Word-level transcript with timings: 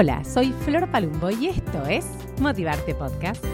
Hola, 0.00 0.22
soy 0.22 0.52
Flor 0.52 0.88
Palumbo 0.92 1.28
y 1.28 1.48
esto 1.48 1.84
es 1.86 2.06
Motivarte 2.40 2.94
Podcast. 2.94 3.44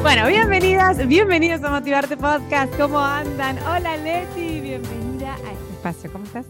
Bueno, 0.00 0.26
bienvenidas, 0.26 1.06
bienvenidos 1.06 1.62
a 1.64 1.70
Motivarte 1.70 2.16
Podcast. 2.16 2.74
¿Cómo 2.78 2.98
andan? 2.98 3.58
Hola 3.58 3.98
Leti, 3.98 4.62
bienvenida 4.62 5.34
a 5.34 5.52
este 5.52 5.70
espacio. 5.74 6.10
¿Cómo 6.12 6.24
estás? 6.24 6.46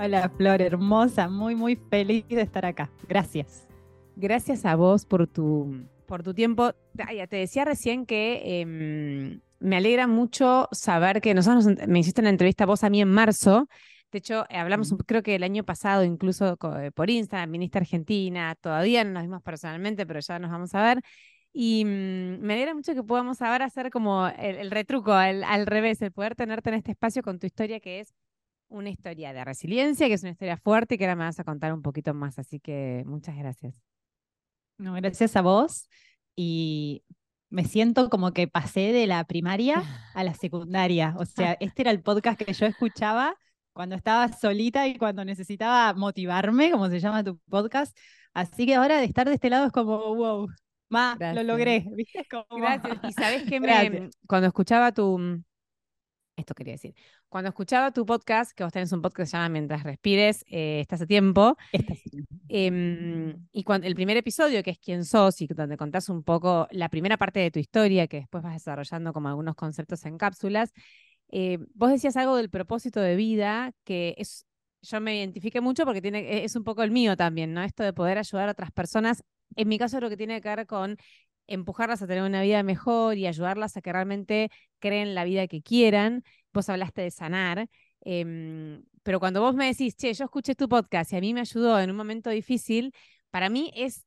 Hola 0.00 0.28
Flor, 0.36 0.60
hermosa, 0.60 1.28
muy 1.28 1.54
muy 1.54 1.76
feliz 1.76 2.26
de 2.26 2.42
estar 2.42 2.66
acá. 2.66 2.90
Gracias. 3.08 3.68
Gracias 4.16 4.64
a 4.64 4.74
vos 4.74 5.06
por 5.06 5.28
tu, 5.28 5.84
por 6.06 6.24
tu 6.24 6.34
tiempo. 6.34 6.72
Ay, 7.06 7.24
te 7.28 7.36
decía 7.36 7.64
recién 7.64 8.06
que 8.06 8.60
em, 8.60 9.40
me 9.60 9.76
alegra 9.76 10.06
mucho 10.06 10.68
saber 10.72 11.20
que 11.20 11.34
nosotros 11.34 11.66
me 11.86 12.00
hiciste 12.00 12.20
una 12.20 12.30
entrevista 12.30 12.66
vos 12.66 12.82
a 12.84 12.90
mí 12.90 13.00
en 13.00 13.08
marzo. 13.08 13.68
De 14.10 14.18
hecho, 14.18 14.44
eh, 14.48 14.56
hablamos, 14.56 14.92
creo 15.06 15.22
que 15.22 15.36
el 15.36 15.44
año 15.44 15.64
pasado, 15.64 16.02
incluso 16.04 16.58
eh, 16.78 16.90
por 16.92 17.10
Instagram, 17.10 17.52
viniste 17.52 17.78
a 17.78 17.82
Argentina, 17.82 18.56
todavía 18.56 19.04
no 19.04 19.12
nos 19.12 19.22
vimos 19.22 19.42
personalmente, 19.42 20.06
pero 20.06 20.20
ya 20.20 20.38
nos 20.38 20.50
vamos 20.50 20.74
a 20.74 20.82
ver. 20.82 21.02
Y 21.52 21.84
mm, 21.84 22.40
me 22.40 22.54
alegra 22.54 22.74
mucho 22.74 22.94
que 22.94 23.02
podamos 23.02 23.42
ahora 23.42 23.66
hacer 23.66 23.90
como 23.90 24.26
el, 24.28 24.70
retruco, 24.70 25.12
al 25.12 25.66
revés, 25.66 26.02
el 26.02 26.12
poder 26.12 26.34
tenerte 26.34 26.70
en 26.70 26.76
este 26.76 26.92
espacio 26.92 27.22
con 27.22 27.38
tu 27.38 27.46
historia, 27.46 27.80
que 27.80 28.00
es 28.00 28.14
una 28.68 28.90
historia 28.90 29.32
de 29.32 29.44
resiliencia, 29.44 30.06
que 30.08 30.14
es 30.14 30.22
una 30.22 30.32
historia 30.32 30.56
fuerte 30.56 30.94
y 30.94 30.98
que 30.98 31.04
ahora 31.04 31.16
me 31.16 31.24
vas 31.24 31.38
a 31.40 31.44
contar 31.44 31.72
un 31.72 31.82
poquito 31.82 32.14
más. 32.14 32.38
Así 32.38 32.60
que 32.60 33.02
muchas 33.06 33.36
gracias. 33.36 33.74
No, 34.78 34.94
gracias 34.94 35.36
a 35.36 35.42
vos. 35.42 35.88
Y 36.36 37.02
me 37.50 37.64
siento 37.64 38.08
como 38.08 38.32
que 38.32 38.48
pasé 38.48 38.92
de 38.92 39.06
la 39.06 39.24
primaria 39.24 39.74
a 40.14 40.24
la 40.24 40.34
secundaria. 40.34 41.14
O 41.18 41.26
sea, 41.26 41.56
este 41.60 41.82
era 41.82 41.90
el 41.90 42.02
podcast 42.02 42.40
que 42.40 42.52
yo 42.52 42.66
escuchaba 42.66 43.34
cuando 43.72 43.94
estaba 43.96 44.28
solita 44.32 44.86
y 44.88 44.96
cuando 44.96 45.24
necesitaba 45.24 45.92
motivarme, 45.94 46.70
como 46.70 46.88
se 46.88 47.00
llama 47.00 47.24
tu 47.24 47.38
podcast. 47.48 47.96
Así 48.32 48.66
que 48.66 48.74
ahora 48.76 48.98
de 48.98 49.04
estar 49.04 49.28
de 49.28 49.34
este 49.34 49.50
lado 49.50 49.66
es 49.66 49.72
como, 49.72 49.98
wow, 50.14 50.48
ma, 50.88 51.16
lo 51.18 51.42
logré. 51.42 51.84
¿Viste? 51.94 52.26
Gracias. 52.50 52.98
Y 53.02 53.12
sabes 53.12 53.42
que 53.48 53.60
me, 53.60 54.10
cuando 54.26 54.46
escuchaba 54.46 54.92
tu, 54.92 55.42
esto 56.40 56.54
quería 56.54 56.74
decir. 56.74 56.94
Cuando 57.28 57.48
escuchaba 57.48 57.92
tu 57.92 58.04
podcast, 58.04 58.52
que 58.52 58.64
vos 58.64 58.72
tenés 58.72 58.92
un 58.92 59.02
podcast 59.02 59.16
que 59.16 59.26
se 59.26 59.36
llama 59.36 59.48
Mientras 59.50 59.82
Respires, 59.82 60.44
eh, 60.48 60.80
está 60.80 60.96
hace 60.96 61.06
tiempo, 61.06 61.56
em, 62.48 63.46
y 63.52 63.62
cuando, 63.64 63.86
el 63.86 63.94
primer 63.94 64.16
episodio, 64.16 64.62
que 64.62 64.70
es 64.70 64.78
Quién 64.78 65.04
sos, 65.04 65.40
y 65.40 65.46
donde 65.46 65.76
contás 65.76 66.08
un 66.08 66.22
poco 66.22 66.66
la 66.70 66.88
primera 66.88 67.16
parte 67.16 67.40
de 67.40 67.50
tu 67.50 67.58
historia, 67.58 68.06
que 68.06 68.18
después 68.18 68.42
vas 68.42 68.54
desarrollando 68.54 69.12
como 69.12 69.28
algunos 69.28 69.54
conceptos 69.54 70.04
en 70.06 70.18
cápsulas, 70.18 70.72
eh, 71.30 71.58
vos 71.74 71.90
decías 71.90 72.16
algo 72.16 72.36
del 72.36 72.50
propósito 72.50 73.00
de 73.00 73.16
vida, 73.16 73.72
que 73.84 74.14
es, 74.18 74.46
yo 74.82 75.00
me 75.00 75.18
identifique 75.18 75.60
mucho 75.60 75.84
porque 75.84 76.02
tiene, 76.02 76.20
e, 76.20 76.44
es 76.44 76.56
un 76.56 76.64
poco 76.64 76.82
el 76.82 76.90
mío 76.90 77.16
también, 77.16 77.54
¿no? 77.54 77.62
Esto 77.62 77.84
de 77.84 77.92
poder 77.92 78.18
ayudar 78.18 78.48
a 78.48 78.52
otras 78.52 78.72
personas. 78.72 79.22
En 79.56 79.68
mi 79.68 79.78
caso, 79.78 80.00
lo 80.00 80.08
que 80.08 80.16
tiene 80.16 80.40
que 80.40 80.48
ver 80.48 80.66
con 80.66 80.96
empujarlas 81.50 82.00
a 82.02 82.06
tener 82.06 82.22
una 82.22 82.42
vida 82.42 82.62
mejor 82.62 83.18
y 83.18 83.26
ayudarlas 83.26 83.76
a 83.76 83.82
que 83.82 83.92
realmente 83.92 84.50
creen 84.78 85.14
la 85.14 85.24
vida 85.24 85.46
que 85.48 85.62
quieran. 85.62 86.24
Vos 86.52 86.68
hablaste 86.68 87.02
de 87.02 87.10
sanar, 87.10 87.68
em, 88.02 88.82
pero 89.02 89.20
cuando 89.20 89.40
vos 89.40 89.54
me 89.54 89.66
decís, 89.66 89.96
che, 89.96 90.14
yo 90.14 90.24
escuché 90.24 90.54
tu 90.54 90.68
podcast 90.68 91.12
y 91.12 91.16
a 91.16 91.20
mí 91.20 91.34
me 91.34 91.40
ayudó 91.40 91.78
en 91.80 91.90
un 91.90 91.96
momento 91.96 92.30
difícil, 92.30 92.94
para 93.30 93.48
mí 93.50 93.72
es, 93.74 94.04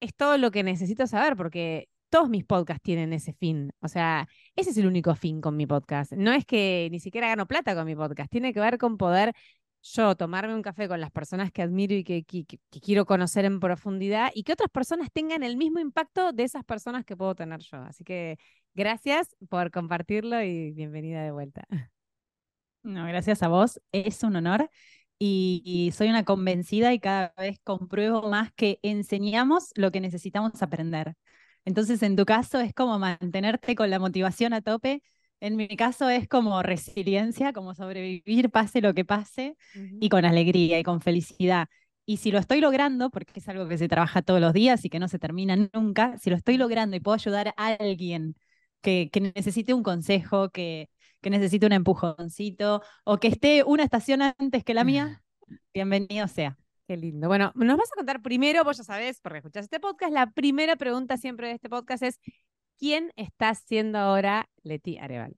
es 0.00 0.14
todo 0.14 0.38
lo 0.38 0.50
que 0.50 0.62
necesito 0.62 1.06
saber, 1.06 1.36
porque 1.36 1.88
todos 2.10 2.28
mis 2.28 2.44
podcasts 2.44 2.82
tienen 2.82 3.12
ese 3.12 3.32
fin. 3.32 3.72
O 3.80 3.88
sea, 3.88 4.28
ese 4.56 4.70
es 4.70 4.76
el 4.78 4.86
único 4.86 5.14
fin 5.14 5.40
con 5.40 5.56
mi 5.56 5.66
podcast. 5.66 6.12
No 6.12 6.32
es 6.32 6.44
que 6.44 6.88
ni 6.90 7.00
siquiera 7.00 7.28
gano 7.28 7.46
plata 7.46 7.74
con 7.74 7.86
mi 7.86 7.94
podcast, 7.94 8.30
tiene 8.30 8.52
que 8.52 8.60
ver 8.60 8.78
con 8.78 8.96
poder 8.98 9.32
yo 9.82 10.14
tomarme 10.16 10.54
un 10.54 10.62
café 10.62 10.88
con 10.88 11.00
las 11.00 11.10
personas 11.10 11.50
que 11.52 11.62
admiro 11.62 11.94
y 11.94 12.04
que, 12.04 12.24
quiero 12.82 13.06
conocer 13.06 13.44
en 13.44 13.60
profundidad 13.60 14.30
y 14.34 14.42
que 14.42 14.52
otras 14.52 14.70
personas 14.70 15.10
tengan 15.12 15.42
el 15.42 15.56
mismo 15.56 15.80
impacto 15.80 16.32
de 16.32 16.44
esas 16.44 16.64
personas 16.64 17.04
que 17.04 17.16
puedo 17.16 17.34
tener 17.34 17.60
yo. 17.60 17.78
Así 17.78 18.04
que 18.04 18.38
gracias 18.74 19.36
por 19.48 19.70
compartirlo 19.70 20.42
y 20.42 20.72
bienvenida 20.72 21.22
de 21.22 21.30
vuelta. 21.30 21.66
No, 22.82 23.04
gracias 23.06 23.42
a 23.42 23.48
vos. 23.48 23.78
Es 23.92 24.22
un 24.22 24.36
honor. 24.36 24.70
Y, 25.18 25.92
soy 25.94 26.08
una 26.08 26.24
convencida 26.24 26.94
y 26.94 26.98
cada 26.98 27.34
vez 27.36 27.58
compruebo 27.62 28.30
más 28.30 28.52
que 28.54 28.78
enseñamos 28.82 29.70
lo 29.74 29.90
que 29.92 30.00
necesitamos 30.00 30.62
aprender. 30.62 31.14
Entonces, 31.66 32.02
en 32.02 32.16
tu 32.16 32.24
caso, 32.24 32.58
es 32.60 32.72
como 32.72 32.98
mantenerte 32.98 33.74
con 33.74 33.90
la 33.90 33.98
motivación 33.98 34.54
a 34.54 34.62
tope 34.62 35.02
en 35.40 35.56
mi 35.56 35.68
caso 35.68 36.08
es 36.08 36.28
como 36.28 36.62
resiliencia, 36.62 37.52
como 37.52 37.74
sobrevivir 37.74 38.50
pase 38.50 38.80
lo 38.80 38.94
que 38.94 39.04
pase 39.04 39.56
y 39.74 40.08
con 40.08 40.24
alegría 40.24 40.78
y 40.78 40.82
con 40.82 41.00
felicidad. 41.00 41.68
Y 42.06 42.18
si 42.18 42.30
lo 42.30 42.38
estoy 42.38 42.60
logrando, 42.60 43.10
porque 43.10 43.40
es 43.40 43.48
algo 43.48 43.68
que 43.68 43.78
se 43.78 43.88
trabaja 43.88 44.22
todos 44.22 44.40
los 44.40 44.52
días 44.52 44.84
y 44.84 44.90
que 44.90 44.98
no 44.98 45.08
se 45.08 45.18
termina 45.18 45.56
nunca, 45.72 46.18
si 46.18 46.30
lo 46.30 46.36
estoy 46.36 46.56
logrando 46.56 46.96
y 46.96 47.00
puedo 47.00 47.14
ayudar 47.14 47.54
a 47.56 47.66
alguien 47.74 48.36
que, 48.82 49.10
que 49.12 49.20
necesite 49.20 49.74
un 49.74 49.82
consejo, 49.82 50.50
que, 50.50 50.90
que 51.20 51.30
necesite 51.30 51.66
un 51.66 51.72
empujoncito 51.72 52.82
o 53.04 53.18
que 53.18 53.28
esté 53.28 53.62
una 53.64 53.84
estación 53.84 54.22
antes 54.22 54.64
que 54.64 54.74
la 54.74 54.84
mía, 54.84 55.22
bienvenido 55.74 56.28
sea. 56.28 56.56
Qué 56.86 56.96
lindo. 56.96 57.28
Bueno, 57.28 57.52
nos 57.54 57.76
vas 57.76 57.88
a 57.92 57.94
contar 57.94 58.20
primero, 58.20 58.64
vos 58.64 58.76
ya 58.76 58.82
sabés, 58.82 59.20
porque 59.20 59.38
escuchás 59.38 59.64
este 59.64 59.78
podcast, 59.78 60.12
la 60.12 60.32
primera 60.32 60.74
pregunta 60.74 61.16
siempre 61.16 61.46
de 61.46 61.54
este 61.54 61.68
podcast 61.68 62.02
es, 62.02 62.18
¿quién 62.80 63.12
está 63.16 63.54
siendo 63.54 63.98
ahora 63.98 64.48
Leti 64.62 64.98
Areval? 64.98 65.36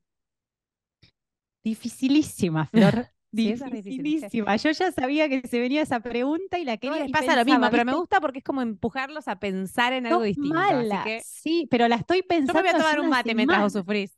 Dificilísima, 1.65 2.67
Flor. 2.67 3.09
dificilísima. 3.33 4.57
Yo 4.57 4.71
ya 4.71 4.93
sabía 4.93 5.29
que 5.29 5.47
se 5.47 5.59
venía 5.59 5.83
esa 5.83 6.01
pregunta 6.01 6.59
y 6.59 6.65
la 6.65 6.77
quería. 6.77 6.99
No 6.99 7.03
les 7.03 7.13
pasa 7.13 7.37
lo 7.37 7.45
mismo, 7.45 7.69
pero 7.71 7.85
me 7.85 7.95
gusta 7.95 8.21
porque 8.21 8.39
es 8.39 8.45
como 8.45 8.63
empujarlos 8.63 9.27
a 9.29 9.39
pensar 9.39 9.93
en 9.93 10.07
algo 10.07 10.23
distinto. 10.23 10.55
Mala. 10.55 11.05
Sí, 11.25 11.67
pero 11.71 11.89
la 11.89 11.97
estoy 11.97 12.23
pensando. 12.23 12.53
Yo 12.53 12.63
me 12.63 12.71
voy 12.73 12.81
a 12.81 12.83
tomar 12.83 13.01
un 13.01 13.09
mate 13.09 13.35
mientras 13.35 13.61
vos 13.61 13.73
sufrís. 13.73 14.15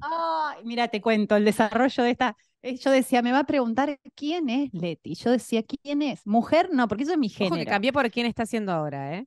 Ay, 0.00 0.64
mira, 0.64 0.88
te 0.88 1.00
cuento 1.00 1.36
el 1.36 1.44
desarrollo 1.44 2.02
de 2.02 2.10
esta. 2.10 2.36
Eh, 2.62 2.76
yo 2.76 2.90
decía, 2.90 3.22
me 3.22 3.30
va 3.30 3.40
a 3.40 3.44
preguntar 3.44 4.00
quién 4.16 4.48
es 4.48 4.74
Leti. 4.74 5.14
Yo 5.14 5.30
decía, 5.30 5.62
¿quién 5.62 6.02
es? 6.02 6.26
Mujer, 6.26 6.70
no, 6.72 6.88
porque 6.88 7.04
eso 7.04 7.12
es 7.12 7.18
mi 7.18 7.28
género. 7.28 7.54
Ojo 7.54 7.64
que 7.64 7.70
cambié 7.70 7.92
por 7.92 8.10
quién 8.10 8.26
está 8.26 8.42
haciendo 8.42 8.72
ahora, 8.72 9.16
¿eh? 9.16 9.26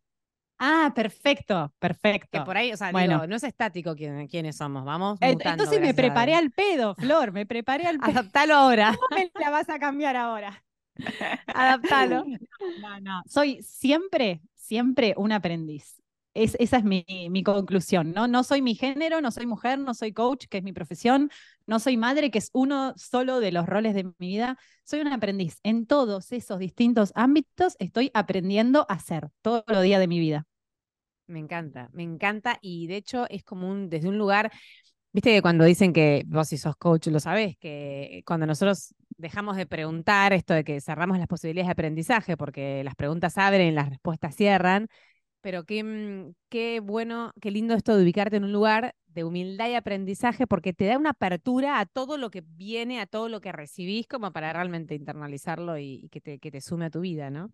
Ah, 0.62 0.92
perfecto, 0.94 1.74
perfecto. 1.80 2.38
Que 2.38 2.42
por 2.42 2.58
ahí, 2.58 2.74
o 2.74 2.78
sea, 2.78 2.92
bueno. 2.92 3.26
no 3.26 3.36
es 3.38 3.44
estático 3.46 3.96
quién, 3.96 4.28
quiénes 4.28 4.58
somos, 4.58 4.84
vamos. 4.84 5.18
Mutando, 5.22 5.64
Entonces 5.64 5.80
me 5.80 5.94
preparé 5.94 6.36
al 6.36 6.52
pedo, 6.52 6.96
Flor, 6.96 7.32
me 7.32 7.46
preparé 7.46 7.88
al 7.88 7.98
pedo. 8.00 8.12
Adaptalo 8.12 8.56
ahora. 8.56 8.94
¿Cómo 8.94 9.22
me 9.22 9.32
la 9.40 9.50
vas 9.50 9.70
a 9.70 9.80
cambiar 9.80 10.18
ahora? 10.18 10.64
Adaptalo. 11.48 12.26
No, 12.82 13.00
no, 13.00 13.24
soy 13.26 13.64
siempre, 13.64 14.42
siempre 14.54 15.14
un 15.16 15.32
aprendiz. 15.32 15.96
Es, 16.34 16.56
esa 16.60 16.78
es 16.78 16.84
mi, 16.84 17.06
mi, 17.30 17.42
conclusión, 17.42 18.12
¿no? 18.12 18.28
No 18.28 18.44
soy 18.44 18.62
mi 18.62 18.76
género, 18.76 19.22
no 19.22 19.32
soy 19.32 19.46
mujer, 19.46 19.80
no 19.80 19.94
soy 19.94 20.14
coach, 20.14 20.46
que 20.48 20.58
es 20.58 20.64
mi 20.64 20.74
profesión, 20.74 21.32
no 21.66 21.80
soy 21.80 21.98
madre, 21.98 22.32
que 22.32 22.38
es 22.38 22.50
uno 22.54 22.94
solo 22.98 23.40
de 23.40 23.52
los 23.52 23.66
roles 23.66 23.96
de 23.96 24.04
mi 24.04 24.14
vida. 24.20 24.58
Soy 24.84 25.00
un 25.00 25.08
aprendiz. 25.08 25.60
En 25.64 25.88
todos 25.88 26.32
esos 26.32 26.60
distintos 26.60 27.12
ámbitos 27.16 27.76
estoy 27.80 28.12
aprendiendo 28.14 28.86
a 28.90 29.00
ser 29.00 29.30
todos 29.42 29.64
los 29.68 29.84
días 29.84 30.00
de 30.00 30.08
mi 30.08 30.20
vida. 30.20 30.46
Me 31.30 31.40
encanta, 31.40 31.90
me 31.94 32.02
encanta 32.04 32.58
y 32.62 32.88
de 32.88 32.96
hecho 32.98 33.28
es 33.30 33.44
como 33.44 33.70
un, 33.70 33.88
desde 33.90 34.10
un 34.10 34.18
lugar, 34.18 34.52
viste 35.14 35.32
que 35.34 35.42
cuando 35.44 35.64
dicen 35.66 35.94
que 35.94 36.24
vos 36.28 36.48
si 36.50 36.58
sos 36.58 36.76
coach 36.78 37.08
lo 37.08 37.20
sabés, 37.20 37.58
que 37.58 38.24
cuando 38.26 38.48
nosotros 38.48 38.96
dejamos 39.18 39.58
de 39.58 39.68
preguntar 39.68 40.34
esto 40.34 40.54
de 40.56 40.64
que 40.64 40.82
cerramos 40.82 41.20
las 41.20 41.28
posibilidades 41.28 41.68
de 41.68 41.74
aprendizaje 41.74 42.38
porque 42.38 42.84
las 42.84 42.96
preguntas 42.96 43.38
abren 43.38 43.76
las 43.76 43.90
respuestas 43.90 44.36
cierran, 44.36 44.88
pero 45.42 45.66
qué, 45.66 45.84
mm, 45.84 46.34
qué 46.50 46.80
bueno, 46.82 47.34
qué 47.42 47.52
lindo 47.52 47.76
esto 47.76 47.98
de 47.98 48.04
ubicarte 48.04 48.38
en 48.38 48.46
un 48.46 48.54
lugar 48.54 48.96
de 49.08 49.24
humildad 49.26 49.70
y 49.70 49.76
aprendizaje 49.76 50.48
porque 50.48 50.74
te 50.74 50.86
da 50.86 50.98
una 50.98 51.12
apertura 51.12 51.80
a 51.80 51.86
todo 51.88 52.18
lo 52.18 52.32
que 52.32 52.44
viene, 52.46 53.02
a 53.02 53.08
todo 53.08 53.30
lo 53.30 53.42
que 53.42 53.52
recibís 53.52 54.08
como 54.08 54.32
para 54.34 54.54
realmente 54.54 54.96
internalizarlo 54.96 55.78
y, 55.80 56.02
y 56.06 56.10
que, 56.10 56.22
te, 56.22 56.40
que 56.40 56.52
te 56.52 56.62
sume 56.62 56.86
a 56.86 56.90
tu 56.92 57.02
vida, 57.02 57.30
¿no? 57.32 57.52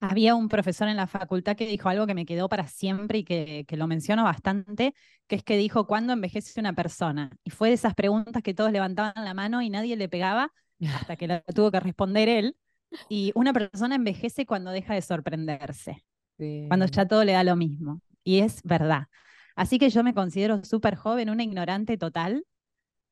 Había 0.00 0.34
un 0.36 0.48
profesor 0.48 0.88
en 0.88 0.96
la 0.96 1.08
facultad 1.08 1.56
que 1.56 1.66
dijo 1.66 1.88
algo 1.88 2.06
que 2.06 2.14
me 2.14 2.24
quedó 2.24 2.48
para 2.48 2.68
siempre 2.68 3.18
y 3.18 3.24
que, 3.24 3.66
lo 3.70 3.86
menciono 3.86 4.22
bastante, 4.22 4.94
que 5.26 5.36
es 5.36 5.42
que 5.42 5.56
dijo, 5.56 5.86
¿cuándo 5.86 6.12
envejece 6.12 6.60
una 6.60 6.72
persona? 6.72 7.30
Y 7.42 7.50
fue 7.50 7.68
de 7.68 7.74
esas 7.74 7.94
preguntas 7.94 8.42
que 8.42 8.54
todos 8.54 8.70
levantaban 8.70 9.24
la 9.24 9.34
mano 9.34 9.60
y 9.60 9.70
nadie 9.70 9.96
le 9.96 10.08
pegaba 10.08 10.52
hasta 10.94 11.16
que 11.16 11.26
la 11.26 11.42
tuvo 11.42 11.72
que 11.72 11.80
responder 11.80 12.28
él. 12.28 12.56
Y 13.08 13.32
una 13.34 13.52
persona 13.52 13.96
envejece 13.96 14.46
cuando 14.46 14.70
deja 14.70 14.94
de 14.94 15.02
sorprenderse, 15.02 16.04
cuando 16.68 16.86
ya 16.86 17.06
todo 17.06 17.24
le 17.24 17.32
da 17.32 17.42
lo 17.42 17.56
mismo. 17.56 18.00
Y 18.22 18.38
es 18.38 18.62
verdad. 18.62 19.08
Así 19.56 19.78
que 19.78 19.90
yo 19.90 20.04
me 20.04 20.14
considero 20.14 20.64
súper 20.64 20.94
joven, 20.94 21.28
una 21.28 21.42
ignorante 21.42 21.98
total, 21.98 22.44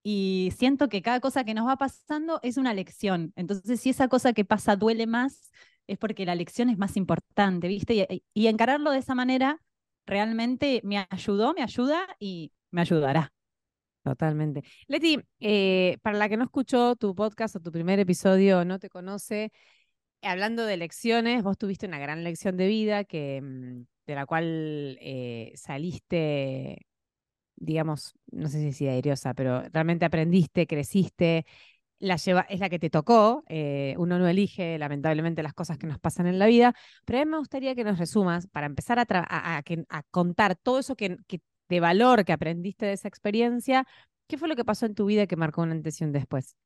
y 0.09 0.53
siento 0.57 0.89
que 0.89 1.03
cada 1.03 1.19
cosa 1.19 1.43
que 1.43 1.53
nos 1.53 1.67
va 1.67 1.79
pasando 1.79 2.39
es 2.45 2.59
una 2.59 2.73
lección. 2.73 3.33
Entonces, 3.35 3.81
si 3.81 3.91
esa 3.91 4.07
cosa 4.07 4.33
que 4.33 4.45
pasa 4.45 4.77
duele 4.77 5.09
más, 5.09 5.51
es 5.87 5.99
porque 5.99 6.27
la 6.27 6.35
lección 6.35 6.69
es 6.71 6.79
más 6.79 6.97
importante, 6.97 7.69
¿viste? 7.69 8.23
Y, 8.35 8.47
encararlo 8.47 8.91
de 8.91 8.99
esa 8.99 9.15
manera 9.15 9.61
realmente 10.07 10.81
me 10.85 11.07
ayudó, 11.11 11.55
me 11.55 11.63
ayuda 11.63 12.07
y 12.19 12.53
me 12.71 12.83
ayudará. 12.83 13.33
Totalmente. 14.03 14.63
Leti, 14.87 15.19
eh, 15.41 15.99
para 16.03 16.17
la 16.17 16.29
que 16.29 16.37
no 16.37 16.45
escuchó 16.45 16.95
tu 16.95 17.15
podcast 17.15 17.57
o 17.57 17.61
tu 17.61 17.73
primer 17.73 17.99
episodio, 17.99 18.65
no 18.65 18.79
te 18.79 18.89
conoce, 18.89 19.51
hablando 20.23 20.65
de 20.65 20.77
lecciones, 20.77 21.43
vos 21.43 21.59
tuviste 21.59 21.87
una 21.87 21.99
gran 21.99 22.25
lección 22.25 22.57
de 22.57 22.69
vida 22.69 23.05
que, 23.05 23.41
mm, 23.43 23.87
de 24.07 24.15
la 24.15 24.27
cual 24.27 24.99
eh, 25.01 25.53
saliste, 25.57 26.87
digamos, 27.57 28.15
no 28.31 28.49
sé 28.49 28.73
si 28.73 28.87
es 28.87 28.93
aeriosa, 28.93 29.35
pero 29.35 29.63
realmente 29.73 30.05
aprendiste, 30.05 30.67
creciste, 30.67 31.47
la 31.99 32.17
lleva, 32.17 32.43
es 32.43 32.61
la 32.61 32.69
que 32.69 32.79
te 32.79 32.91
tocó. 32.91 33.45
Eh, 33.49 33.95
uno 33.99 34.19
no 34.19 34.29
elige, 34.29 34.79
lamentablemente, 34.79 35.43
las 35.43 35.55
cosas 35.55 35.79
que 35.79 35.87
nos 35.87 35.99
pasan 35.99 36.27
en 36.27 36.39
la 36.39 36.47
vida, 36.47 36.75
pero 37.05 37.21
a 37.21 37.25
mí 37.25 37.31
me 37.31 37.39
gustaría 37.39 37.75
que 37.75 37.85
nos 37.85 37.99
resumas 37.99 38.47
para 38.49 38.67
empezar 38.67 38.99
a, 38.99 39.63
contar 40.11 40.57
todo 40.57 40.79
eso 40.79 40.97
que, 40.97 41.19
de 41.69 41.81
valor 41.81 42.25
que 42.25 42.33
aprendiste 42.33 42.87
de 42.87 42.93
esa 42.93 43.09
experiencia, 43.09 43.87
¿qué 44.27 44.39
fue 44.39 44.49
lo 44.49 44.57
que 44.57 44.65
pasó 44.65 44.87
en 44.87 44.95
tu 44.95 45.07
vida 45.07 45.27
que 45.27 45.37
marcó 45.37 45.63
una 45.63 45.73
antes 45.73 45.99
después? 46.01 46.57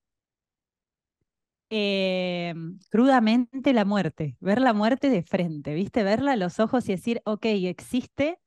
Eh, 1.73 2.53
crudamente 2.91 3.73
la 3.73 3.85
muerte, 3.85 4.37
ver 4.41 4.61
la 4.61 4.73
muerte 4.73 5.09
de 5.09 5.23
frente, 5.23 5.73
¿viste? 5.75 6.03
Verla 6.03 6.33
a 6.33 6.37
los 6.37 6.59
ojos 6.59 6.89
y 6.89 6.93
decir, 6.93 7.23
ok, 7.25 7.45
existe 7.45 8.41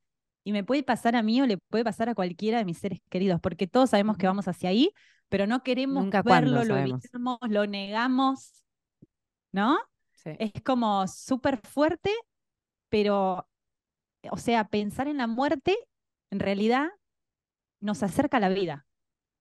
y 0.44 0.52
me 0.52 0.62
puede 0.62 0.82
pasar 0.82 1.16
a 1.16 1.22
mí 1.22 1.40
o 1.40 1.46
le 1.46 1.56
puede 1.58 1.84
pasar 1.84 2.10
a 2.10 2.14
cualquiera 2.14 2.58
de 2.58 2.66
mis 2.66 2.78
seres 2.78 3.00
queridos, 3.08 3.40
porque 3.40 3.66
todos 3.66 3.90
sabemos 3.90 4.18
que 4.18 4.26
vamos 4.26 4.46
hacia 4.46 4.68
ahí, 4.68 4.92
pero 5.34 5.48
no 5.48 5.64
queremos 5.64 6.08
verlo, 6.24 6.62
lo 6.62 6.76
evitamos, 6.76 7.40
lo 7.48 7.66
negamos, 7.66 8.62
¿no? 9.50 9.80
Es 10.24 10.52
como 10.64 11.08
súper 11.08 11.58
fuerte, 11.58 12.12
pero, 12.88 13.44
o 14.30 14.36
sea, 14.36 14.68
pensar 14.68 15.08
en 15.08 15.16
la 15.16 15.26
muerte 15.26 15.76
en 16.30 16.38
realidad 16.38 16.86
nos 17.80 18.04
acerca 18.04 18.36
a 18.36 18.40
la 18.40 18.48
vida, 18.48 18.86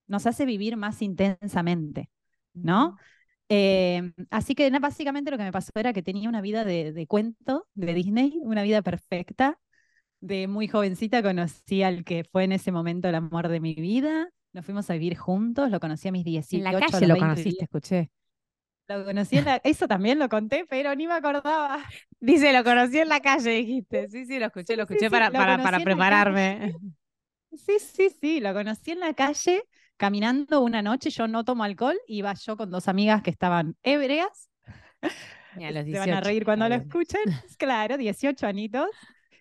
nos 0.08 0.26
hace 0.26 0.48
vivir 0.48 0.78
más 0.78 1.00
intensamente, 1.04 2.10
¿no? 2.56 2.98
Em, 3.48 4.16
así 4.32 4.56
que 4.56 4.72
básicamente 4.72 5.30
lo 5.30 5.38
que 5.38 5.44
me 5.44 5.52
pasó 5.52 5.70
era 5.76 5.94
que 5.94 6.02
tenía 6.02 6.28
una 6.28 6.42
vida 6.42 6.66
de, 6.66 7.06
cuento 7.08 7.68
de 7.76 7.94
Disney, 7.94 8.40
una 8.42 8.64
vida 8.64 8.82
perfecta. 8.82 9.60
De 10.22 10.48
muy 10.48 10.68
jovencita 10.68 11.22
conocí 11.22 11.84
al 11.84 12.04
que 12.04 12.24
fue 12.24 12.46
en 12.46 12.54
ese 12.54 12.72
momento 12.72 13.10
el 13.10 13.14
amor 13.16 13.48
de 13.48 13.60
mi 13.60 13.76
vida. 13.76 14.32
Nos 14.54 14.64
fuimos 14.66 14.88
a 14.90 14.94
vivir 14.94 15.18
juntos, 15.18 15.72
lo 15.72 15.80
conocí 15.80 16.08
a 16.08 16.12
mis 16.12 16.24
18. 16.24 16.58
En 16.58 16.74
la 16.74 16.80
calle 16.80 17.08
lo 17.08 17.18
conociste, 17.18 17.64
escuché. 17.64 18.12
Lo 18.88 19.04
conocí 19.04 19.38
en 19.38 19.46
la... 19.46 19.56
Eso 19.64 19.88
también 19.88 20.20
lo 20.20 20.30
conté, 20.30 20.66
pero 20.70 20.94
ni 20.94 21.08
me 21.08 21.14
acordaba. 21.14 21.84
Dice, 22.20 22.54
lo 22.54 22.64
conocí 22.64 23.00
en 23.00 23.10
la 23.10 23.20
calle, 23.20 23.50
dijiste. 23.52 24.10
Sí, 24.10 24.26
sí, 24.26 24.38
lo 24.38 24.46
escuché, 24.46 24.76
lo 24.76 24.84
escuché 24.84 25.10
para, 25.10 25.32
para, 25.32 25.80
prepararme. 25.80 26.76
Sí, 27.56 27.78
sí, 27.78 28.10
sí, 28.10 28.40
lo 28.40 28.52
conocí 28.52 28.94
en 28.94 29.00
la 29.00 29.14
calle 29.14 29.64
caminando 29.96 30.62
una 30.62 30.82
noche. 30.82 31.12
Yo 31.12 31.28
no 31.28 31.46
tomo 31.46 31.64
alcohol, 31.64 31.96
iba 32.08 32.34
yo 32.34 32.58
con 32.58 32.72
dos 32.72 32.88
amigas 32.88 33.22
que 33.22 33.30
estaban 33.30 33.76
ebrias. 33.84 34.50
Se 35.54 36.00
van 36.00 36.10
a 36.10 36.22
reír 36.22 36.46
cuando 36.46 36.68
lo 36.68 36.74
escuchen. 36.74 37.22
Claro, 37.60 37.96
18 37.96 38.48
anitos. 38.48 38.90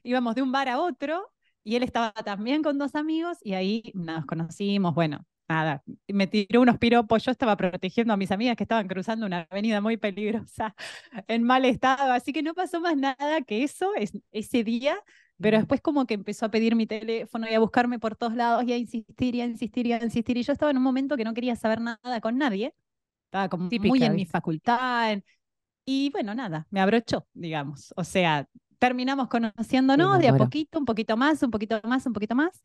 Íbamos 0.03 0.35
de 0.35 0.43
un 0.43 0.53
bar 0.53 0.69
a 0.69 0.79
otro 0.79 1.33
y 1.65 1.77
él 1.77 1.83
estaba 1.83 2.13
también 2.13 2.63
con 2.63 2.79
dos 2.79 2.95
amigos 2.95 3.39
y 3.43 3.55
ahí 3.55 3.93
nos 3.95 4.27
conocimos. 4.27 4.95
Bueno, 4.95 5.25
nada, 5.49 5.83
me 6.09 6.27
tiró 6.27 6.61
unos 6.61 6.79
piropos, 6.79 7.25
yo 7.25 7.31
estaba 7.31 7.57
protegiendo 7.57 8.13
a 8.13 8.17
mis 8.17 8.31
amigas 8.31 8.57
que 8.57 8.65
estaban 8.65 8.89
cruzando 8.89 9.27
una 9.27 9.47
avenida 9.51 9.81
muy 9.81 9.97
peligrosa, 9.97 10.75
en 11.29 11.43
mal 11.43 11.65
estado, 11.65 12.13
así 12.13 12.33
que 12.33 12.43
no 12.43 12.55
pasó 12.55 12.81
más 12.81 12.97
nada 12.97 13.43
que 13.43 13.63
eso 13.63 13.95
es, 13.95 14.13
ese 14.33 14.65
día, 14.65 14.97
pero 15.41 15.59
después 15.59 15.81
como 15.81 16.07
que 16.07 16.15
empezó 16.15 16.47
a 16.47 16.51
pedir 16.51 16.75
mi 16.75 16.87
teléfono 16.87 17.47
y 17.51 17.55
a 17.55 17.59
buscarme 17.59 17.99
por 17.99 18.17
todos 18.17 18.35
lados 18.35 18.65
y 18.65 18.73
a 18.73 18.77
insistir 18.77 19.35
y 19.35 19.41
a 19.41 19.45
insistir 19.45 19.87
y 19.87 19.93
a 19.93 20.03
insistir, 20.03 20.37
y 20.37 20.43
yo 20.43 20.53
estaba 20.53 20.71
en 20.71 20.79
un 20.79 20.83
momento 20.83 21.17
que 21.17 21.25
no 21.25 21.35
quería 21.35 21.57
saber 21.57 21.81
nada 21.81 22.21
con 22.21 22.39
nadie, 22.39 22.75
estaba 23.27 23.49
como 23.49 23.69
muy 23.71 24.03
en 24.03 24.15
mi 24.15 24.27
facultad, 24.27 25.19
y 25.85 26.11
bueno, 26.11 26.35
nada, 26.35 26.67
me 26.71 26.81
abrochó, 26.81 27.27
digamos, 27.35 27.93
o 27.97 28.05
sea, 28.05 28.49
terminamos 28.83 29.29
conociéndonos 29.29 30.19
de 30.19 30.27
a 30.27 30.37
poquito, 30.37 30.81
un 30.81 30.85
poquito 30.85 31.17
más, 31.17 31.41
un 31.45 31.53
poquito 31.53 31.81
más, 31.85 32.05
un 32.05 32.13
poquito 32.13 32.35
más, 32.35 32.61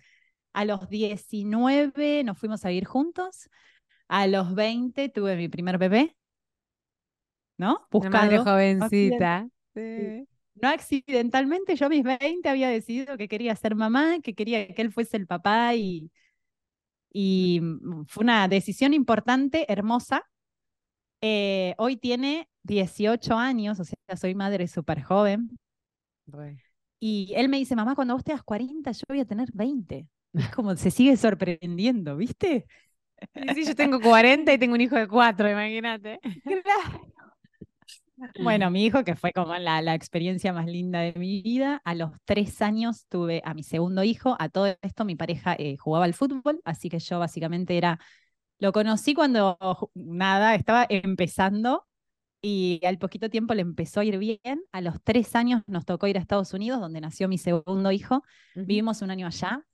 a 0.52 0.66
los 0.66 0.90
19 0.90 2.24
nos 2.24 2.40
fuimos 2.40 2.66
a 2.66 2.70
vivir 2.70 2.86
juntos. 2.86 3.52
A 4.08 4.26
los 4.26 4.56
20 4.56 5.10
tuve 5.10 5.36
mi 5.36 5.48
primer 5.48 5.78
bebé. 5.78 6.18
¿No? 7.60 7.86
Buscando. 7.92 8.44
jovencita. 8.44 9.48
No 10.56 10.70
accidentalmente, 10.70 11.76
yo 11.76 11.86
a 11.86 11.90
mis 11.90 12.04
20 12.04 12.50
había 12.50 12.70
decidido 12.70 13.16
que 13.16 13.28
quería 13.28 13.56
ser 13.56 13.76
mamá, 13.76 14.20
que 14.24 14.34
quería 14.34 14.68
que 14.74 14.82
él 14.82 14.92
fuese 14.92 15.18
el 15.18 15.28
papá 15.28 15.76
y, 15.76 16.10
y 17.14 17.60
mm, 17.62 18.06
fue 18.08 18.24
una 18.24 18.48
decisión 18.48 18.96
importante, 18.96 19.72
hermosa. 19.72 20.24
Eh, 21.22 21.76
hoy 21.78 21.96
tiene 21.98 22.50
18 22.64 23.36
años, 23.36 23.80
o 23.80 23.84
sea, 23.84 24.18
soy 24.20 24.34
madre 24.34 24.68
súper 24.68 25.04
joven. 25.04 25.60
Y 27.00 27.34
él 27.36 27.50
me 27.50 27.58
dice, 27.58 27.76
mamá, 27.76 27.96
cuando 27.96 28.16
vos 28.16 28.24
tengas 28.24 28.44
40, 28.44 28.92
yo 28.92 29.04
voy 29.08 29.20
a 29.20 29.26
tener 29.26 29.50
20. 29.54 30.08
Es 30.34 30.50
como 30.50 30.76
se 30.76 30.92
sigue 30.92 31.16
sorprendiendo, 31.18 32.16
¿viste? 32.18 32.66
Sí, 33.56 33.66
yo 33.66 33.76
tengo 33.76 34.00
40 34.00 34.54
y 34.54 34.58
tengo 34.58 34.76
un 34.76 34.82
hijo 34.82 34.96
de 34.96 35.08
4, 35.08 35.50
imagínate. 35.50 36.20
Bueno, 38.42 38.72
mi 38.72 38.84
hijo, 38.84 39.04
que 39.04 39.16
fue 39.16 39.32
como 39.32 39.56
la, 39.58 39.82
la, 39.82 39.94
experiencia 39.94 40.52
más 40.52 40.66
linda 40.66 41.02
de 41.02 41.14
mi 41.14 41.42
vida, 41.44 41.82
a 41.86 41.94
los 41.94 42.12
tres 42.26 42.64
años 42.64 43.06
tuve 43.10 43.44
a 43.46 43.54
mi 43.54 43.62
segundo 43.62 44.04
hijo. 44.04 44.36
A 44.40 44.50
todo 44.50 44.76
esto 44.82 45.06
mi 45.06 45.16
pareja 45.16 45.56
eh, 45.58 45.78
jugaba 45.78 46.06
al 46.06 46.16
fútbol, 46.16 46.60
así 46.66 46.90
que 46.90 46.98
yo 46.98 47.20
básicamente 47.20 47.78
era, 47.78 48.00
lo 48.58 48.72
conocí 48.72 49.14
cuando 49.14 49.58
nada, 49.94 50.56
estaba 50.56 50.88
empezando 50.90 51.86
y 52.42 52.80
al 52.86 52.98
poquito 52.98 53.30
tiempo 53.30 53.54
le 53.54 53.62
empezó 53.62 54.00
a 54.00 54.06
ir 54.06 54.18
bien. 54.18 54.62
A 54.72 54.82
los 54.82 55.02
tres 55.04 55.36
años 55.36 55.64
nos 55.68 55.86
tocó 55.86 56.08
ir 56.08 56.18
a 56.18 56.22
Estados 56.22 56.54
Unidos, 56.54 56.80
donde 56.80 57.02
nació 57.02 57.28
mi 57.28 57.38
segundo 57.38 57.92
hijo. 57.92 58.24
Vivimos 58.56 59.02
un 59.02 59.12
año 59.12 59.28
allá 59.28 59.66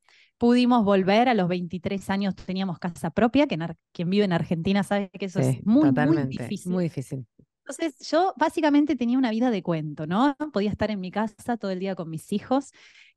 pudimos 0.43 0.83
volver 0.83 1.29
a 1.29 1.33
los 1.33 1.47
23 1.47 2.09
años, 2.09 2.35
teníamos 2.35 2.77
casa 2.77 3.11
propia, 3.11 3.47
que 3.47 3.57
quien 3.93 4.09
vive 4.09 4.25
en 4.25 4.33
Argentina 4.33 4.83
sabe 4.83 5.09
que 5.09 5.27
eso 5.27 5.39
es 5.39 5.65
muy, 5.65 5.89
muy 5.89 6.23
difícil. 6.23 6.71
Muy 6.71 6.83
difícil. 6.83 7.25
Entonces 7.59 7.95
yo 8.09 8.33
básicamente 8.35 8.97
tenía 8.97 9.17
una 9.17 9.31
vida 9.31 9.51
de 9.51 9.63
cuento, 9.63 10.05
¿no? 10.05 10.35
Podía 10.51 10.69
estar 10.69 10.91
en 10.91 10.99
mi 10.99 11.11
casa 11.11 11.55
todo 11.55 11.71
el 11.71 11.79
día 11.79 11.95
con 11.95 12.09
mis 12.09 12.33
hijos. 12.33 12.71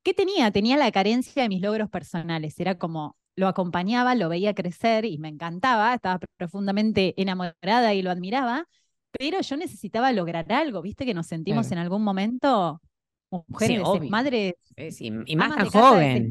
¿Qué 0.04 0.14
tenía? 0.14 0.52
Tenía 0.52 0.76
la 0.76 0.92
carencia 0.92 1.42
de 1.42 1.48
mis 1.48 1.60
logros 1.60 1.90
personales. 1.90 2.60
Era 2.60 2.78
como, 2.78 3.16
lo 3.34 3.48
acompañaba, 3.48 4.14
lo 4.14 4.28
veía 4.28 4.54
crecer 4.54 5.04
y 5.04 5.18
me 5.18 5.28
encantaba, 5.28 5.94
estaba 5.94 6.20
profundamente 6.36 7.20
enamorada 7.20 7.92
y 7.92 8.02
lo 8.02 8.12
admiraba, 8.12 8.68
pero 9.18 9.40
yo 9.40 9.56
necesitaba 9.56 10.12
lograr 10.12 10.50
algo, 10.52 10.82
¿viste? 10.82 11.04
Que 11.04 11.14
nos 11.14 11.26
sentimos 11.26 11.70
en 11.72 11.78
algún 11.78 12.02
momento 12.02 12.80
mujeres, 13.30 13.82
madres, 14.08 14.54
y, 15.00 15.36
más 15.36 15.56
tan 15.56 15.68
joven. 15.68 16.28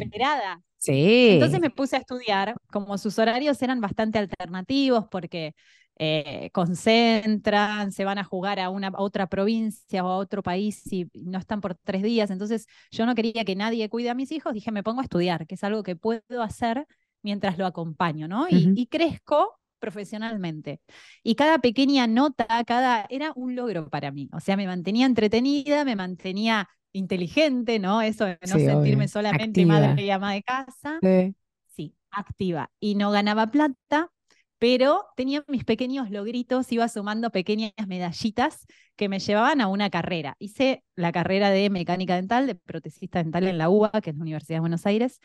Sí. 0.77 1.29
Entonces 1.31 1.59
me 1.59 1.69
puse 1.69 1.95
a 1.95 1.99
estudiar, 1.99 2.55
como 2.71 2.97
sus 2.97 3.17
horarios 3.17 3.61
eran 3.61 3.81
bastante 3.81 4.19
alternativos 4.19 5.05
porque 5.09 5.55
eh, 5.97 6.49
concentran, 6.51 7.91
se 7.91 8.05
van 8.05 8.17
a 8.17 8.23
jugar 8.23 8.59
a 8.59 8.69
una 8.69 8.91
otra 8.97 9.27
provincia 9.27 10.03
o 10.03 10.09
a 10.09 10.17
otro 10.17 10.43
país 10.43 10.81
y 10.91 11.09
no 11.13 11.39
están 11.39 11.61
por 11.61 11.75
tres 11.75 12.03
días. 12.03 12.29
Entonces 12.29 12.67
yo 12.91 13.05
no 13.05 13.15
quería 13.15 13.45
que 13.45 13.55
nadie 13.55 13.89
cuide 13.89 14.09
a 14.09 14.15
mis 14.15 14.31
hijos, 14.31 14.53
dije 14.53 14.71
me 14.71 14.83
pongo 14.83 15.01
a 15.01 15.03
estudiar, 15.03 15.47
que 15.47 15.55
es 15.55 15.63
algo 15.63 15.83
que 15.83 15.95
puedo 15.95 16.43
hacer 16.43 16.85
mientras 17.23 17.57
lo 17.57 17.65
acompaño, 17.65 18.27
¿no? 18.27 18.45
y, 18.49 18.85
crezco 18.85 19.59
profesionalmente. 19.79 20.79
Y 21.23 21.35
cada 21.35 21.59
pequeña 21.59 22.07
nota, 22.07 22.45
cada 22.65 23.05
era 23.09 23.31
un 23.35 23.55
logro 23.55 23.89
para 23.89 24.11
mí. 24.11 24.29
O 24.33 24.39
sea, 24.39 24.57
me 24.57 24.67
mantenía 24.67 25.05
entretenida, 25.05 25.85
me 25.85 25.95
mantenía 25.95 26.67
inteligente, 26.91 27.79
¿no? 27.79 28.01
Eso 28.01 28.25
de 28.25 28.39
no 28.47 28.57
sentirme 28.57 29.07
solamente 29.07 29.65
madre 29.65 30.03
y 30.03 30.09
ama 30.09 30.33
de 30.33 30.43
casa. 30.43 30.99
Sí. 31.01 31.93
activa. 32.11 32.71
Y 32.79 32.95
no 32.95 33.11
ganaba 33.11 33.51
plata, 33.51 34.09
pero 34.57 35.05
tenía 35.17 35.43
mis 35.47 35.65
pequeños 35.65 36.09
logritos, 36.09 36.71
iba 36.71 36.87
sumando 36.87 37.29
pequeñas 37.29 37.73
medallitas 37.87 38.65
que 38.95 39.09
me 39.09 39.19
llevaban 39.19 39.59
a 39.59 39.67
una 39.67 39.89
carrera. 39.89 40.35
Hice 40.39 40.83
la 40.95 41.11
carrera 41.11 41.49
de 41.49 41.69
mecánica 41.69 42.15
dental, 42.15 42.47
de 42.47 42.55
protecista 42.55 43.21
dental 43.21 43.45
en 43.47 43.57
la 43.57 43.69
UBA, 43.69 43.91
que 44.01 44.11
es 44.11 44.15
la 44.15 44.21
Universidad 44.21 44.57
de 44.57 44.61
Buenos 44.61 44.85
Aires. 44.85 45.19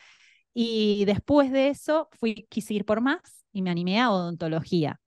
Y 0.55 1.05
después 1.05 1.53
de 1.53 1.69
eso 1.69 2.09
fui, 2.13 2.47
quise 2.51 2.75
ir 2.75 2.85
por 2.85 3.01
más 3.01 3.45
y 3.53 3.63
me 3.63 3.71
animé 3.71 4.01
a 4.01 4.11
odontología 4.11 5.01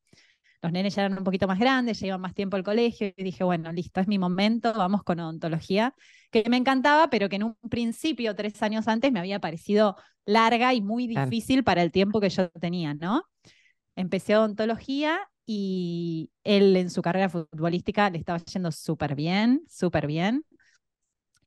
los 0.63 0.71
nenes 0.71 0.95
ya 0.95 1.03
eran 1.03 1.17
un 1.17 1.25
poquito 1.25 1.45
más 1.45 1.59
grandes, 1.59 1.99
ya 1.99 2.07
iban 2.07 2.21
más 2.21 2.33
tiempo 2.33 2.55
al 2.55 2.63
colegio 2.63 3.11
y 3.17 3.23
dije, 3.23 3.43
bueno, 3.43 3.71
listo, 3.73 3.99
es 3.99 4.07
mi 4.07 4.17
momento, 4.17 4.73
vamos 4.73 5.03
con 5.03 5.19
odontología, 5.19 5.93
que 6.31 6.45
me 6.49 6.55
encantaba, 6.55 7.09
pero 7.09 7.27
que 7.27 7.35
en 7.35 7.43
un 7.43 7.55
principio, 7.69 8.33
tres 8.33 8.63
años 8.63 8.87
antes, 8.87 9.11
me 9.11 9.19
había 9.19 9.39
parecido 9.39 9.97
larga 10.25 10.73
y 10.73 10.81
muy 10.81 11.05
difícil 11.05 11.65
para 11.65 11.81
el 11.83 11.91
tiempo 11.91 12.21
que 12.21 12.29
yo 12.29 12.49
tenía, 12.49 12.93
¿no? 12.93 13.25
Empecé 13.97 14.37
odontología 14.37 15.19
y 15.45 16.31
él 16.45 16.77
en 16.77 16.89
su 16.89 17.01
carrera 17.01 17.27
futbolística 17.27 18.09
le 18.09 18.17
estaba 18.17 18.39
yendo 18.39 18.71
súper 18.71 19.15
bien, 19.15 19.63
súper 19.69 20.07
bien. 20.07 20.45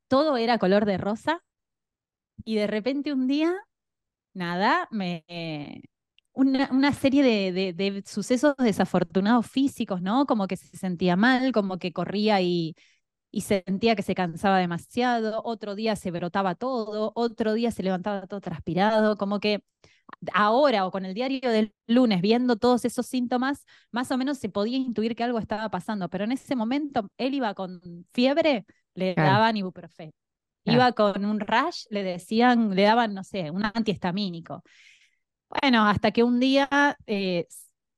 Todo 0.09 0.37
era 0.37 0.59
color 0.59 0.85
de 0.85 0.99
rosa 0.99 1.43
y 2.45 2.57
de 2.57 2.67
repente 2.67 3.15
un 3.15 3.26
día, 3.26 3.55
nada, 4.37 4.88
me, 4.90 5.25
una, 6.33 6.93
serie 6.93 7.52
de, 7.52 8.02
sucesos 8.07 8.55
desafortunados 8.59 9.47
físicos, 9.49 10.02
¿no? 10.02 10.26
Como 10.26 10.47
que 10.47 10.57
se 10.57 10.76
sentía 10.76 11.16
mal, 11.16 11.52
como 11.52 11.78
que 11.78 11.93
corría 11.93 12.40
y, 12.43 12.76
y 13.31 13.43
sentía 13.43 13.97
que 13.97 14.02
se 14.02 14.14
cansaba 14.14 14.59
demasiado, 14.59 15.43
otro 15.45 15.75
día 15.75 15.97
se 15.97 16.11
brotaba 16.11 16.55
todo, 16.55 17.12
otro 17.14 17.55
día 17.55 17.71
se 17.71 17.83
levantaba 17.83 18.26
todo 18.26 18.40
transpirado, 18.40 19.16
como 19.16 19.40
que 19.40 19.62
ahora 20.35 20.87
o 20.87 20.90
con 20.93 21.05
el 21.05 21.14
diario 21.14 21.50
del 21.50 21.75
lunes 21.87 22.21
viendo 22.23 22.57
todos 22.57 22.85
esos 22.85 23.07
síntomas, 23.07 23.64
más 23.90 24.11
o 24.11 24.19
menos 24.19 24.38
se 24.38 24.49
podía 24.49 24.78
intuir 24.78 25.16
que 25.16 25.25
algo 25.25 25.38
estaba 25.38 25.71
pasando, 25.71 26.09
pero 26.09 26.25
en 26.25 26.33
ese 26.33 26.57
momento 26.57 27.09
él 27.19 27.35
iba 27.35 27.55
con 27.55 27.81
fiebre, 28.12 28.66
le 28.95 29.14
daban 29.14 29.57
ibuprofeno. 29.57 30.12
Iba 30.67 30.93
con 30.93 31.25
un 31.25 31.41
rash, 31.41 31.85
le 31.91 32.03
decían, 32.03 32.75
le 32.75 32.83
daban, 32.83 33.15
no 33.15 33.25
sé, 33.25 33.51
un 33.51 33.65
antihistamínico. 33.65 34.63
Bueno, 35.49 35.87
hasta 35.87 36.11
que 36.11 36.23
un 36.23 36.41
día 36.41 36.69
eh, 37.07 37.47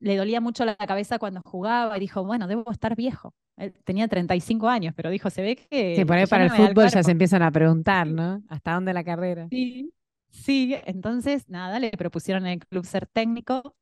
le 0.01 0.17
dolía 0.17 0.41
mucho 0.41 0.65
la 0.65 0.77
cabeza 0.77 1.19
cuando 1.19 1.41
jugaba 1.43 1.97
y 1.97 2.01
dijo, 2.01 2.25
bueno, 2.25 2.47
debo 2.47 2.71
estar 2.71 2.95
viejo. 2.95 3.35
Él 3.57 3.75
tenía 3.85 4.07
35 4.07 4.69
años, 4.69 4.95
pero 4.97 5.11
dijo, 5.11 5.31
se 5.31 5.43
ve 5.43 5.57
que... 5.57 5.97
Sí, 5.97 6.05
por 6.05 6.17
ahí 6.17 6.27
para 6.27 6.45
el 6.45 6.51
fútbol 6.51 6.89
ya 6.89 7.03
se 7.03 7.11
empiezan 7.11 7.43
a 7.43 7.51
preguntar, 7.51 8.07
¿no? 8.07 8.43
¿Hasta 8.49 8.75
dónde 8.75 8.93
la 8.93 9.03
carrera? 9.03 9.49
Sí, 9.51 9.93
sí, 10.29 10.77
entonces 10.85 11.49
nada, 11.49 11.81
le 11.81 11.91
propusieron 11.91 12.47
en 12.47 12.53
el 12.53 12.67
club 12.67 12.85
ser 12.85 13.07
técnico 13.07 13.75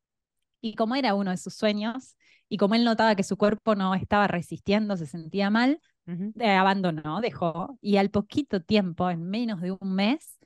y 0.62 0.75
como 0.75 0.95
era 0.95 1.14
uno 1.14 1.31
de 1.31 1.37
sus 1.37 1.55
sueños 1.55 2.16
y 2.49 2.57
como 2.57 2.75
él 2.75 2.85
notaba 2.85 3.14
que 3.16 3.23
su 3.23 3.37
cuerpo 3.37 3.75
no 3.75 3.95
estaba 3.95 4.28
resistiendo, 4.28 4.97
se 4.97 5.07
sentía 5.07 5.50
mal, 5.50 5.81
eh, 6.06 6.50
abandonó, 6.50 7.20
dejó 7.20 7.78
y 7.80 7.96
al 7.96 8.10
poquito 8.10 8.60
tiempo, 8.60 9.10
en 9.10 9.28
menos 9.28 9.60
de 9.60 9.72
un 9.72 9.94
mes, 9.94 10.38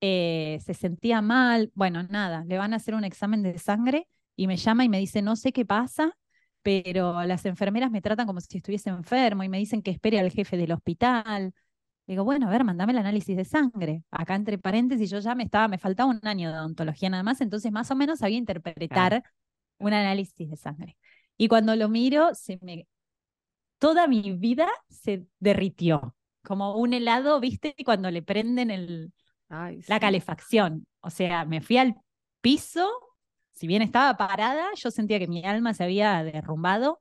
eh, 0.00 0.58
se 0.64 0.74
sentía 0.74 1.22
mal, 1.22 1.72
bueno, 1.74 2.02
nada, 2.04 2.44
le 2.44 2.58
van 2.58 2.72
a 2.72 2.76
hacer 2.76 2.94
un 2.94 3.04
examen 3.04 3.42
de 3.42 3.58
sangre 3.58 4.08
y 4.36 4.46
me 4.46 4.56
llama 4.56 4.84
y 4.84 4.88
me 4.88 4.98
dice, 4.98 5.22
no 5.22 5.34
sé 5.34 5.52
qué 5.52 5.64
pasa, 5.64 6.16
pero 6.62 7.24
las 7.24 7.44
enfermeras 7.46 7.90
me 7.90 8.00
tratan 8.00 8.26
como 8.26 8.40
si 8.40 8.58
estuviese 8.58 8.90
enfermo 8.90 9.42
y 9.42 9.48
me 9.48 9.58
dicen 9.58 9.82
que 9.82 9.90
espere 9.90 10.20
al 10.20 10.30
jefe 10.30 10.56
del 10.56 10.72
hospital. 10.72 11.52
Digo, 12.06 12.24
bueno, 12.24 12.46
a 12.48 12.50
ver, 12.50 12.64
mandame 12.64 12.92
el 12.92 12.98
análisis 12.98 13.36
de 13.36 13.44
sangre. 13.44 14.04
Acá 14.10 14.34
entre 14.34 14.58
paréntesis, 14.58 15.10
yo 15.10 15.18
ya 15.18 15.34
me 15.34 15.44
estaba, 15.44 15.68
me 15.68 15.78
faltaba 15.78 16.10
un 16.10 16.20
año 16.22 16.50
de 16.52 16.58
odontología 16.58 17.10
nada 17.10 17.22
más, 17.22 17.40
entonces 17.40 17.72
más 17.72 17.90
o 17.90 17.96
menos 17.96 18.20
sabía 18.20 18.38
interpretar 18.38 19.24
un 19.78 19.92
análisis 19.92 20.48
de 20.48 20.56
sangre. 20.56 20.96
Y 21.36 21.48
cuando 21.48 21.74
lo 21.76 21.88
miro, 21.88 22.34
se 22.34 22.58
me, 22.62 22.86
toda 23.78 24.06
mi 24.06 24.32
vida 24.32 24.68
se 24.88 25.26
derritió, 25.38 26.14
como 26.44 26.76
un 26.76 26.92
helado, 26.92 27.40
¿viste? 27.40 27.74
Cuando 27.84 28.10
le 28.10 28.22
prenden 28.22 28.70
el, 28.70 29.12
la 29.48 30.00
calefacción. 30.00 30.86
O 31.00 31.10
sea, 31.10 31.44
me 31.44 31.60
fui 31.60 31.78
al 31.78 31.94
piso, 32.40 32.88
si 33.52 33.66
bien 33.66 33.82
estaba 33.82 34.16
parada, 34.16 34.66
yo 34.76 34.90
sentía 34.90 35.18
que 35.18 35.26
mi 35.26 35.44
alma 35.44 35.74
se 35.74 35.84
había 35.84 36.22
derrumbado 36.22 37.00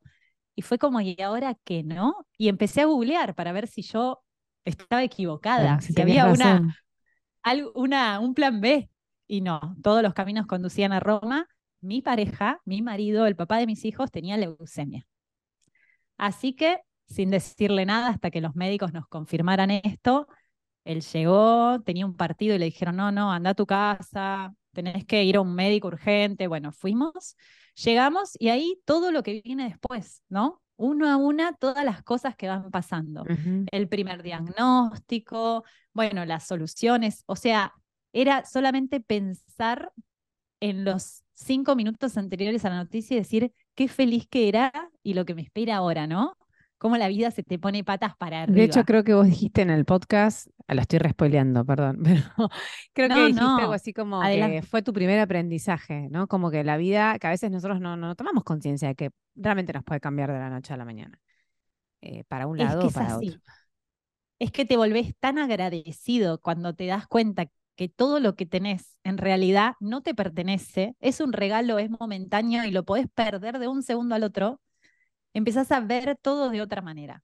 y 0.56 0.64
fue 0.64 0.80
como, 0.80 1.02
¿y 1.02 1.16
ahora 1.22 1.56
qué 1.64 1.84
no? 1.84 2.26
Y 2.38 2.50
empecé 2.50 2.82
a 2.82 2.86
googlear 2.86 3.36
para 3.36 3.52
ver 3.52 3.68
si 3.68 3.84
yo 3.84 4.24
estaba 4.66 5.04
equivocada, 5.04 5.80
si, 5.82 6.00
había 6.02 6.28
una, 6.28 6.76
una, 7.76 8.20
un 8.20 8.34
plan 8.34 8.60
B. 8.60 8.90
Y 9.28 9.42
no, 9.42 9.76
todos 9.84 10.02
los 10.02 10.14
caminos 10.14 10.48
conducían 10.48 10.94
a 10.94 11.00
Roma. 11.00 11.48
Mi 11.82 12.02
pareja, 12.02 12.60
mi 12.66 12.82
marido, 12.82 13.28
el 13.28 13.36
papá 13.36 13.58
de 13.58 13.68
mis 13.68 13.86
hijos 13.86 14.10
tenía 14.10 14.36
leucemia. 14.38 15.06
Así 16.18 16.54
que, 16.54 16.80
sin 17.08 17.32
decirle 17.32 17.86
nada 17.86 18.10
hasta 18.10 18.32
que 18.32 18.42
los 18.42 18.56
médicos 18.56 18.94
nos 18.94 19.08
confirmaran 19.08 19.72
esto, 19.72 20.28
él 20.84 21.02
llegó, 21.02 21.82
tenía 21.82 22.06
un 22.06 22.16
partido 22.16 22.56
y 22.56 22.60
le 22.60 22.66
dijeron, 22.66 22.96
no, 22.96 23.12
no, 23.12 23.32
anda 23.32 23.52
a 23.52 23.54
tu 23.56 23.66
casa, 23.66 24.54
tenés 24.72 25.06
que 25.06 25.24
ir 25.24 25.36
a 25.36 25.42
un 25.42 25.54
médico 25.54 25.90
urgente. 25.90 26.48
Bueno, 26.48 26.72
fuimos, 26.72 27.36
llegamos 27.84 28.32
y 28.40 28.50
ahí 28.50 28.80
todo 28.86 29.12
lo 29.12 29.22
que 29.24 29.42
viene 29.44 29.66
después, 29.66 30.22
¿no? 30.30 30.62
Uno 30.78 31.10
a 31.10 31.18
una, 31.18 31.54
todas 31.54 31.84
las 31.84 32.04
cosas 32.04 32.36
que 32.36 32.48
van 32.48 32.70
pasando. 32.70 33.26
El 33.72 33.90
primer 33.90 34.22
diagnóstico, 34.24 35.64
bueno, 35.92 36.24
las 36.24 36.46
soluciones, 36.48 37.24
o 37.26 37.36
sea, 37.36 37.74
era 38.14 38.46
solamente 38.46 39.02
pensar 39.02 39.92
en 40.60 40.86
los 40.86 41.24
cinco 41.34 41.76
minutos 41.76 42.18
anteriores 42.18 42.64
a 42.64 42.70
la 42.70 42.78
noticia 42.78 43.16
y 43.16 43.20
decir 43.20 43.52
qué 43.78 43.88
feliz 43.88 44.28
que 44.28 44.50
era 44.50 44.74
y 45.04 45.14
lo 45.14 45.24
que 45.24 45.36
me 45.36 45.44
espera 45.44 45.78
ahora, 45.78 46.08
¿no? 46.08 46.36
cómo 46.78 46.98
la 46.98 47.08
vida 47.08 47.32
se 47.32 47.44
te 47.44 47.60
pone 47.60 47.84
patas 47.84 48.16
para 48.16 48.44
arriba. 48.44 48.58
De 48.58 48.64
hecho, 48.64 48.84
creo 48.84 49.04
que 49.04 49.14
vos 49.14 49.26
dijiste 49.26 49.62
en 49.62 49.70
el 49.70 49.86
podcast, 49.86 50.48
ah, 50.68 50.76
la 50.76 50.82
estoy 50.82 51.00
respoileando, 51.00 51.66
perdón, 51.66 52.00
pero 52.04 52.50
creo 52.94 53.10
que 53.10 53.26
dijiste 53.28 53.44
algo 53.44 53.74
así 53.74 53.94
como 53.94 54.22
que 54.22 54.62
fue 54.62 54.82
tu 54.82 54.94
primer 54.94 55.20
aprendizaje, 55.20 56.08
¿no? 56.10 56.28
Como 56.28 56.52
que 56.52 56.64
la 56.64 56.78
vida, 56.78 57.18
que 57.20 57.28
a 57.28 57.32
veces 57.32 57.52
nosotros 57.52 57.80
no, 57.80 57.98
no 57.98 58.16
tomamos 58.16 58.44
conciencia 58.44 58.90
de 58.90 58.96
que 58.96 59.10
realmente 59.36 59.74
nos 59.74 59.84
puede 59.84 60.00
cambiar 60.00 60.32
de 60.32 60.40
la 60.40 60.50
noche 60.50 60.74
a 60.74 60.78
la 60.78 60.86
mañana. 60.86 61.20
Eh, 62.02 62.24
para 62.28 62.46
un 62.46 62.58
lado 62.58 62.88
o 62.88 62.92
para 62.92 63.18
otro. 63.18 63.40
Es 64.40 64.52
que 64.52 64.66
te 64.66 64.78
volvés 64.78 65.16
tan 65.20 65.40
agradecido 65.40 66.40
cuando 66.40 66.76
te 66.76 66.86
das 66.86 67.08
cuenta 67.08 67.48
que 67.78 67.90
todo 67.90 68.20
lo 68.20 68.36
que 68.36 68.46
tenés 68.46 68.98
en 69.06 69.18
realidad 69.18 69.76
no 69.80 70.02
te 70.04 70.16
pertenece, 70.16 70.96
es 71.00 71.22
un 71.22 71.34
regalo, 71.34 71.80
es 71.80 71.90
momentáneo 71.90 72.66
y 72.66 72.72
lo 72.72 72.84
podés 72.86 73.08
perder 73.10 73.60
de 73.60 73.70
un 73.70 73.84
segundo 73.84 74.16
al 74.16 74.24
otro 74.24 74.60
empezás 75.38 75.72
a 75.72 75.80
ver 75.80 76.18
todo 76.22 76.50
de 76.50 76.62
otra 76.62 76.82
manera. 76.82 77.24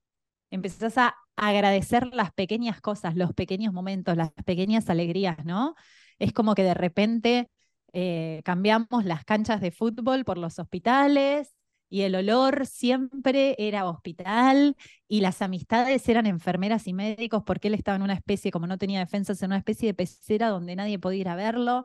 Empezás 0.50 0.98
a 0.98 1.16
agradecer 1.36 2.06
las 2.14 2.32
pequeñas 2.32 2.80
cosas, 2.80 3.16
los 3.16 3.32
pequeños 3.34 3.72
momentos, 3.72 4.16
las 4.16 4.30
pequeñas 4.44 4.88
alegrías, 4.88 5.44
¿no? 5.44 5.74
Es 6.18 6.32
como 6.32 6.54
que 6.54 6.62
de 6.62 6.74
repente 6.74 7.50
eh, 7.92 8.40
cambiamos 8.44 9.04
las 9.04 9.24
canchas 9.24 9.60
de 9.60 9.72
fútbol 9.72 10.24
por 10.24 10.38
los 10.38 10.58
hospitales 10.58 11.54
y 11.94 12.02
el 12.02 12.16
olor 12.16 12.66
siempre 12.66 13.54
era 13.56 13.88
hospital 13.88 14.76
y 15.06 15.20
las 15.20 15.42
amistades 15.42 16.08
eran 16.08 16.26
enfermeras 16.26 16.88
y 16.88 16.92
médicos 16.92 17.44
porque 17.46 17.68
él 17.68 17.74
estaba 17.74 17.94
en 17.94 18.02
una 18.02 18.14
especie, 18.14 18.50
como 18.50 18.66
no 18.66 18.78
tenía 18.78 18.98
defensas, 18.98 19.40
en 19.42 19.50
una 19.50 19.58
especie 19.58 19.86
de 19.86 19.94
pecera 19.94 20.48
donde 20.48 20.74
nadie 20.74 20.98
podía 20.98 21.20
ir 21.20 21.28
a 21.28 21.36
verlo. 21.36 21.84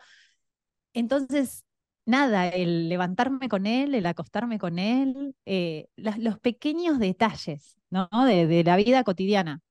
Entonces, 0.93 1.63
nada, 2.07 2.47
el 2.47 2.89
levantarme 2.89 3.49
con 3.49 3.67
él, 3.67 3.93
el 3.93 4.07
acostarme 4.07 4.57
con 4.57 4.79
él, 4.79 5.35
eh, 5.45 5.89
los 5.95 6.39
pequeños 6.39 6.97
detalles 6.97 7.77
¿no? 7.91 8.09
de, 8.25 8.63
la 8.63 8.77
vida 8.77 9.03
cotidiana. 9.03 9.61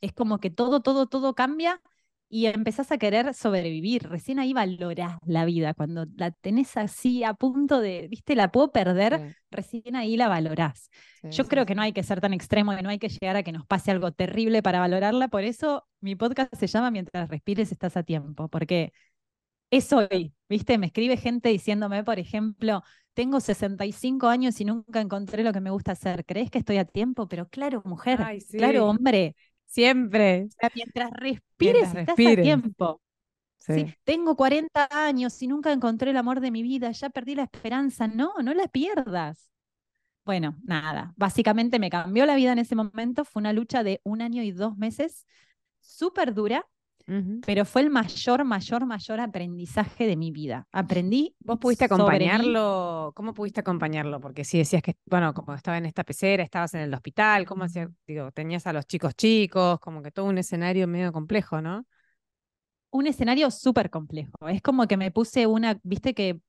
Es 0.00 0.12
como 0.12 0.38
que 0.38 0.50
todo, 0.50 0.80
todo, 0.80 1.08
todo 1.08 1.34
cambia 1.34 1.82
y 2.28 2.46
empezás 2.46 2.92
a 2.92 2.98
querer 2.98 3.32
sobrevivir. 3.32 4.08
Recién 4.08 4.38
ahí 4.38 4.52
valorás 4.52 5.18
la 5.24 5.44
vida. 5.44 5.72
Cuando 5.74 6.06
la 6.16 6.30
tenés 6.30 6.76
así 6.76 7.24
a 7.24 7.34
punto 7.34 7.80
de, 7.80 8.06
viste, 8.08 8.34
la 8.34 8.50
puedo 8.50 8.70
perder, 8.70 9.36
recién 9.50 9.96
ahí 9.96 10.16
la 10.16 10.28
valorás. 10.28 10.90
Yo 11.22 11.46
creo 11.46 11.64
que 11.64 11.74
no 11.74 11.82
hay 11.82 11.92
que 11.92 12.02
ser 12.02 12.20
tan 12.20 12.34
extremo 12.34 12.72
y 12.74 12.82
no 12.82 12.90
hay 12.90 12.98
que 12.98 13.08
llegar 13.08 13.36
a 13.36 13.42
que 13.42 13.52
nos 13.52 13.66
pase 13.66 13.90
algo 13.90 14.12
terrible 14.12 14.62
para 14.62 14.80
valorarla. 14.80 15.28
Por 15.28 15.44
eso 15.44 15.86
mi 16.00 16.16
podcast 16.16 16.54
se 16.54 16.66
llama 16.66 16.90
Mientras 16.90 17.28
respires 17.28 17.72
estás 17.72 17.96
a 17.96 18.02
tiempo, 18.02 18.48
porque 18.48 18.92
es 19.70 19.92
hoy, 19.92 20.34
¿viste? 20.48 20.78
Me 20.78 20.86
escribe 20.86 21.16
gente 21.16 21.48
diciéndome, 21.48 22.04
por 22.04 22.18
ejemplo, 22.18 22.82
tengo 23.14 23.40
65 23.40 24.28
años 24.28 24.60
y 24.60 24.64
nunca 24.64 25.00
encontré 25.00 25.42
lo 25.42 25.52
que 25.52 25.60
me 25.60 25.70
gusta 25.70 25.92
hacer. 25.92 26.24
¿Crees 26.24 26.50
que 26.50 26.58
estoy 26.58 26.78
a 26.78 26.84
tiempo? 26.84 27.26
Pero 27.26 27.48
claro, 27.48 27.82
mujer, 27.84 28.20
claro, 28.52 28.86
hombre. 28.86 29.34
Siempre. 29.68 30.48
mientras 30.74 31.10
respires, 31.12 31.94
estás 31.94 32.18
a 32.18 32.42
tiempo. 32.42 33.00
Sí. 33.58 33.94
Tengo 34.04 34.34
40 34.34 34.88
años 34.90 35.40
y 35.42 35.46
nunca 35.46 35.72
encontré 35.72 36.10
el 36.10 36.16
amor 36.16 36.40
de 36.40 36.50
mi 36.50 36.62
vida, 36.62 36.90
ya 36.90 37.10
perdí 37.10 37.34
la 37.34 37.42
esperanza. 37.42 38.08
No, 38.08 38.32
no 38.42 38.54
la 38.54 38.66
pierdas. 38.66 39.50
Bueno, 40.24 40.56
nada, 40.62 41.12
básicamente 41.16 41.78
me 41.78 41.90
cambió 41.90 42.24
la 42.24 42.36
vida 42.36 42.52
en 42.52 42.58
ese 42.58 42.74
momento. 42.74 43.24
Fue 43.24 43.40
una 43.40 43.52
lucha 43.52 43.82
de 43.82 44.00
un 44.04 44.22
año 44.22 44.42
y 44.42 44.52
dos 44.52 44.76
meses, 44.78 45.26
súper 45.80 46.32
dura, 46.32 46.66
pero 47.46 47.64
fue 47.64 47.82
el 47.82 47.90
mayor, 47.90 48.44
mayor, 48.44 48.84
mayor 48.84 49.20
aprendizaje 49.20 50.06
de 50.06 50.16
mi 50.16 50.30
vida. 50.30 50.66
Aprendí. 50.72 51.34
¿Vos 51.40 51.58
pudiste 51.58 51.86
acompañarlo? 51.86 53.12
¿Cómo 53.14 53.32
pudiste 53.32 53.60
acompañarlo? 53.60 54.20
Porque 54.20 54.44
si 54.44 54.58
decías 54.58 54.82
que, 54.82 54.96
bueno, 55.06 55.32
como 55.32 55.54
estaba 55.54 55.78
en 55.78 55.86
esta 55.86 56.04
pecera, 56.04 56.42
estabas 56.42 56.74
en 56.74 56.80
el 56.80 56.92
hospital, 56.92 57.46
¿cómo 57.46 57.64
hacías? 57.64 57.88
Digo, 58.06 58.30
tenías 58.32 58.66
a 58.66 58.74
los 58.74 58.86
chicos 58.86 59.14
chicos, 59.14 59.80
como 59.80 60.02
que 60.02 60.10
todo 60.10 60.26
un 60.26 60.36
escenario 60.36 60.86
medio 60.86 61.10
complejo, 61.10 61.62
¿no? 61.62 61.86
Un 62.90 63.06
escenario 63.06 63.50
súper 63.50 63.88
complejo. 63.88 64.48
Es 64.48 64.60
como 64.60 64.86
que 64.86 64.98
me 64.98 65.10
puse 65.10 65.46
una, 65.46 65.78
viste 65.82 66.12
que 66.14 66.40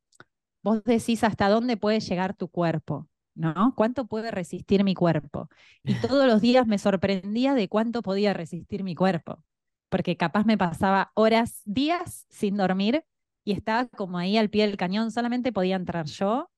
vos 0.61 0.83
decís 0.83 1.23
hasta 1.23 1.47
dónde 1.47 1.77
puede 1.77 2.01
llegar 2.01 2.35
tu 2.35 2.49
cuerpo. 2.49 3.07
¿no? 3.35 3.73
¿Cuánto 3.77 4.05
puede 4.07 4.31
resistir 4.31 4.83
mi 4.83 4.95
cuerpo? 4.95 5.47
Y 5.83 5.93
todos 6.19 6.27
los 6.27 6.41
días 6.41 6.67
me 6.67 6.77
sorprendía 6.77 7.53
de 7.53 7.69
cuánto 7.69 8.01
podía 8.01 8.33
resistir 8.33 8.83
mi 8.83 8.95
cuerpo 8.95 9.41
porque 9.89 10.17
capaz 10.17 10.45
me 10.45 10.57
pasaba 10.57 11.11
horas, 11.15 11.61
días 11.65 12.25
sin 12.29 12.57
dormir 12.57 13.03
y 13.43 13.53
estaba 13.53 13.87
como 13.87 14.17
ahí 14.17 14.37
al 14.37 14.49
pie 14.49 14.67
del 14.67 14.77
cañón, 14.77 15.11
solamente 15.11 15.51
podía 15.51 15.75
entrar 15.75 16.05
yo 16.05 16.49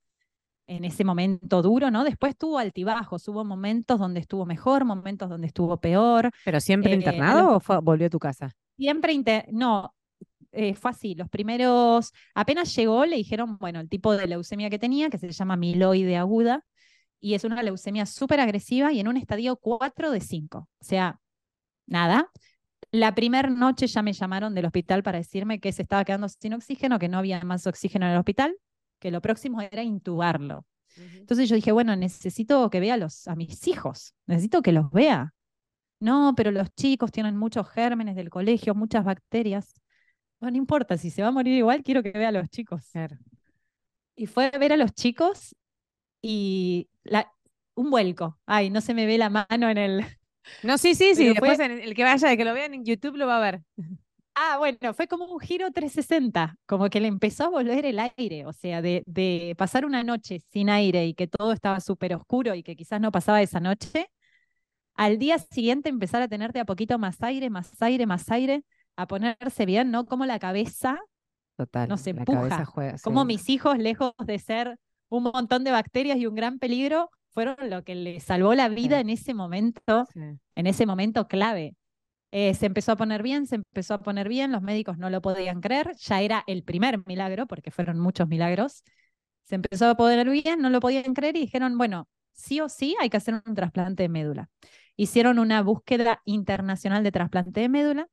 en 0.67 0.85
ese 0.85 1.03
momento 1.03 1.61
duro, 1.61 1.91
¿no? 1.91 2.03
Después 2.03 2.37
tuvo 2.37 2.57
altibajos, 2.57 3.27
hubo 3.27 3.43
momentos 3.43 3.99
donde 3.99 4.21
estuvo 4.21 4.45
mejor, 4.45 4.85
momentos 4.85 5.29
donde 5.29 5.47
estuvo 5.47 5.77
peor. 5.77 6.31
¿Pero 6.45 6.61
siempre 6.61 6.93
eh, 6.93 6.95
internado 6.95 7.57
o 7.57 7.81
volvió 7.81 8.07
a 8.07 8.09
tu 8.09 8.19
casa? 8.19 8.55
Siempre, 8.77 9.45
no, 9.51 9.93
eh, 10.51 10.75
fue 10.75 10.91
así. 10.91 11.15
Los 11.15 11.29
primeros, 11.29 12.13
apenas 12.33 12.73
llegó, 12.75 13.05
le 13.05 13.17
dijeron, 13.17 13.57
bueno, 13.57 13.79
el 13.79 13.89
tipo 13.89 14.15
de 14.15 14.27
leucemia 14.27 14.69
que 14.69 14.79
tenía, 14.79 15.09
que 15.09 15.17
se 15.17 15.29
llama 15.31 15.55
miloide 15.55 16.17
aguda, 16.17 16.65
y 17.19 17.35
es 17.35 17.43
una 17.43 17.61
leucemia 17.61 18.05
súper 18.05 18.39
agresiva 18.39 18.91
y 18.91 18.99
en 18.99 19.07
un 19.07 19.17
estadio 19.17 19.55
4 19.55 20.11
de 20.11 20.21
5. 20.21 20.59
O 20.79 20.83
sea, 20.83 21.19
nada. 21.85 22.31
La 22.91 23.15
primera 23.15 23.49
noche 23.49 23.87
ya 23.87 24.01
me 24.01 24.13
llamaron 24.13 24.53
del 24.53 24.65
hospital 24.65 25.01
para 25.01 25.17
decirme 25.17 25.59
que 25.59 25.71
se 25.71 25.83
estaba 25.83 26.03
quedando 26.03 26.27
sin 26.27 26.53
oxígeno, 26.53 26.99
que 26.99 27.07
no 27.07 27.17
había 27.17 27.41
más 27.41 27.65
oxígeno 27.65 28.05
en 28.05 28.13
el 28.13 28.17
hospital, 28.17 28.57
que 28.99 29.11
lo 29.11 29.21
próximo 29.21 29.61
era 29.61 29.83
intubarlo. 29.83 30.65
Entonces 30.97 31.47
yo 31.47 31.55
dije, 31.55 31.71
bueno, 31.71 31.95
necesito 31.95 32.69
que 32.69 32.81
vea 32.81 32.95
a, 32.95 32.97
los, 32.97 33.27
a 33.27 33.35
mis 33.35 33.65
hijos, 33.67 34.13
necesito 34.25 34.61
que 34.61 34.73
los 34.73 34.91
vea. 34.91 35.33
No, 35.99 36.33
pero 36.35 36.51
los 36.51 36.73
chicos 36.75 37.11
tienen 37.11 37.37
muchos 37.37 37.69
gérmenes 37.69 38.15
del 38.15 38.29
colegio, 38.29 38.75
muchas 38.75 39.05
bacterias. 39.05 39.73
Bueno, 40.39 40.53
no 40.53 40.57
importa, 40.57 40.97
si 40.97 41.11
se 41.11 41.21
va 41.21 41.29
a 41.29 41.31
morir 41.31 41.53
igual, 41.53 41.83
quiero 41.83 42.03
que 42.03 42.11
vea 42.11 42.29
a 42.29 42.31
los 42.31 42.49
chicos. 42.49 42.83
Y 44.15 44.25
fue 44.25 44.51
a 44.53 44.57
ver 44.57 44.73
a 44.73 44.77
los 44.77 44.93
chicos 44.93 45.55
y 46.21 46.89
la, 47.03 47.31
un 47.75 47.89
vuelco. 47.89 48.39
Ay, 48.45 48.69
no 48.69 48.81
se 48.81 48.93
me 48.93 49.05
ve 49.05 49.17
la 49.17 49.29
mano 49.29 49.69
en 49.69 49.77
el. 49.77 50.05
No, 50.63 50.77
sí, 50.77 50.95
sí, 50.95 51.15
sí. 51.15 51.29
Después 51.29 51.59
el 51.59 51.93
que 51.93 52.03
vaya, 52.03 52.31
el 52.31 52.37
que 52.37 52.45
lo 52.45 52.53
vean 52.53 52.73
en 52.73 52.85
YouTube 52.85 53.15
lo 53.17 53.27
va 53.27 53.37
a 53.37 53.41
ver. 53.41 53.61
Ah, 54.33 54.57
bueno, 54.57 54.93
fue 54.93 55.07
como 55.07 55.25
un 55.25 55.39
giro 55.39 55.71
360, 55.71 56.55
como 56.65 56.89
que 56.89 57.01
le 57.01 57.07
empezó 57.07 57.45
a 57.45 57.49
volver 57.49 57.85
el 57.85 57.99
aire, 57.99 58.45
o 58.45 58.53
sea, 58.53 58.81
de, 58.81 59.03
de 59.05 59.55
pasar 59.57 59.85
una 59.85 60.03
noche 60.03 60.39
sin 60.51 60.69
aire 60.69 61.05
y 61.05 61.13
que 61.13 61.27
todo 61.27 61.51
estaba 61.51 61.81
súper 61.81 62.15
oscuro 62.15 62.55
y 62.55 62.63
que 62.63 62.75
quizás 62.75 63.01
no 63.01 63.11
pasaba 63.11 63.41
esa 63.41 63.59
noche, 63.59 64.07
al 64.95 65.17
día 65.17 65.37
siguiente 65.39 65.89
empezar 65.89 66.21
a 66.21 66.27
tener 66.27 66.53
de 66.53 66.61
a 66.61 66.65
poquito 66.65 66.97
más 66.97 67.21
aire, 67.23 67.49
más 67.49 67.81
aire, 67.81 68.05
más 68.05 68.29
aire, 68.31 68.63
a 68.95 69.07
ponerse 69.07 69.65
bien, 69.65 69.91
¿no? 69.91 70.05
Como 70.05 70.25
la 70.25 70.39
cabeza 70.39 70.99
Total, 71.57 71.89
no 71.89 71.97
se 71.97 72.11
empuja, 72.11 72.65
juega, 72.65 72.95
como 73.03 73.25
mis 73.25 73.49
hijos, 73.49 73.77
lejos 73.77 74.13
de 74.25 74.39
ser 74.39 74.77
un 75.09 75.23
montón 75.23 75.63
de 75.63 75.71
bacterias 75.71 76.17
y 76.17 76.25
un 76.25 76.35
gran 76.35 76.57
peligro, 76.59 77.09
fueron 77.31 77.55
lo 77.69 77.83
que 77.83 77.95
le 77.95 78.19
salvó 78.19 78.53
la 78.53 78.69
vida 78.69 78.99
en 78.99 79.09
ese 79.09 79.33
momento, 79.33 80.07
en 80.55 80.67
ese 80.67 80.85
momento 80.85 81.27
clave. 81.27 81.75
Eh, 82.31 82.53
se 82.53 82.65
empezó 82.65 82.93
a 82.93 82.95
poner 82.95 83.23
bien, 83.23 83.45
se 83.45 83.55
empezó 83.55 83.93
a 83.95 84.01
poner 84.01 84.29
bien, 84.29 84.51
los 84.51 84.61
médicos 84.61 84.97
no 84.97 85.09
lo 85.09 85.21
podían 85.21 85.59
creer, 85.59 85.95
ya 85.97 86.21
era 86.21 86.43
el 86.47 86.63
primer 86.63 87.05
milagro, 87.05 87.45
porque 87.45 87.71
fueron 87.71 87.99
muchos 87.99 88.27
milagros. 88.27 88.83
Se 89.43 89.55
empezó 89.55 89.89
a 89.89 89.95
poner 89.95 90.29
bien, 90.29 90.61
no 90.61 90.69
lo 90.69 90.79
podían 90.79 91.13
creer 91.13 91.35
y 91.35 91.41
dijeron, 91.41 91.77
bueno, 91.77 92.07
sí 92.31 92.61
o 92.61 92.69
sí 92.69 92.95
hay 93.01 93.09
que 93.09 93.17
hacer 93.17 93.41
un 93.45 93.55
trasplante 93.55 94.03
de 94.03 94.09
médula. 94.09 94.49
Hicieron 94.95 95.39
una 95.39 95.61
búsqueda 95.61 96.21
internacional 96.25 97.03
de 97.03 97.11
trasplante 97.11 97.61
de 97.61 97.69
médula 97.69 98.07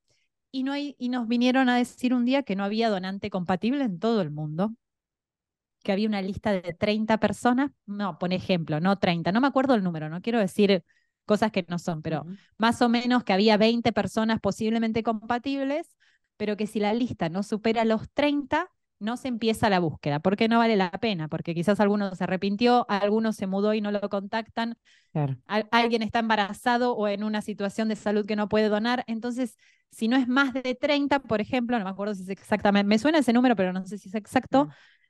y, 0.50 0.64
no 0.64 0.72
hay, 0.72 0.96
y 0.98 1.10
nos 1.10 1.28
vinieron 1.28 1.68
a 1.68 1.76
decir 1.76 2.14
un 2.14 2.24
día 2.24 2.42
que 2.42 2.56
no 2.56 2.64
había 2.64 2.90
donante 2.90 3.30
compatible 3.30 3.84
en 3.84 3.98
todo 3.98 4.22
el 4.22 4.30
mundo, 4.30 4.72
que 5.88 5.92
había 5.92 6.06
una 6.06 6.20
lista 6.20 6.52
de 6.52 6.74
30 6.74 7.16
personas, 7.16 7.70
no, 7.86 8.18
por 8.18 8.34
ejemplo, 8.34 8.78
no 8.78 8.98
30, 8.98 9.32
no 9.32 9.40
me 9.40 9.46
acuerdo 9.46 9.74
el 9.74 9.82
número, 9.82 10.10
no 10.10 10.20
quiero 10.20 10.38
decir 10.38 10.84
cosas 11.24 11.50
que 11.50 11.64
no 11.66 11.78
son, 11.78 12.02
pero 12.02 12.26
más 12.58 12.82
o 12.82 12.90
menos 12.90 13.24
que 13.24 13.32
había 13.32 13.56
20 13.56 13.90
personas 13.90 14.38
posiblemente 14.38 15.02
compatibles, 15.02 15.96
pero 16.36 16.58
que 16.58 16.66
si 16.66 16.78
la 16.78 16.92
lista 16.92 17.30
no 17.30 17.42
supera 17.42 17.86
los 17.86 18.10
30, 18.12 18.70
no 18.98 19.16
se 19.16 19.28
empieza 19.28 19.70
la 19.70 19.78
búsqueda, 19.78 20.20
porque 20.20 20.46
no 20.46 20.58
vale 20.58 20.76
la 20.76 20.90
pena, 20.90 21.28
porque 21.28 21.54
quizás 21.54 21.80
alguno 21.80 22.14
se 22.14 22.24
arrepintió, 22.24 22.84
alguno 22.90 23.32
se 23.32 23.46
mudó 23.46 23.72
y 23.72 23.80
no 23.80 23.90
lo 23.90 24.06
contactan, 24.10 24.76
alguien 25.70 26.02
está 26.02 26.18
embarazado 26.18 26.94
o 26.94 27.08
en 27.08 27.24
una 27.24 27.40
situación 27.40 27.88
de 27.88 27.96
salud 27.96 28.26
que 28.26 28.36
no 28.36 28.50
puede 28.50 28.68
donar, 28.68 29.04
entonces 29.06 29.56
si 29.90 30.06
no 30.06 30.18
es 30.18 30.28
más 30.28 30.52
de 30.52 30.74
30, 30.74 31.20
por 31.20 31.40
ejemplo, 31.40 31.78
no 31.78 31.84
me 31.86 31.90
acuerdo 31.90 32.14
si 32.14 32.24
es 32.24 32.28
exactamente, 32.28 32.86
me 32.86 32.98
suena 32.98 33.20
ese 33.20 33.32
número, 33.32 33.56
pero 33.56 33.72
no 33.72 33.86
sé 33.86 33.96
si 33.96 34.10
es 34.10 34.14
exacto, 34.14 34.68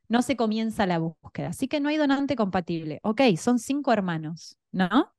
no 0.08 0.22
se 0.22 0.36
comienza 0.36 0.86
la 0.86 0.98
búsqueda. 0.98 1.48
Así 1.48 1.68
que 1.68 1.80
no 1.80 1.88
hay 1.88 1.96
donante 1.96 2.36
compatible. 2.36 3.00
Ok, 3.02 3.20
son 3.36 3.58
cinco 3.58 3.92
hermanos, 3.92 4.56
¿no? 4.72 5.12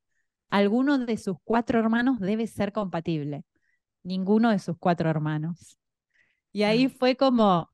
Alguno 0.50 0.98
de 0.98 1.16
sus 1.16 1.36
cuatro 1.44 1.78
hermanos 1.78 2.18
debe 2.20 2.46
ser 2.46 2.72
compatible. 2.72 3.44
Ninguno 4.02 4.50
de 4.50 4.58
sus 4.58 4.76
cuatro 4.78 5.08
hermanos. 5.08 5.78
Y 6.52 6.64
ahí 6.64 6.88
fue 6.88 7.16
como, 7.16 7.70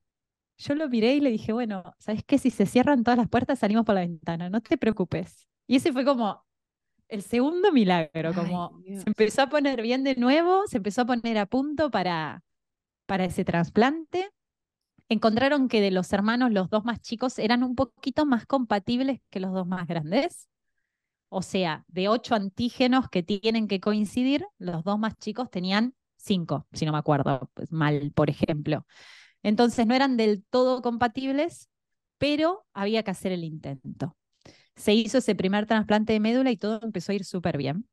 yo 0.59 0.75
lo 0.75 0.89
miré 0.89 1.15
y 1.15 1.21
le 1.21 1.31
dije, 1.31 1.53
bueno, 1.53 1.95
¿sabes 1.99 2.23
qué? 2.27 2.39
Si 2.39 2.51
se 2.51 2.67
cierran 2.67 3.03
todas 3.03 3.19
las 3.19 3.29
puertas, 3.29 3.59
salimos 3.59 3.87
por 3.87 3.95
la 3.95 4.03
ventana, 4.03 4.51
no 4.51 4.61
te 4.61 4.77
preocupes. 4.77 5.47
Y 5.67 5.77
ese 5.77 5.93
fue 5.93 6.05
como 6.05 6.45
el 7.09 7.23
segundo 7.23 7.73
milagro, 7.73 8.35
como 8.35 8.83
se 8.85 9.05
empezó 9.07 9.43
a 9.43 9.49
poner 9.49 9.81
bien 9.81 10.05
de 10.05 10.17
nuevo, 10.17 10.67
se 10.67 10.79
empezó 10.79 11.03
a 11.03 11.07
poner 11.07 11.39
a 11.39 11.47
punto 11.47 11.91
para, 11.91 12.43
para 13.07 13.25
ese 13.25 13.45
trasplante 13.45 14.31
encontraron 15.09 15.69
que 15.69 15.81
de 15.81 15.91
los 15.91 16.13
hermanos, 16.13 16.51
los 16.53 16.71
dos 16.71 16.85
más 16.85 17.01
chicos 17.01 17.39
eran 17.39 17.63
un 17.63 17.75
poquito 17.75 18.27
más 18.27 18.47
compatibles 18.47 19.21
que 19.31 19.41
los 19.41 19.53
dos 19.53 19.67
más 19.67 19.87
grandes. 19.87 20.49
O 21.29 21.43
sea, 21.43 21.85
de 21.89 22.09
ocho 22.09 22.35
antígenos 22.35 23.09
que 23.11 23.23
tienen 23.23 23.69
que 23.69 23.81
coincidir, 23.81 24.47
los 24.59 24.85
dos 24.85 24.99
más 24.99 25.17
chicos 25.17 25.51
tenían 25.51 25.95
cinco, 26.17 26.67
si 26.73 26.87
no 26.87 26.93
me 26.93 26.99
acuerdo 26.99 27.51
pues, 27.55 27.73
mal, 27.73 28.13
por 28.15 28.31
ejemplo. 28.31 28.87
Entonces 29.43 29.87
no 29.87 29.95
eran 29.95 30.17
del 30.17 30.45
todo 30.45 30.83
compatibles, 30.83 31.69
pero 32.19 32.65
había 32.73 33.03
que 33.03 33.11
hacer 33.11 33.33
el 33.33 33.45
intento. 33.45 34.17
Se 34.77 34.95
hizo 34.95 35.19
ese 35.19 35.35
primer 35.35 35.67
trasplante 35.67 36.13
de 36.13 36.21
médula 36.21 36.51
y 36.51 36.57
todo 36.57 36.81
empezó 36.83 37.13
a 37.13 37.15
ir 37.17 37.25
súper 37.25 37.57
bien. 37.59 37.89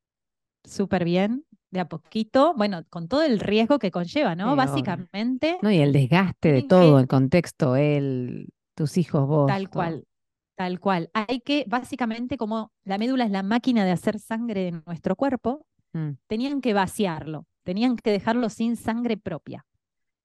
Súper 0.63 1.05
bien 1.05 1.45
de 1.73 1.79
a 1.79 1.85
poquito, 1.85 2.53
bueno, 2.55 2.83
con 2.89 3.07
todo 3.07 3.23
el 3.23 3.39
riesgo 3.39 3.79
que 3.79 3.89
conlleva, 3.89 4.35
¿no? 4.35 4.55
Básicamente. 4.55 5.57
No, 5.63 5.71
y 5.71 5.79
el 5.79 5.91
desgaste 5.91 6.51
de 6.51 6.61
todo, 6.61 6.99
el 6.99 7.07
contexto, 7.07 7.75
él, 7.75 8.49
tus 8.75 8.97
hijos, 8.97 9.27
vos. 9.27 9.47
Tal 9.47 9.69
cual, 9.69 10.05
tal 10.55 10.79
cual. 10.79 11.09
Hay 11.15 11.39
que, 11.39 11.65
básicamente, 11.67 12.37
como 12.37 12.71
la 12.83 12.99
médula 12.99 13.25
es 13.25 13.31
la 13.31 13.41
máquina 13.41 13.85
de 13.85 13.91
hacer 13.91 14.19
sangre 14.19 14.65
de 14.65 14.81
nuestro 14.85 15.15
cuerpo, 15.15 15.65
mm. 15.93 16.11
tenían 16.27 16.61
que 16.61 16.75
vaciarlo, 16.75 17.47
tenían 17.63 17.97
que 17.97 18.11
dejarlo 18.11 18.49
sin 18.49 18.75
sangre 18.77 19.17
propia. 19.17 19.65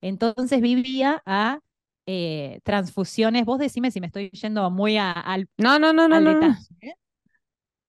Entonces 0.03 0.61
vivía 0.61 1.23
a 1.25 1.61
eh, 2.05 2.61
transfusiones. 2.63 3.47
Vos 3.47 3.59
decime 3.59 3.91
si 3.91 4.03
me 4.03 4.09
estoy 4.09 4.29
yendo 4.31 4.71
muy 4.71 4.99
al, 4.99 5.49
no, 5.57 5.79
no, 5.79 5.95
no, 5.95 6.09
no, 6.09 6.21
detalle. 6.21 6.57
¿eh? 6.83 6.95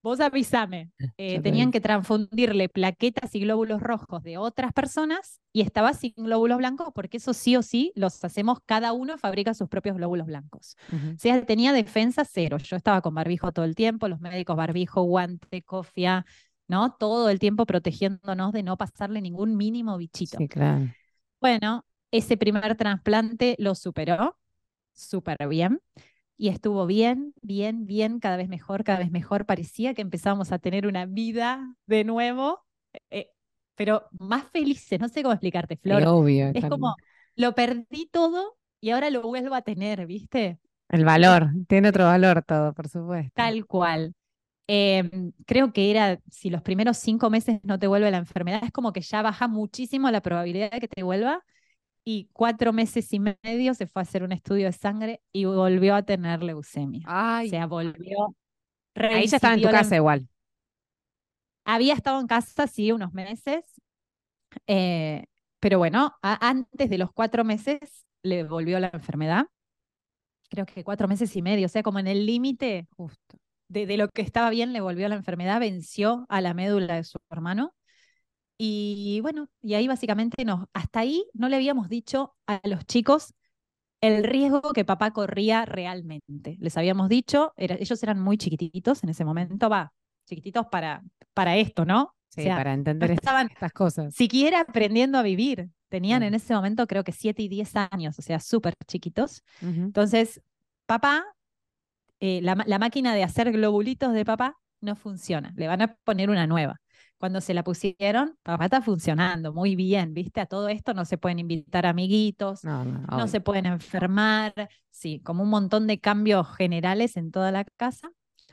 Vos 0.02 0.20
avísame. 0.20 0.90
Eh, 1.18 1.40
tenían 1.40 1.70
que 1.70 1.80
transfundirle 1.80 2.68
plaquetas 2.68 3.34
y 3.34 3.40
glóbulos 3.40 3.82
rojos 3.82 4.22
de 4.22 4.38
otras 4.38 4.72
personas 4.72 5.40
y 5.52 5.60
estaba 5.60 5.92
sin 5.92 6.14
glóbulos 6.16 6.58
blancos 6.58 6.88
porque 6.94 7.18
eso 7.18 7.34
sí 7.34 7.56
o 7.56 7.62
sí 7.62 7.92
los 7.94 8.24
hacemos, 8.24 8.58
cada 8.64 8.92
uno 8.92 9.18
fabrica 9.18 9.52
sus 9.52 9.68
propios 9.68 9.96
glóbulos 9.96 10.26
blancos. 10.26 10.76
O 10.90 11.18
sea, 11.18 11.44
tenía 11.44 11.72
defensa 11.72 12.24
cero. 12.24 12.56
Yo 12.56 12.76
estaba 12.76 13.02
con 13.02 13.14
barbijo 13.14 13.52
todo 13.52 13.66
el 13.66 13.74
tiempo, 13.74 14.08
los 14.08 14.20
médicos 14.20 14.56
barbijo, 14.56 15.02
guante, 15.02 15.62
cofia, 15.62 16.24
¿no? 16.66 16.92
Todo 16.98 17.28
el 17.28 17.38
tiempo 17.38 17.66
protegiéndonos 17.66 18.52
de 18.52 18.62
no 18.62 18.78
pasarle 18.78 19.20
ningún 19.20 19.56
mínimo 19.56 19.98
bichito. 19.98 20.38
Sí, 20.38 20.48
claro. 20.48 20.88
Bueno, 21.40 21.84
ese 22.10 22.36
primer 22.36 22.74
trasplante 22.76 23.54
lo 23.58 23.74
superó 23.74 24.38
súper 24.92 25.48
bien 25.48 25.80
y 26.40 26.48
estuvo 26.48 26.86
bien, 26.86 27.34
bien, 27.42 27.84
bien, 27.84 28.18
cada 28.18 28.38
vez 28.38 28.48
mejor, 28.48 28.82
cada 28.82 29.00
vez 29.00 29.10
mejor. 29.10 29.44
Parecía 29.44 29.92
que 29.92 30.00
empezábamos 30.00 30.52
a 30.52 30.58
tener 30.58 30.86
una 30.86 31.04
vida 31.04 31.76
de 31.84 32.02
nuevo, 32.02 32.64
eh, 33.10 33.28
pero 33.74 34.08
más 34.18 34.44
felices, 34.50 34.98
no 34.98 35.10
sé 35.10 35.22
cómo 35.22 35.34
explicarte, 35.34 35.76
Flor. 35.76 36.02
obvio, 36.06 36.50
es 36.54 36.64
como, 36.64 36.96
lo 37.36 37.54
perdí 37.54 38.08
todo 38.10 38.56
y 38.80 38.88
ahora 38.88 39.10
lo 39.10 39.20
vuelvo 39.20 39.54
a 39.54 39.60
tener, 39.60 40.06
¿viste? 40.06 40.58
El 40.88 41.04
valor, 41.04 41.50
tiene 41.68 41.90
otro 41.90 42.04
valor 42.04 42.42
todo, 42.42 42.72
por 42.72 42.88
supuesto. 42.88 43.32
Tal 43.34 43.66
cual. 43.66 44.14
Em, 44.66 45.32
creo 45.44 45.74
que 45.74 45.90
era, 45.90 46.20
si 46.30 46.48
los 46.48 46.62
primeros 46.62 46.96
cinco 46.96 47.28
meses 47.28 47.60
no 47.64 47.78
te 47.78 47.86
vuelve 47.86 48.10
la 48.10 48.16
enfermedad, 48.16 48.64
es 48.64 48.72
como 48.72 48.94
que 48.94 49.02
ya 49.02 49.20
baja 49.20 49.46
muchísimo 49.46 50.10
la 50.10 50.22
probabilidad 50.22 50.70
de 50.70 50.80
que 50.80 50.88
te 50.88 51.02
vuelva 51.02 51.44
y 52.04 52.28
cuatro 52.32 52.72
meses 52.72 53.12
y 53.12 53.20
medio 53.20 53.74
se 53.74 53.86
fue 53.86 54.00
a 54.00 54.04
hacer 54.04 54.22
un 54.22 54.32
estudio 54.32 54.66
de 54.66 54.72
sangre 54.72 55.22
y 55.32 55.44
volvió 55.44 55.94
a 55.94 56.02
tener 56.02 56.42
leucemia. 56.42 57.04
Ay. 57.06 57.48
O 57.48 57.50
sea, 57.50 57.66
volvió. 57.66 58.34
Ahí 58.94 59.26
ya 59.26 59.36
estaba 59.36 59.54
en 59.54 59.62
tu 59.62 59.68
casa 59.68 59.96
igual. 59.96 60.28
Había 61.64 61.94
estado 61.94 62.20
en 62.20 62.26
casa, 62.26 62.66
sí, 62.66 62.90
unos 62.90 63.12
meses. 63.12 63.64
Eh, 64.66 65.26
pero 65.60 65.78
bueno, 65.78 66.16
antes 66.22 66.90
de 66.90 66.98
los 66.98 67.12
cuatro 67.12 67.44
meses 67.44 68.06
le 68.22 68.44
volvió 68.44 68.80
la 68.80 68.90
enfermedad. 68.92 69.46
Creo 70.48 70.66
que 70.66 70.82
cuatro 70.82 71.06
meses 71.06 71.36
y 71.36 71.42
medio, 71.42 71.66
o 71.66 71.68
sea, 71.68 71.82
como 71.82 72.00
en 72.00 72.08
el 72.08 72.26
límite 72.26 72.88
de, 73.68 73.86
de, 73.86 73.96
lo 73.96 74.08
que 74.08 74.22
estaba 74.22 74.50
bien, 74.50 74.72
le 74.72 74.80
volvió 74.80 75.08
la 75.08 75.14
enfermedad, 75.14 75.60
venció 75.60 76.26
a 76.28 76.40
la 76.40 76.54
médula 76.54 76.96
de 76.96 77.04
su 77.04 77.18
hermano 77.30 77.72
y 78.62 79.20
bueno, 79.22 79.48
y 79.62 79.72
ahí 79.72 79.88
básicamente 79.88 80.44
nos, 80.44 80.66
hasta 80.74 81.00
ahí 81.00 81.24
no 81.32 81.48
le 81.48 81.56
habíamos 81.56 81.88
dicho 81.88 82.34
a 82.46 82.60
los 82.64 82.84
chicos 82.84 83.32
el 84.02 84.22
riesgo 84.22 84.60
que 84.74 84.84
papá 84.84 85.12
corría 85.12 85.64
realmente. 85.64 86.58
Les 86.60 86.76
habíamos 86.76 87.08
dicho, 87.08 87.54
ellos 87.56 88.02
eran 88.02 88.20
muy 88.20 88.36
chiquititos 88.36 89.02
en 89.02 89.08
ese 89.08 89.24
momento, 89.24 89.70
va, 89.70 89.94
chiquititos 90.26 90.66
para, 90.66 91.02
para 91.32 91.56
esto, 91.56 91.86
¿no? 91.86 92.14
Sí, 92.28 92.44
para 92.44 92.74
entender 92.74 93.10
estas 93.12 93.72
cosas. 93.72 94.14
Siquiera 94.14 94.60
aprendiendo 94.60 95.16
a 95.16 95.22
vivir. 95.22 95.70
Tenían 95.88 96.22
en 96.22 96.34
ese 96.34 96.54
momento 96.54 96.86
creo 96.86 97.02
que 97.02 97.12
7 97.12 97.42
y 97.42 97.48
10 97.48 97.72
años, 97.90 98.18
o 98.18 98.22
sea, 98.22 98.40
súper 98.40 98.74
chiquitos. 98.86 99.42
Entonces, 99.62 100.42
papá, 100.84 101.24
eh, 102.20 102.40
la, 102.42 102.62
la, 102.66 102.78
máquina 102.78 103.14
de 103.14 103.24
hacer 103.24 103.50
globulitos 103.50 104.12
de 104.12 104.24
papá 104.26 104.58
no 104.82 104.96
funciona. 104.96 105.52
Le 105.56 105.66
van 105.66 105.80
a 105.80 105.96
poner 106.04 106.28
una 106.28 106.46
nueva. 106.46 106.78
Cuando 107.20 107.42
se 107.42 107.52
la 107.52 107.62
pusieron, 107.62 108.38
papá 108.42 108.64
está 108.64 108.80
funcionando 108.80 109.52
muy 109.52 109.76
bien, 109.76 110.14
¿viste? 110.14 110.40
A 110.40 110.46
todo 110.46 110.70
esto 110.70 110.94
no 110.94 111.04
se 111.04 111.18
pueden 111.18 111.38
invitar 111.38 111.84
amiguitos, 111.84 112.64
no, 112.64 112.82
no 112.82 113.28
se 113.28 113.42
pueden 113.42 113.66
enfermar, 113.66 114.54
sí, 114.90 115.20
como 115.20 115.42
un 115.42 115.50
montón 115.50 115.86
de 115.86 116.00
cambios 116.00 116.48
generales 116.56 117.18
en 117.18 117.30
toda 117.30 117.52
la 117.52 117.64
casa 117.76 118.10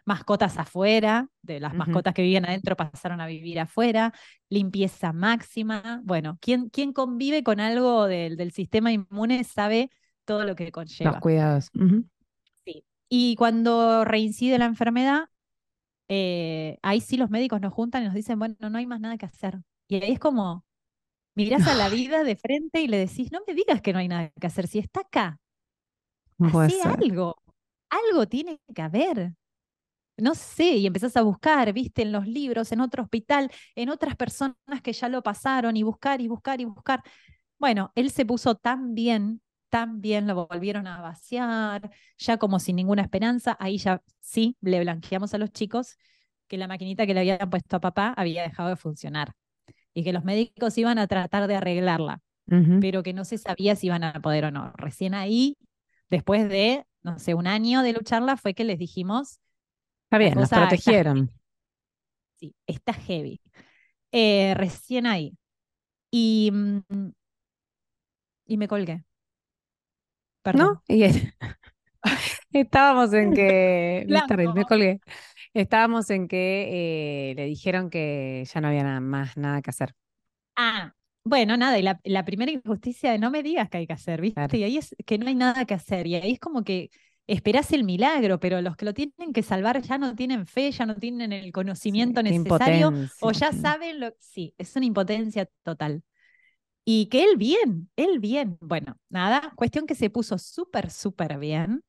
mascotas 0.08 0.58
afuera, 0.58 1.28
de 1.42 1.60
las 1.60 1.74
mascotas 1.74 2.14
que 2.14 2.22
vivían 2.22 2.46
adentro 2.46 2.78
pasaron 2.78 3.20
a 3.20 3.28
vivir 3.28 3.60
afuera, 3.60 4.14
limpieza 4.48 5.12
máxima. 5.12 6.02
Bueno, 6.06 6.38
quien, 6.40 6.70
quien 6.70 6.94
convive 6.94 7.44
con 7.44 7.60
algo 7.60 8.08
del, 8.08 8.38
del, 8.38 8.54
sistema 8.54 8.94
inmune 8.94 9.44
sabe 9.44 9.90
todo 10.24 10.46
lo 10.46 10.56
que 10.56 10.72
conlleva. 10.72 11.12
Los 11.12 11.20
cuidados. 11.20 11.72
Sí. 12.64 12.86
Y 13.10 13.36
cuando 13.36 14.06
reincide 14.06 14.58
la 14.58 14.66
enfermedad, 14.66 15.26
eh, 16.10 16.78
ahí 16.82 17.02
sí 17.02 17.18
los 17.18 17.30
médicos 17.30 17.62
nos 17.62 17.74
juntan 17.74 18.04
y 18.04 18.06
nos 18.06 18.16
dicen, 18.16 18.40
bueno, 18.40 18.56
no 18.70 18.78
hay 18.78 18.86
más 18.86 19.00
nada 19.00 19.18
que 19.18 19.26
hacer. 19.26 19.60
Y 19.88 19.96
ahí 19.96 20.12
es 20.14 20.20
como, 20.20 20.66
mirás 21.36 21.68
a 21.68 21.76
la 21.76 21.90
vida 21.90 22.24
de 22.24 22.36
frente 22.36 22.82
y 22.82 22.88
le 22.88 22.98
decís, 22.98 23.32
no 23.32 23.42
me 23.48 23.54
digas 23.54 23.82
que 23.82 23.94
no 23.94 24.00
hay 24.00 24.08
nada 24.08 24.32
que 24.40 24.48
hacer, 24.48 24.68
si 24.68 24.80
está 24.80 25.02
acá. 25.02 25.40
Hacé 26.40 26.82
algo, 26.84 27.36
algo 27.90 28.28
tiene 28.28 28.60
que 28.74 28.82
haber 28.82 29.34
no 30.18 30.36
sé, 30.36 30.78
y 30.78 30.88
empezás 30.88 31.16
a 31.16 31.22
buscar, 31.22 31.72
viste, 31.74 32.02
en 32.02 32.12
los 32.12 32.28
libros, 32.28 32.72
en 32.72 32.82
otro 32.82 33.04
hospital, 33.04 33.52
en 33.76 33.90
otras 33.90 34.16
personas 34.16 34.56
que 34.84 34.94
ya 34.94 35.10
lo 35.10 35.22
pasaron, 35.24 35.78
y 35.78 35.84
buscar 35.84 36.22
y 36.22 36.28
buscar 36.28 36.60
y 36.60 36.66
buscar. 36.66 37.04
Bueno, 37.60 37.92
él 37.96 38.12
se 38.12 38.26
puso 38.26 38.56
tan 38.56 38.96
bien, 38.96 39.42
tan 39.70 40.02
bien, 40.02 40.28
lo 40.28 40.48
volvieron 40.48 40.88
a 40.88 41.02
vaciar, 41.02 41.90
ya 42.18 42.38
como 42.38 42.60
sin 42.60 42.76
ninguna 42.78 43.02
esperanza, 43.04 43.56
ahí 43.60 43.78
ya 43.78 44.02
sí, 44.20 44.58
le 44.62 44.80
blanqueamos 44.82 45.34
a 45.34 45.38
los 45.38 45.52
chicos 45.52 45.98
que 46.48 46.58
la 46.58 46.68
maquinita 46.68 47.06
que 47.06 47.14
le 47.14 47.22
habían 47.22 47.50
puesto 47.50 47.76
a 47.78 47.80
papá 47.82 48.14
había 48.18 48.44
dejado 48.44 48.70
de 48.70 48.76
funcionar 48.78 49.34
y 49.94 50.04
que 50.04 50.14
los 50.14 50.24
médicos 50.24 50.78
iban 50.78 51.00
a 51.00 51.08
tratar 51.08 51.48
de 51.48 51.56
arreglarla, 51.56 52.22
pero 52.80 53.04
que 53.04 53.14
no 53.14 53.26
se 53.26 53.38
sabía 53.38 53.76
si 53.76 53.88
iban 53.88 54.04
a 54.04 54.14
poder 54.22 54.46
o 54.46 54.52
no. 54.52 54.74
Recién 54.78 55.14
ahí, 55.14 55.58
después 56.10 56.50
de, 56.50 56.86
no 57.04 57.20
sé, 57.20 57.34
un 57.36 57.48
año 57.48 57.82
de 57.84 57.94
lucharla, 57.94 58.38
fue 58.38 58.54
que 58.54 58.64
les 58.66 58.80
dijimos, 58.80 59.40
Está 60.06 60.18
bien, 60.18 60.34
nos 60.36 60.50
protegieron. 60.50 61.32
sí, 62.36 62.56
está 62.68 62.94
heavy. 62.94 63.42
Eh, 64.12 64.54
recién 64.56 65.06
ahí. 65.08 65.38
Y, 66.12 66.52
mm, 66.54 67.12
y 68.46 68.58
me 68.58 68.68
colgué. 68.68 69.04
Perdón. 70.48 70.80
¿No? 70.80 70.84
estábamos 72.54 73.12
en 73.12 73.34
que. 73.34 74.06
me 74.56 74.64
colgué. 74.64 75.02
Estábamos 75.54 76.10
en 76.10 76.30
que 76.30 77.32
eh, 77.32 77.36
le 77.36 77.46
dijeron 77.48 77.90
que 77.90 78.46
ya 78.54 78.62
no 78.62 78.70
había 78.70 78.84
nada 78.84 79.02
más 79.02 79.36
nada 79.36 79.62
que 79.62 79.72
hacer. 79.72 79.94
Ah, 80.56 80.94
bueno, 81.26 81.58
nada, 81.58 81.78
y 81.78 81.84
la, 81.84 82.26
primera 82.26 82.50
injusticia 82.50 83.12
de 83.12 83.20
no 83.20 83.30
me 83.30 83.44
digas 83.44 83.70
que 83.70 83.80
hay 83.80 83.88
que 83.88 83.94
hacer, 83.94 84.22
¿viste? 84.22 84.58
Y 84.58 84.64
ahí 84.64 84.78
es 84.78 84.96
que 85.06 85.18
no 85.18 85.28
hay 85.28 85.36
nada 85.36 85.66
que 85.66 85.74
hacer. 85.74 86.08
Y 86.08 86.16
ahí 86.16 86.32
es 86.32 86.40
como 86.40 86.64
que 86.64 86.92
esperás 87.28 87.74
el 87.74 87.84
milagro, 87.84 88.40
pero 88.40 88.62
los 88.62 88.78
que 88.78 88.86
lo 88.86 88.94
tienen 88.94 89.34
que 89.34 89.44
salvar 89.44 89.82
ya 89.82 89.98
no 89.98 90.16
tienen 90.16 90.48
fe, 90.48 90.72
ya 90.72 90.86
no 90.86 90.96
tienen 90.96 91.34
el 91.34 91.52
conocimiento 91.52 92.24
necesario 92.24 92.94
o 93.20 93.32
ya 93.34 93.52
saben 93.52 94.00
lo... 94.00 94.14
Sí, 94.20 94.54
es 94.58 94.74
una 94.78 94.86
impotencia 94.86 95.50
total. 95.64 96.04
Y 96.90 97.08
que 97.08 97.26
él 97.26 97.36
bien, 97.36 97.90
él 97.98 98.20
bien. 98.20 98.58
Bueno, 98.62 98.98
nada, 99.10 99.52
cuestión 99.58 99.86
que 99.86 99.94
se 99.94 100.10
puso 100.10 100.38
súper, 100.38 100.90
súper 100.90 101.38
bien. 101.38 101.84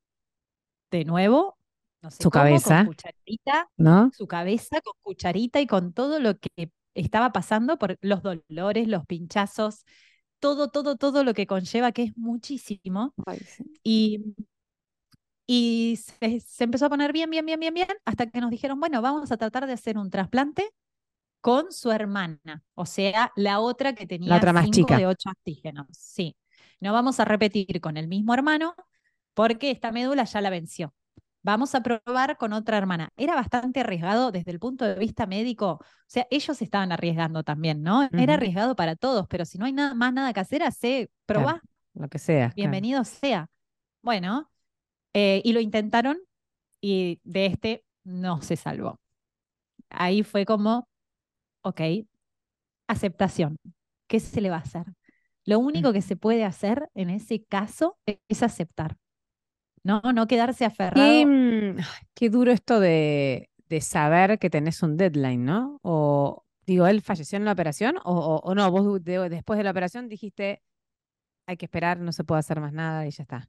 De 0.91 1.05
nuevo, 1.05 1.57
no 2.03 2.11
sé 2.11 2.21
su 2.21 2.31
cabeza, 2.31 2.79
con 2.79 2.87
cucharita, 2.87 3.71
¿no? 3.77 4.11
Su 4.13 4.27
cabeza 4.27 4.81
con 4.81 4.95
cucharita 5.01 5.61
y 5.61 5.69
con 5.69 5.93
todo 5.93 6.19
lo 6.19 6.37
que 6.37 6.73
estaba 6.95 7.31
pasando 7.31 7.79
por 7.79 7.97
los 8.01 8.25
dolores, 8.25 8.89
los 8.89 9.07
pinchazos, 9.07 9.85
todo, 10.41 10.67
todo, 10.69 10.97
todo 10.97 11.23
lo 11.23 11.33
que 11.33 11.47
conlleva, 11.47 11.93
que 11.93 12.03
es 12.03 12.17
muchísimo. 12.17 13.15
Y 13.85 14.35
y 15.47 15.97
se, 16.21 16.43
empezó 16.59 16.87
a 16.87 16.91
poner 16.91 17.13
bien, 17.13 17.31
bien, 17.31 17.47
bien, 17.47 17.61
bien, 17.61 17.73
bien, 17.73 17.89
hasta 18.05 18.27
que 18.27 18.41
nos 18.41 18.51
dijeron, 18.51 18.81
bueno, 18.81 19.01
vamos 19.01 19.31
a 19.31 19.37
tratar 19.37 19.69
de 19.69 19.75
hacer 19.75 19.97
un 19.97 20.11
trasplante 20.11 20.75
con 21.41 21.73
su 21.73 21.91
hermana, 21.91 22.63
o 22.75 22.87
sea, 22.87 23.33
la 23.37 23.61
otra 23.61 23.95
que 23.95 24.07
tenía 24.07 24.31
la 24.31 24.37
otra 24.37 24.53
más 24.53 24.71
chica. 24.71 24.97
de 24.97 25.07
ocho 25.07 25.29
antígenos. 25.29 25.87
Sí, 25.93 26.37
no 26.81 26.93
vamos 26.93 27.21
a 27.21 27.25
repetir 27.25 27.81
con 27.81 27.97
el 27.97 28.09
mismo 28.09 28.35
hermano 28.35 28.75
porque 29.35 29.71
esta 29.71 29.93
médula 29.93 30.25
ya 30.25 30.41
la 30.41 30.51
venció. 30.51 30.95
Vamos 31.43 31.75
a 31.75 31.83
probar 31.83 32.37
con 32.37 32.53
otra 32.53 32.77
hermana. 32.77 33.11
Era 33.17 33.35
bastante 33.35 33.81
arriesgado 33.81 34.33
desde 34.33 34.51
el 34.51 34.59
punto 34.59 34.85
de 34.85 34.97
vista 34.97 35.27
médico. 35.27 35.79
O 35.81 35.85
sea, 36.07 36.27
ellos 36.31 36.61
estaban 36.61 36.91
arriesgando 36.93 37.45
también, 37.45 37.83
¿no? 37.83 38.09
Era 38.13 38.35
arriesgado 38.35 38.75
para 38.75 38.97
todos, 38.97 39.27
pero 39.29 39.45
si 39.45 39.57
no 39.57 39.65
hay 39.65 39.73
nada 39.73 39.95
más 39.95 40.13
nada 40.13 40.33
que 40.33 40.41
hacer, 40.41 40.63
hace, 40.63 41.11
probá. 41.25 41.63
lo 41.95 42.09
que 42.09 42.19
sea. 42.19 42.53
Bienvenido 42.57 43.05
sea. 43.05 43.49
Bueno, 44.03 44.51
eh, 45.15 45.41
y 45.45 45.53
lo 45.53 45.61
intentaron 45.61 46.19
y 46.81 47.21
de 47.25 47.47
este 47.47 47.85
no 48.05 48.43
se 48.43 48.57
salvó. 48.57 49.01
Ahí 49.91 50.23
fue 50.23 50.45
como, 50.45 50.89
ok, 51.63 51.81
aceptación. 52.89 53.57
¿Qué 54.09 54.21
se 54.21 54.41
le 54.41 54.51
va 54.51 54.57
a 54.57 54.61
hacer? 54.61 54.87
Lo 55.45 55.59
único 55.59 55.93
que 55.93 56.03
se 56.03 56.17
puede 56.17 56.45
hacer 56.45 56.91
en 56.95 57.11
ese 57.11 57.45
caso 57.45 57.99
es 58.07 58.43
aceptar. 58.43 58.97
No, 59.83 60.01
no 60.13 60.27
quedarse 60.27 60.65
aferrado. 60.65 61.07
Qué, 61.07 61.25
mm, 61.25 61.77
qué 62.15 62.31
duro 62.31 62.53
esto 62.53 62.81
de, 62.81 63.49
de, 63.69 63.81
saber 63.81 64.39
que 64.39 64.51
tenés 64.51 64.83
un 64.83 64.97
deadline, 64.97 65.45
¿no? 65.45 65.79
O 65.83 66.45
digo, 66.67 66.87
él 66.87 67.01
falleció 67.01 67.39
en 67.39 67.47
la 67.47 67.53
operación 67.53 67.97
o, 68.05 68.41
o, 68.45 68.55
no, 68.55 68.71
vos 68.71 69.03
después 69.03 69.57
de 69.57 69.65
la 69.65 69.71
operación 69.71 70.09
dijiste, 70.09 70.63
hay 71.47 71.57
que 71.57 71.65
esperar, 71.65 71.99
no 71.99 72.13
se 72.13 72.25
puede 72.25 72.41
hacer 72.41 72.61
más 72.61 72.75
nada 72.75 73.07
y 73.07 73.11
ya 73.11 73.23
está. 73.23 73.49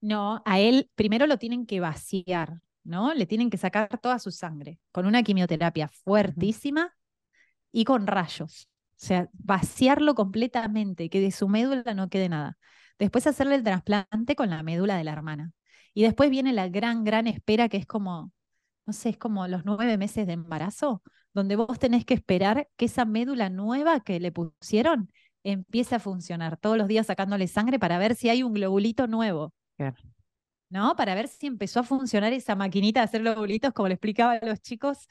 No, 0.00 0.40
a 0.44 0.60
él 0.60 0.88
primero 0.94 1.26
lo 1.26 1.38
tienen 1.38 1.66
que 1.66 1.80
vaciar, 1.80 2.60
¿no? 2.84 3.12
Le 3.14 3.26
tienen 3.26 3.50
que 3.50 3.56
sacar 3.56 3.98
toda 3.98 4.20
su 4.20 4.30
sangre 4.30 4.78
con 4.92 5.06
una 5.06 5.24
quimioterapia 5.24 5.88
fuertísima 5.88 6.94
y 7.72 7.84
con 7.84 8.06
rayos. 8.06 8.68
O 8.92 9.04
sea, 9.04 9.28
vaciarlo 9.32 10.14
completamente, 10.14 11.10
que 11.10 11.20
de 11.20 11.32
su 11.32 11.48
médula 11.48 11.94
no 11.94 12.08
quede 12.08 12.28
nada. 12.28 12.56
Después 12.98 13.26
hacerle 13.26 13.56
el 13.56 13.64
trasplante 13.64 14.36
con 14.36 14.50
la 14.50 14.62
médula 14.62 14.96
de 14.96 15.04
la 15.04 15.12
hermana. 15.12 15.52
Y 15.94 16.02
después 16.02 16.30
viene 16.30 16.52
la 16.52 16.68
gran, 16.68 17.04
gran 17.04 17.26
espera 17.26 17.68
que 17.68 17.78
es 17.78 17.86
como, 17.86 18.32
no 18.86 18.92
sé, 18.92 19.10
es 19.10 19.18
como 19.18 19.48
los 19.48 19.64
nueve 19.64 19.98
meses 19.98 20.26
de 20.26 20.34
embarazo, 20.34 21.02
donde 21.34 21.56
vos 21.56 21.78
tenés 21.78 22.04
que 22.04 22.14
esperar 22.14 22.68
que 22.76 22.84
esa 22.84 23.04
médula 23.04 23.50
nueva 23.50 24.00
que 24.00 24.20
le 24.20 24.32
pusieron 24.32 25.10
empiece 25.42 25.96
a 25.96 25.98
funcionar, 25.98 26.56
todos 26.56 26.78
los 26.78 26.86
días 26.86 27.06
sacándole 27.06 27.48
sangre 27.48 27.78
para 27.78 27.98
ver 27.98 28.14
si 28.14 28.28
hay 28.28 28.42
un 28.42 28.52
globulito 28.52 29.06
nuevo. 29.06 29.52
¿No? 30.68 30.96
Para 30.96 31.14
ver 31.14 31.28
si 31.28 31.46
empezó 31.46 31.80
a 31.80 31.82
funcionar 31.82 32.32
esa 32.32 32.54
maquinita 32.54 33.00
de 33.00 33.04
hacer 33.04 33.22
globulitos, 33.22 33.72
como 33.72 33.88
le 33.88 33.94
explicaba 33.94 34.34
a 34.34 34.46
los 34.46 34.60
chicos, 34.60 35.08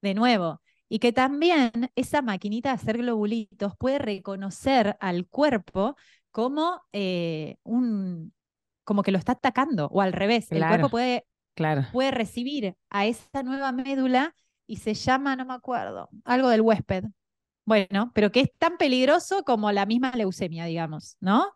de 0.00 0.14
nuevo. 0.14 0.60
Y 0.92 0.98
que 0.98 1.10
también 1.10 1.90
esa 1.96 2.20
maquinita 2.20 2.68
de 2.68 2.74
hacer 2.74 2.98
globulitos 2.98 3.74
puede 3.78 3.98
reconocer 3.98 4.98
al 5.00 5.26
cuerpo 5.26 5.96
como 6.30 6.82
eh, 6.92 7.56
un 7.62 8.34
como 8.84 9.02
que 9.02 9.10
lo 9.10 9.16
está 9.16 9.32
atacando, 9.32 9.86
o 9.86 10.02
al 10.02 10.12
revés, 10.12 10.52
el 10.52 10.66
cuerpo 10.66 10.90
puede, 10.90 11.24
claro. 11.54 11.86
puede 11.92 12.10
recibir 12.10 12.76
a 12.90 13.06
esa 13.06 13.42
nueva 13.42 13.72
médula 13.72 14.34
y 14.66 14.76
se 14.76 14.92
llama, 14.92 15.34
no 15.34 15.46
me 15.46 15.54
acuerdo, 15.54 16.10
algo 16.26 16.50
del 16.50 16.60
huésped. 16.60 17.04
Bueno, 17.64 18.12
pero 18.14 18.30
que 18.30 18.40
es 18.40 18.52
tan 18.58 18.76
peligroso 18.76 19.44
como 19.44 19.72
la 19.72 19.86
misma 19.86 20.12
leucemia, 20.14 20.66
digamos, 20.66 21.16
¿no? 21.20 21.54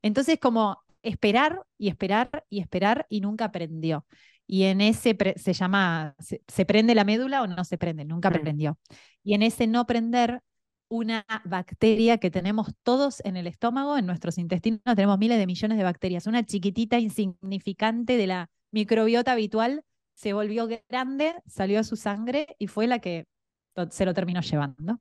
Entonces, 0.00 0.38
como 0.40 0.82
esperar 1.02 1.60
y 1.76 1.88
esperar 1.88 2.46
y 2.48 2.60
esperar 2.60 3.04
y 3.10 3.20
nunca 3.20 3.44
aprendió. 3.44 4.06
Y 4.52 4.64
en 4.64 4.80
ese 4.80 5.16
se 5.36 5.52
llama, 5.52 6.16
se, 6.18 6.66
prende 6.66 6.96
la 6.96 7.04
médula 7.04 7.42
o 7.42 7.46
no 7.46 7.62
se 7.64 7.78
prende, 7.78 8.04
nunca 8.04 8.30
aprendió. 8.30 8.80
Y 9.22 9.34
en 9.34 9.42
ese 9.42 9.68
no 9.68 9.86
prender, 9.86 10.42
una 10.88 11.24
bacteria 11.44 12.18
que 12.18 12.32
tenemos 12.32 12.72
todos 12.82 13.22
en 13.24 13.36
el 13.36 13.46
estómago, 13.46 13.96
en 13.96 14.06
nuestros 14.06 14.38
intestinos, 14.38 14.80
tenemos 14.96 15.20
miles 15.20 15.38
de 15.38 15.46
millones 15.46 15.78
de 15.78 15.84
bacterias. 15.84 16.26
Una 16.26 16.44
chiquitita 16.44 16.98
insignificante 16.98 18.16
de 18.16 18.26
la 18.26 18.50
microbiota 18.72 19.30
habitual 19.30 19.84
se 20.14 20.32
volvió 20.32 20.68
grande, 20.88 21.36
salió 21.46 21.78
a 21.78 21.84
su 21.84 21.94
sangre 21.94 22.56
y 22.58 22.66
fue 22.66 22.88
la 22.88 22.98
que 22.98 23.28
se 23.90 24.04
lo 24.04 24.14
terminó 24.14 24.40
llevando. 24.40 24.98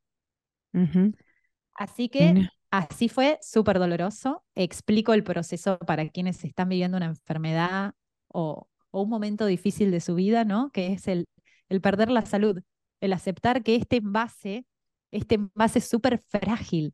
Así 1.74 2.10
que 2.10 2.48
Así 2.72 3.10
fue, 3.10 3.40
súper 3.42 3.80
doloroso. 3.80 4.44
Explico 4.54 5.14
el 5.14 5.24
proceso 5.24 5.80
para 5.80 6.08
quienes 6.10 6.44
están 6.44 6.70
viviendo 6.70 6.98
una 6.98 7.08
enfermedad 7.08 7.94
o, 8.28 8.69
un 8.92 9.10
momento 9.10 9.46
difícil 9.46 9.92
de 9.92 10.02
su 10.02 10.16
vida, 10.16 10.46
¿no? 10.46 10.72
Que 10.72 10.94
es 10.94 11.08
el, 11.08 11.28
el 11.70 11.82
perder 11.82 12.10
la 12.12 12.26
salud. 12.26 12.62
el 13.02 13.14
aceptar 13.14 13.64
que 13.64 13.76
este 13.76 13.98
envase, 13.98 14.66
este 15.12 15.36
envase 15.36 15.80
es 15.80 15.86
súper 15.88 16.20
frágil. 16.20 16.94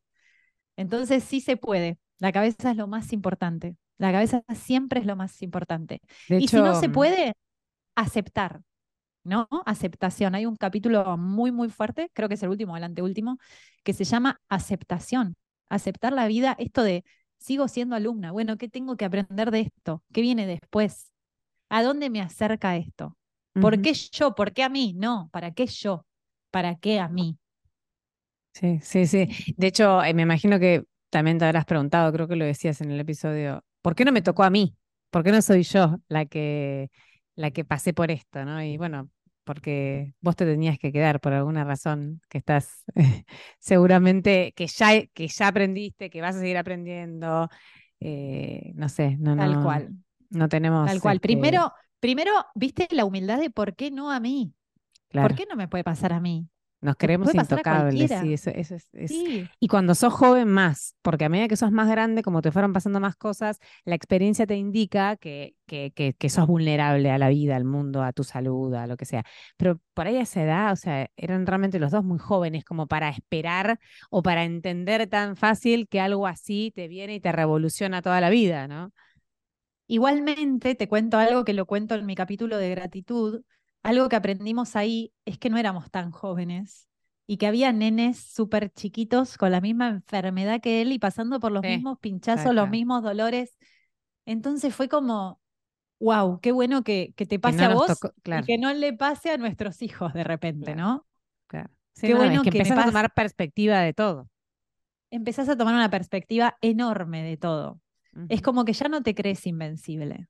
Entonces 0.78 1.24
sí 1.24 1.42
se 1.42 1.58
puede. 1.58 1.98
La 2.20 2.32
cabeza 2.32 2.72
es 2.72 2.78
lo 2.78 2.88
más 2.88 3.14
importante. 3.14 3.76
La 3.98 4.12
cabeza 4.12 4.44
siempre 4.54 5.00
es 5.00 5.06
lo 5.06 5.16
más 5.16 5.42
importante. 5.42 6.02
y 6.30 6.48
si 6.48 6.58
no 6.58 6.80
se 6.80 6.90
mm, 6.90 6.92
puede, 6.92 7.34
aceptar, 7.96 8.62
¿no? 9.24 9.48
Aceptación. 9.66 10.36
Hay 10.36 10.46
un 10.46 10.56
capítulo 10.56 11.18
muy, 11.18 11.52
muy 11.52 11.70
fuerte, 11.70 12.10
creo 12.14 12.28
que 12.30 12.36
es 12.36 12.44
el 12.44 12.50
último, 12.50 12.78
el 12.78 12.84
anteúltimo, 12.84 13.38
que 13.84 13.94
se 13.94 14.04
llama 14.04 14.42
aceptación. 14.50 15.36
Aceptar 15.70 16.14
la 16.14 16.28
vida, 16.28 16.56
esto 16.60 16.84
de 16.84 17.04
sigo 17.38 17.68
siendo 17.68 17.96
alumna, 17.96 18.32
bueno, 18.32 18.58
¿qué 18.58 18.70
tengo 18.70 18.98
que 18.98 19.06
aprender 19.06 19.52
de 19.52 19.62
esto? 19.62 20.04
¿Qué 20.14 20.22
viene 20.22 20.46
después? 20.46 21.12
¿A 21.70 21.84
dónde 21.84 22.10
me 22.10 22.22
acerca 22.22 22.78
esto? 22.78 23.18
¿Por 23.60 23.80
qué 23.82 23.94
yo? 23.94 24.36
¿Por 24.36 24.54
qué 24.54 24.64
a 24.64 24.70
mí? 24.70 24.94
No, 24.96 25.30
¿para 25.32 25.52
qué 25.54 25.68
yo? 25.68 26.06
¿Para 26.52 26.76
qué 26.78 27.00
a 27.00 27.08
mí? 27.10 27.38
Sí, 28.54 28.80
sí, 28.82 29.06
sí. 29.06 29.28
De 29.58 29.68
hecho, 29.68 30.02
eh, 30.04 30.14
me 30.14 30.22
imagino 30.22 30.60
que 30.60 30.86
también 31.10 31.38
te 31.38 31.46
habrás 31.46 31.66
preguntado, 31.66 32.12
creo 32.14 32.28
que 32.28 32.36
lo 32.38 32.46
decías 32.46 32.80
en 32.82 32.92
el 32.92 33.00
episodio, 33.00 33.64
¿por 33.82 33.96
qué 33.96 34.06
no 34.06 34.12
me 34.14 34.22
tocó 34.22 34.44
a 34.44 34.50
mí? 34.50 34.76
¿Por 35.10 35.24
qué 35.24 35.32
no 35.32 35.42
soy 35.42 35.64
yo 35.64 35.98
la 36.08 36.26
que, 36.26 36.90
la 37.36 37.52
que 37.52 37.66
pasé 37.66 37.94
por 37.94 38.12
esto? 38.12 38.46
¿no? 38.46 38.64
Y 38.64 38.78
bueno, 38.78 39.10
porque 39.44 40.14
vos 40.22 40.36
te 40.38 40.46
tenías 40.46 40.80
que 40.80 40.92
quedar 40.94 41.20
por 41.20 41.34
alguna 41.34 41.64
razón 41.66 42.22
que 42.30 42.38
estás 42.38 42.84
seguramente, 43.60 44.54
que 44.56 44.68
ya, 44.68 45.06
que 45.08 45.28
ya 45.28 45.48
aprendiste, 45.50 46.10
que 46.10 46.22
vas 46.22 46.36
a 46.38 46.40
seguir 46.40 46.58
aprendiendo, 46.58 47.50
eh, 48.00 48.72
no 48.76 48.88
sé, 48.90 49.18
no, 49.20 49.36
Tal 49.36 49.58
cual. 49.60 49.94
No 50.30 50.50
tenemos. 50.50 50.88
Tal 50.88 51.02
cual. 51.02 51.16
Este 51.18 51.28
primero, 51.28 51.74
primero, 52.00 52.32
viste 52.56 52.88
la 52.92 53.06
humildad 53.06 53.40
de 53.40 53.50
por 53.50 53.76
qué 53.76 53.92
no 53.92 54.12
a 54.12 54.20
mí. 54.20 54.54
¿Por 55.12 55.36
qué 55.36 55.46
no 55.50 55.56
me 55.56 55.68
puede 55.68 55.84
pasar 55.84 56.14
a 56.14 56.20
mí? 56.20 56.50
Nos 56.86 56.98
queremos 56.98 57.34
intocables, 57.34 58.12
sí, 58.22 58.34
eso, 58.34 58.52
eso 58.52 58.76
es, 58.76 59.12
Y 59.60 59.68
cuando 59.68 59.96
sos 59.96 60.14
joven 60.14 60.48
más, 60.48 60.96
porque 61.02 61.26
a 61.26 61.30
medida 61.30 61.48
que 61.48 61.56
sos 61.56 61.72
más 61.72 61.90
grande, 61.90 62.22
como 62.22 62.44
te 62.44 62.52
fueron 62.52 62.74
pasando 62.74 63.00
más 63.00 63.16
cosas, 63.16 63.58
la 63.86 63.96
experiencia 63.96 64.46
te 64.46 64.56
indica 64.56 65.16
que, 65.16 65.56
que, 65.66 65.92
que, 65.96 66.30
sos 66.30 66.46
vulnerable 66.46 67.10
a 67.10 67.18
la 67.18 67.30
vida, 67.30 67.56
al 67.56 67.64
mundo, 67.64 68.04
a 68.04 68.14
tu 68.14 68.24
salud, 68.24 68.72
a 68.76 68.86
lo 68.86 68.98
que 68.98 69.06
sea. 69.06 69.24
Pero 69.58 69.80
por 69.96 70.06
ahí 70.06 70.18
a 70.18 70.22
esa 70.22 70.44
edad, 70.44 70.72
o 70.74 70.76
sea, 70.76 71.10
eran 71.18 71.48
realmente 71.48 71.80
los 71.80 71.92
dos 71.92 72.04
muy 72.04 72.20
jóvenes 72.20 72.64
como 72.64 72.86
para 72.86 73.10
esperar 73.10 73.80
o 74.12 74.22
para 74.22 74.44
entender 74.44 75.08
tan 75.08 75.36
fácil 75.38 75.88
que 75.88 76.00
algo 76.02 76.28
así 76.28 76.72
te 76.76 76.88
viene 76.88 77.16
y 77.16 77.20
te 77.20 77.32
revoluciona 77.32 78.04
toda 78.04 78.22
la 78.22 78.30
vida, 78.30 78.68
¿no? 78.68 78.92
Igualmente, 79.88 80.76
te 80.76 80.88
cuento 80.88 81.18
algo 81.18 81.46
que 81.46 81.54
lo 81.54 81.66
cuento 81.66 81.96
en 81.96 82.06
mi 82.06 82.16
capítulo 82.16 82.58
de 82.58 82.70
gratitud 82.72 83.44
algo 83.86 84.10
que 84.10 84.16
aprendimos 84.16 84.76
ahí 84.76 85.14
es 85.26 85.38
que 85.38 85.52
no 85.52 85.60
éramos 85.60 85.92
tan 85.92 86.10
jóvenes 86.10 86.88
y 87.28 87.38
que 87.38 87.46
había 87.46 87.72
nenes 87.72 88.18
súper 88.18 88.72
chiquitos 88.72 89.38
con 89.38 89.52
la 89.52 89.62
misma 89.62 89.90
enfermedad 89.90 90.60
que 90.60 90.82
él 90.82 90.92
y 90.92 90.98
pasando 90.98 91.40
por 91.40 91.52
los 91.52 91.64
mismos 91.64 92.00
pinchazos, 92.00 92.56
los 92.56 92.68
mismos 92.68 93.04
dolores. 93.04 93.60
Entonces 94.26 94.74
fue 94.74 94.90
como, 94.90 95.40
wow, 96.00 96.40
qué 96.42 96.52
bueno 96.52 96.84
que, 96.84 97.14
que 97.16 97.28
te 97.28 97.38
pase 97.38 97.64
a 97.64 97.70
vos 97.70 97.92
y 98.34 98.44
que 98.44 98.58
no 98.58 98.74
le 98.74 98.92
pase 98.94 99.30
a 99.30 99.38
nuestros 99.38 99.84
hijos 99.84 100.14
de 100.16 100.24
repente, 100.24 100.74
¿no? 100.74 101.06
Claro. 101.46 101.70
qué 102.02 102.16
bueno 102.16 102.42
que, 102.42 102.50
que 102.50 102.58
empezás 102.58 102.80
a 102.80 102.86
tomar 102.86 103.14
perspectiva 103.14 103.82
de 103.82 103.94
todo. 103.94 104.28
Empezás 105.12 105.48
a 105.48 105.56
tomar 105.56 105.76
una 105.76 105.92
perspectiva 105.92 106.58
enorme 106.62 107.22
de 107.22 107.38
todo. 107.38 107.80
Es 108.30 108.42
como 108.42 108.66
que 108.66 108.74
ya 108.74 108.88
no 108.88 109.04
te 109.04 109.14
crees 109.14 109.46
invencible. 109.46 110.28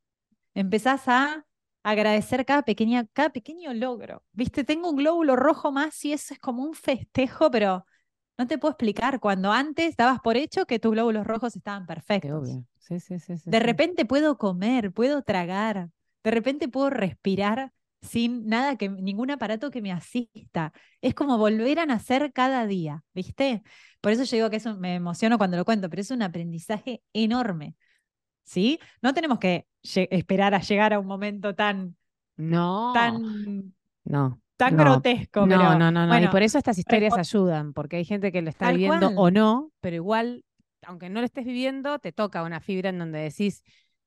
Empezás 0.53 1.07
a 1.07 1.45
agradecer 1.83 2.45
cada, 2.45 2.63
pequeña, 2.63 3.05
cada 3.13 3.29
pequeño 3.29 3.73
logro. 3.73 4.23
Viste, 4.33 4.63
tengo 4.63 4.89
un 4.89 4.95
glóbulo 4.95 5.35
rojo 5.35 5.71
más 5.71 6.03
y 6.03 6.13
eso 6.13 6.33
es 6.33 6.39
como 6.39 6.63
un 6.63 6.73
festejo, 6.73 7.51
pero 7.51 7.85
no 8.37 8.47
te 8.47 8.57
puedo 8.57 8.71
explicar. 8.71 9.19
Cuando 9.19 9.51
antes 9.51 9.95
dabas 9.95 10.19
por 10.19 10.35
hecho 10.35 10.65
que 10.65 10.79
tus 10.79 10.91
glóbulos 10.91 11.27
rojos 11.27 11.55
estaban 11.55 11.85
perfectos. 11.85 12.49
Sí, 12.79 12.99
sí, 12.99 13.19
sí, 13.19 13.33
de 13.45 13.59
repente 13.59 14.05
puedo 14.05 14.37
comer, 14.37 14.91
puedo 14.91 15.23
tragar, 15.23 15.89
de 16.23 16.31
repente 16.31 16.67
puedo 16.67 16.89
respirar 16.89 17.71
sin 18.05 18.47
nada 18.47 18.77
que 18.77 18.89
ningún 18.89 19.31
aparato 19.31 19.71
que 19.71 19.81
me 19.81 19.91
asista. 19.91 20.71
Es 21.01 21.13
como 21.13 21.37
volver 21.37 21.79
a 21.79 21.85
nacer 21.85 22.31
cada 22.33 22.65
día, 22.65 23.03
¿viste? 23.13 23.63
Por 24.01 24.11
eso 24.11 24.23
yo 24.23 24.37
digo 24.37 24.49
que 24.49 24.57
eso 24.57 24.75
me 24.77 24.95
emociono 24.95 25.37
cuando 25.37 25.57
lo 25.57 25.65
cuento, 25.65 25.89
pero 25.89 26.01
es 26.01 26.11
un 26.11 26.21
aprendizaje 26.21 27.01
enorme. 27.13 27.75
¿sí? 28.45 28.79
No 29.01 29.13
tenemos 29.13 29.39
que 29.39 29.67
esperar 29.83 30.55
a 30.55 30.61
llegar 30.61 30.93
a 30.93 30.99
un 30.99 31.07
momento 31.07 31.53
tan. 31.53 31.97
No. 32.37 32.93
Tan. 32.93 33.73
No. 34.05 34.39
Tan 34.55 34.77
grotesco. 34.77 35.45
No, 35.45 35.77
no, 35.77 35.91
no, 35.91 36.07
no. 36.07 36.23
y 36.23 36.27
por 36.29 36.41
eso 36.41 36.57
estas 36.57 36.77
historias 36.77 37.17
ayudan, 37.17 37.73
porque 37.73 37.97
hay 37.97 38.05
gente 38.05 38.31
que 38.31 38.41
lo 38.41 38.49
está 38.49 38.71
viviendo 38.71 39.09
o 39.17 39.29
no, 39.29 39.71
pero 39.81 39.97
igual, 39.97 40.45
aunque 40.83 41.09
no 41.09 41.19
lo 41.19 41.25
estés 41.25 41.43
viviendo, 41.43 41.99
te 41.99 42.13
toca 42.13 42.43
una 42.43 42.61
fibra 42.61 42.89
en 42.89 42.99
donde 42.99 43.19
decís, 43.19 43.63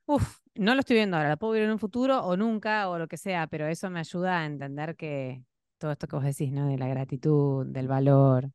uff, 0.09 0.39
no 0.55 0.75
lo 0.75 0.81
estoy 0.81 0.97
viendo 0.97 1.17
ahora, 1.17 1.31
lo 1.31 1.37
puedo 1.37 1.53
vivir 1.53 1.67
en 1.67 1.73
un 1.73 1.79
futuro 1.79 2.25
o 2.25 2.37
nunca 2.37 2.89
o 2.89 2.99
lo 2.99 3.09
que 3.09 3.17
sea, 3.17 3.47
pero 3.47 3.67
eso 3.69 3.91
me 3.91 4.01
ayuda 4.01 4.41
a 4.41 4.47
entender 4.47 4.97
que 4.97 5.45
todo 5.79 5.93
esto 5.93 6.09
que 6.09 6.17
vos 6.17 6.25
decís, 6.25 6.51
¿no? 6.53 6.67
De 6.67 6.79
la 6.79 6.89
gratitud, 6.89 7.67
del 7.67 7.89
valor. 7.89 8.51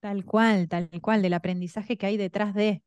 Tal 0.00 0.24
cual, 0.24 0.68
tal 0.68 0.88
cual, 1.02 1.20
del 1.22 1.34
aprendizaje 1.34 1.96
que 1.96 2.06
hay 2.06 2.16
detrás 2.16 2.54
de, 2.54 2.82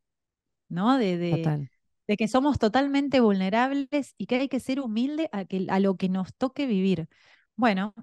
¿no? 0.69 0.97
De, 0.97 1.17
de, 1.17 1.69
de 2.07 2.17
que 2.17 2.27
somos 2.27 2.59
totalmente 2.59 3.19
vulnerables 3.19 4.15
y 4.17 4.25
que 4.25 4.35
hay 4.35 4.47
que 4.47 4.59
ser 4.59 4.79
humilde 4.79 5.29
a, 5.31 5.45
que, 5.45 5.67
a 5.69 5.79
lo 5.79 5.97
que 5.97 6.09
nos 6.09 6.33
toque 6.35 6.65
vivir. 6.65 7.09
Bueno, 7.55 7.93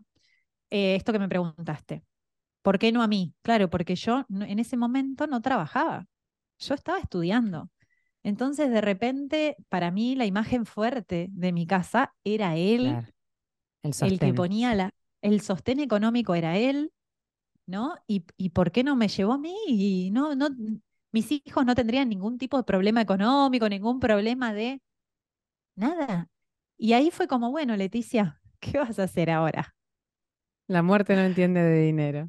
eh, 0.71 0.97
esto 0.97 1.13
que 1.13 1.19
me 1.19 1.29
preguntaste, 1.29 2.05
¿por 2.63 2.79
qué 2.79 2.93
no 2.93 3.03
a 3.03 3.09
mí? 3.09 3.35
Claro, 3.43 3.71
porque 3.71 3.97
yo 3.97 4.27
en 4.29 4.59
ese 4.59 4.77
momento 4.77 5.27
no 5.27 5.41
trabajaba, 5.41 6.07
yo 6.59 6.75
estaba 6.75 6.99
estudiando. 6.99 7.71
Entonces, 8.27 8.73
de 8.73 8.81
repente, 8.81 9.57
para 9.69 9.93
mí 9.93 10.17
la 10.17 10.27
imagen 10.27 10.67
fuerte 10.67 11.29
de 11.31 11.53
mi 11.53 11.65
casa 11.65 12.13
era 12.25 12.57
él, 12.57 13.07
el, 13.85 14.19
que 14.19 14.35
ponía 14.35 14.75
la, 14.75 14.91
el 15.23 15.41
sostén 15.43 15.79
económico 15.79 16.35
era 16.35 16.59
él, 16.59 16.91
¿no? 17.67 17.95
Y, 18.09 18.25
y, 18.37 18.49
por 18.49 18.73
qué 18.73 18.83
no 18.83 18.97
me 18.97 19.07
llevó 19.07 19.35
a 19.35 19.39
mí? 19.39 19.55
Y 19.69 20.11
no, 20.11 20.35
no, 20.35 20.49
mis 21.13 21.31
hijos 21.31 21.65
no 21.65 21.77
tendrían 21.77 22.09
ningún 22.09 22.37
tipo 22.37 22.57
de 22.57 22.65
problema 22.65 23.01
económico, 23.01 23.69
ningún 23.69 24.01
problema 24.01 24.53
de 24.53 24.83
nada. 25.77 26.27
Y 26.77 26.95
ahí 26.95 27.13
fue 27.13 27.29
como, 27.29 27.53
bueno, 27.53 27.77
Leticia, 27.77 28.41
¿qué 28.59 28.79
vas 28.79 28.99
a 28.99 29.05
hacer 29.05 29.31
ahora? 29.31 29.77
La 30.67 30.83
muerte 30.83 31.15
no 31.15 31.23
entiende 31.23 31.63
de 31.63 31.81
dinero. 31.81 32.29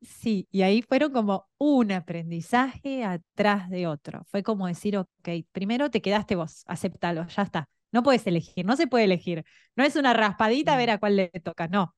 Sí, 0.00 0.46
y 0.50 0.62
ahí 0.62 0.82
fueron 0.82 1.12
como 1.12 1.48
un 1.58 1.90
aprendizaje 1.92 3.04
atrás 3.04 3.68
de 3.68 3.86
otro. 3.86 4.24
Fue 4.30 4.42
como 4.42 4.66
decir, 4.66 4.96
ok, 4.96 5.28
primero 5.52 5.90
te 5.90 6.00
quedaste 6.00 6.36
vos, 6.36 6.62
aceptalo, 6.66 7.26
ya 7.26 7.42
está. 7.42 7.68
No 7.90 8.02
puedes 8.02 8.26
elegir, 8.26 8.64
no 8.64 8.76
se 8.76 8.86
puede 8.86 9.04
elegir. 9.04 9.44
No 9.74 9.84
es 9.84 9.96
una 9.96 10.12
raspadita 10.12 10.74
a 10.74 10.76
ver 10.76 10.90
a 10.90 10.98
cuál 10.98 11.16
le 11.16 11.28
toca, 11.42 11.68
no. 11.68 11.94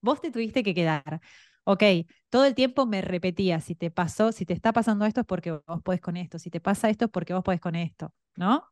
Vos 0.00 0.20
te 0.20 0.30
tuviste 0.30 0.62
que 0.62 0.74
quedar 0.74 1.20
ok, 1.66 1.82
todo 2.30 2.44
el 2.44 2.54
tiempo 2.54 2.86
me 2.86 3.02
repetía, 3.02 3.60
si 3.60 3.74
te 3.74 3.90
pasó, 3.90 4.30
si 4.30 4.46
te 4.46 4.54
está 4.54 4.72
pasando 4.72 5.04
esto 5.04 5.20
es 5.20 5.26
porque 5.26 5.50
vos 5.50 5.82
podés 5.82 6.00
con 6.00 6.16
esto, 6.16 6.38
si 6.38 6.48
te 6.48 6.60
pasa 6.60 6.88
esto 6.88 7.06
es 7.06 7.10
porque 7.10 7.34
vos 7.34 7.42
podés 7.42 7.60
con 7.60 7.74
esto, 7.74 8.14
¿no? 8.36 8.64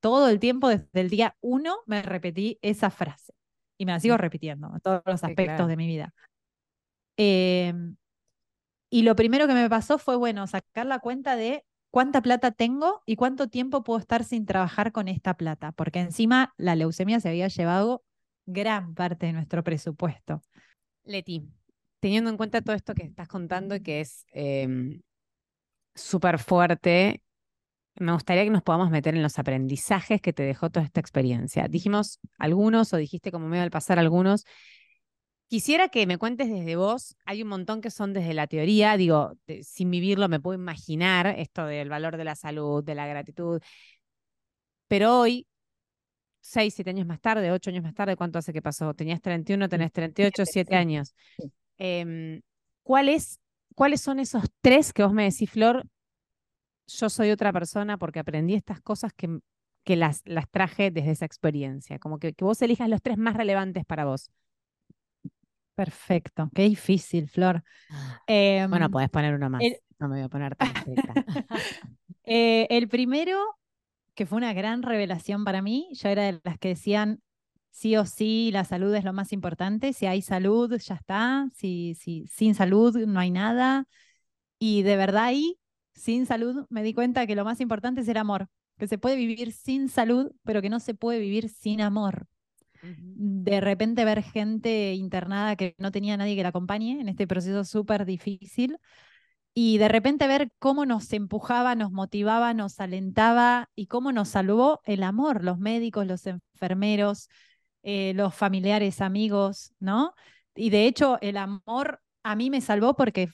Todo 0.00 0.28
el 0.28 0.38
tiempo, 0.38 0.68
desde 0.68 1.00
el 1.00 1.08
día 1.08 1.34
uno, 1.40 1.78
me 1.86 2.02
repetí 2.02 2.58
esa 2.60 2.90
frase 2.90 3.32
y 3.78 3.86
me 3.86 3.92
la 3.92 4.00
sigo 4.00 4.18
repitiendo 4.18 4.70
en 4.72 4.80
todos 4.80 5.02
los 5.06 5.24
aspectos 5.24 5.66
de 5.66 5.76
mi 5.76 5.86
vida. 5.86 6.14
Em, 7.16 7.96
y 8.96 9.02
lo 9.02 9.14
primero 9.14 9.46
que 9.46 9.52
me 9.52 9.68
pasó 9.68 9.98
fue, 9.98 10.16
bueno, 10.16 10.46
sacar 10.46 10.86
la 10.86 11.00
cuenta 11.00 11.36
de 11.36 11.66
cuánta 11.90 12.22
plata 12.22 12.50
tengo 12.50 13.02
y 13.04 13.16
cuánto 13.16 13.46
tiempo 13.46 13.84
puedo 13.84 14.00
estar 14.00 14.24
sin 14.24 14.46
trabajar 14.46 14.90
con 14.90 15.06
esta 15.06 15.34
plata, 15.34 15.72
porque 15.72 16.00
encima 16.00 16.54
la 16.56 16.76
leucemia 16.76 17.20
se 17.20 17.28
había 17.28 17.48
llevado 17.48 18.04
gran 18.46 18.94
parte 18.94 19.26
de 19.26 19.34
nuestro 19.34 19.62
presupuesto. 19.62 20.40
Leti, 21.04 21.46
teniendo 22.00 22.30
en 22.30 22.38
cuenta 22.38 22.62
todo 22.62 22.74
esto 22.74 22.94
que 22.94 23.02
estás 23.02 23.28
contando 23.28 23.74
y 23.74 23.82
que 23.82 24.00
es 24.00 24.24
em, 24.32 25.02
súper 25.94 26.38
fuerte, 26.38 27.22
me 27.96 28.12
gustaría 28.12 28.44
que 28.44 28.50
nos 28.50 28.62
podamos 28.62 28.90
meter 28.90 29.14
en 29.14 29.22
los 29.22 29.38
aprendizajes 29.38 30.22
que 30.22 30.32
te 30.32 30.42
dejó 30.42 30.70
toda 30.70 30.86
esta 30.86 31.00
experiencia. 31.00 31.68
Dijimos 31.68 32.18
algunos 32.38 32.94
o 32.94 32.96
dijiste 32.96 33.30
como 33.30 33.46
medio 33.46 33.62
al 33.62 33.70
pasar 33.70 33.98
algunos. 33.98 34.46
Quisiera 35.48 35.88
que 35.88 36.06
me 36.06 36.18
cuentes 36.18 36.48
desde 36.48 36.74
vos, 36.74 37.16
hay 37.24 37.42
un 37.42 37.48
montón 37.48 37.80
que 37.80 37.90
son 37.90 38.12
desde 38.12 38.34
la 38.34 38.48
teoría, 38.48 38.96
digo, 38.96 39.34
sin 39.62 39.90
vivirlo 39.90 40.28
me 40.28 40.40
puedo 40.40 40.58
imaginar 40.58 41.28
esto 41.38 41.66
del 41.66 41.88
valor 41.88 42.16
de 42.16 42.24
la 42.24 42.34
salud, 42.34 42.82
de 42.82 42.96
la 42.96 43.06
gratitud, 43.06 43.60
pero 44.88 45.20
hoy, 45.20 45.46
seis, 46.40 46.74
siete 46.74 46.90
años 46.90 47.06
más 47.06 47.20
tarde, 47.20 47.50
ocho 47.50 47.70
años 47.70 47.82
más 47.82 47.94
tarde, 47.94 48.16
¿cuánto 48.16 48.38
hace 48.38 48.52
que 48.52 48.62
pasó? 48.62 48.94
Tenías 48.94 49.20
31, 49.20 49.68
tenés 49.68 49.92
38, 49.92 50.44
siete 50.46 50.76
años. 50.76 51.14
¿cuáles, 52.82 53.40
¿Cuáles 53.74 54.00
son 54.00 54.20
esos 54.20 54.44
tres 54.60 54.92
que 54.92 55.02
vos 55.02 55.12
me 55.12 55.24
decís, 55.24 55.50
Flor? 55.50 55.86
Yo 56.86 57.10
soy 57.10 57.30
otra 57.30 57.52
persona 57.52 57.98
porque 57.98 58.20
aprendí 58.20 58.54
estas 58.54 58.80
cosas 58.80 59.12
que, 59.12 59.40
que 59.84 59.96
las, 59.96 60.22
las 60.24 60.48
traje 60.48 60.90
desde 60.90 61.10
esa 61.10 61.24
experiencia. 61.24 61.98
Como 61.98 62.18
que, 62.18 62.32
que 62.32 62.44
vos 62.44 62.62
elijas 62.62 62.88
los 62.88 63.02
tres 63.02 63.18
más 63.18 63.36
relevantes 63.36 63.84
para 63.84 64.04
vos. 64.04 64.30
Perfecto, 65.76 66.50
qué 66.54 66.62
difícil, 66.62 67.28
Flor. 67.28 67.62
bueno, 68.26 68.86
em, 68.86 68.90
podés 68.90 69.10
poner 69.10 69.34
uno 69.34 69.50
más. 69.50 69.62
No 69.98 70.08
me 70.08 70.16
voy 70.16 70.24
a 70.24 70.28
poner 70.28 70.56
tan 70.56 70.72
eh, 72.24 72.66
el 72.70 72.88
primero, 72.88 73.38
que 74.14 74.24
fue 74.24 74.38
una 74.38 74.54
gran 74.54 74.82
revelación 74.82 75.44
para 75.44 75.60
mí, 75.60 75.88
yo 75.92 76.08
era 76.08 76.24
de 76.24 76.40
las 76.42 76.58
que 76.58 76.68
decían, 76.68 77.20
sí 77.70 77.94
o 77.96 78.06
sí, 78.06 78.50
la 78.52 78.64
salud 78.64 78.94
es 78.94 79.04
lo 79.04 79.12
más 79.12 79.34
importante, 79.34 79.92
si 79.92 80.06
hay 80.06 80.22
salud, 80.22 80.74
ya 80.78 80.94
está, 80.94 81.46
si, 81.54 81.94
si, 81.94 82.26
sin 82.26 82.54
salud 82.54 82.96
no 83.06 83.20
hay 83.20 83.30
nada. 83.30 83.86
Y 84.58 84.82
de 84.82 84.96
verdad 84.96 85.24
ahí, 85.24 85.58
sin 85.92 86.24
salud, 86.24 86.64
me 86.70 86.82
di 86.82 86.94
cuenta 86.94 87.26
que 87.26 87.36
lo 87.36 87.44
más 87.44 87.60
importante 87.60 88.00
es 88.00 88.08
el 88.08 88.16
amor, 88.16 88.48
que 88.78 88.88
se 88.88 88.96
puede 88.96 89.16
vivir 89.16 89.52
sin 89.52 89.90
salud, 89.90 90.32
pero 90.42 90.62
que 90.62 90.70
no 90.70 90.80
se 90.80 90.94
puede 90.94 91.20
vivir 91.20 91.50
sin 91.50 91.82
amor. 91.82 92.26
De 92.98 93.60
repente 93.60 94.04
ver 94.04 94.22
gente 94.22 94.94
internada 94.94 95.56
que 95.56 95.74
no 95.78 95.90
tenía 95.90 96.16
nadie 96.16 96.36
que 96.36 96.42
la 96.42 96.50
acompañe 96.50 97.00
en 97.00 97.08
este 97.08 97.26
proceso 97.26 97.64
súper 97.64 98.04
difícil 98.04 98.78
y 99.54 99.78
de 99.78 99.88
repente 99.88 100.26
ver 100.26 100.50
cómo 100.58 100.84
nos 100.84 101.10
empujaba, 101.14 101.74
nos 101.74 101.90
motivaba, 101.90 102.52
nos 102.52 102.78
alentaba 102.78 103.70
y 103.74 103.86
cómo 103.86 104.12
nos 104.12 104.28
salvó 104.28 104.82
el 104.84 105.02
amor, 105.02 105.42
los 105.42 105.58
médicos, 105.58 106.06
los 106.06 106.26
enfermeros, 106.26 107.30
eh, 107.82 108.12
los 108.14 108.34
familiares, 108.34 109.00
amigos, 109.00 109.72
¿no? 109.80 110.14
Y 110.54 110.70
de 110.70 110.86
hecho 110.86 111.18
el 111.22 111.38
amor 111.38 112.02
a 112.22 112.36
mí 112.36 112.50
me 112.50 112.60
salvó 112.60 112.94
porque 112.96 113.30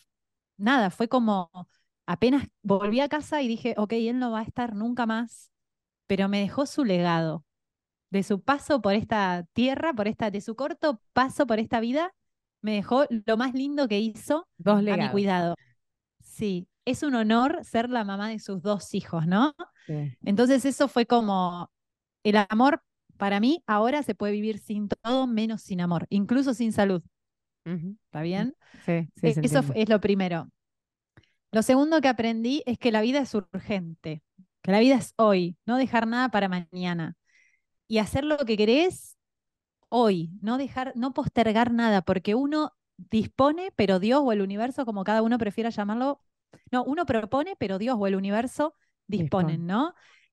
nada, 0.56 0.90
fue 0.90 1.08
como 1.08 1.50
apenas 2.06 2.46
volví 2.62 3.00
a 3.00 3.08
casa 3.08 3.42
y 3.42 3.48
dije, 3.48 3.74
ok, 3.76 3.92
él 3.94 4.18
no 4.18 4.30
va 4.30 4.40
a 4.40 4.44
estar 4.44 4.74
nunca 4.76 5.06
más, 5.06 5.50
pero 6.06 6.28
me 6.28 6.40
dejó 6.40 6.66
su 6.66 6.84
legado 6.84 7.44
de 8.12 8.22
su 8.22 8.42
paso 8.42 8.82
por 8.82 8.92
esta 8.92 9.46
tierra, 9.54 9.94
por 9.94 10.06
esta, 10.06 10.30
de 10.30 10.42
su 10.42 10.54
corto 10.54 11.00
paso 11.14 11.46
por 11.46 11.58
esta 11.58 11.80
vida, 11.80 12.12
me 12.60 12.74
dejó 12.74 13.06
lo 13.08 13.38
más 13.38 13.54
lindo 13.54 13.88
que 13.88 14.00
hizo 14.00 14.46
a 14.66 14.74
mi 14.76 15.08
cuidado. 15.10 15.56
Sí, 16.20 16.68
es 16.84 17.02
un 17.02 17.14
honor 17.14 17.64
ser 17.64 17.88
la 17.88 18.04
mamá 18.04 18.28
de 18.28 18.38
sus 18.38 18.60
dos 18.60 18.92
hijos, 18.92 19.26
¿no? 19.26 19.54
Entonces 20.22 20.66
eso 20.66 20.88
fue 20.88 21.06
como 21.06 21.70
el 22.22 22.36
amor 22.50 22.82
para 23.16 23.40
mí 23.40 23.62
ahora 23.66 24.02
se 24.02 24.14
puede 24.14 24.32
vivir 24.34 24.58
sin 24.58 24.88
todo 24.88 25.26
menos 25.26 25.62
sin 25.62 25.80
amor, 25.80 26.06
incluso 26.10 26.52
sin 26.52 26.72
salud. 26.72 27.02
¿Está 27.64 28.20
bien? 28.20 28.54
Sí, 28.84 29.08
sí. 29.16 29.26
E, 29.28 29.34
eso 29.42 29.64
es 29.74 29.88
lo 29.88 30.00
primero. 30.00 30.48
Lo 31.50 31.62
segundo 31.62 32.00
que 32.02 32.08
aprendí 32.08 32.62
es 32.66 32.78
que 32.78 32.92
la 32.92 33.00
vida 33.00 33.20
es 33.20 33.34
urgente, 33.34 34.22
que 34.60 34.70
la 34.70 34.80
vida 34.80 34.96
es 34.96 35.14
hoy, 35.16 35.56
no 35.64 35.78
dejar 35.78 36.06
nada 36.06 36.28
para 36.28 36.48
mañana. 36.48 37.16
Y 37.92 37.98
hacer 37.98 38.24
lo 38.24 38.38
que 38.38 38.56
querés 38.56 39.18
hoy, 39.90 40.30
no 40.40 40.56
dejar, 40.56 40.94
no 40.96 41.12
postergar 41.12 41.74
nada, 41.74 42.00
porque 42.00 42.34
uno 42.34 42.72
dispone, 42.96 43.70
pero 43.76 44.00
Dios 44.00 44.22
o 44.24 44.32
el 44.32 44.40
universo, 44.40 44.86
como 44.86 45.04
cada 45.04 45.20
uno 45.20 45.36
prefiera 45.36 45.68
llamarlo, 45.68 46.22
no, 46.70 46.84
uno 46.84 47.04
propone, 47.04 47.54
pero 47.58 47.76
Dios 47.76 47.98
o 48.00 48.06
el 48.06 48.14
universo 48.14 48.74
disponen, 49.06 49.66
¿no? 49.66 49.92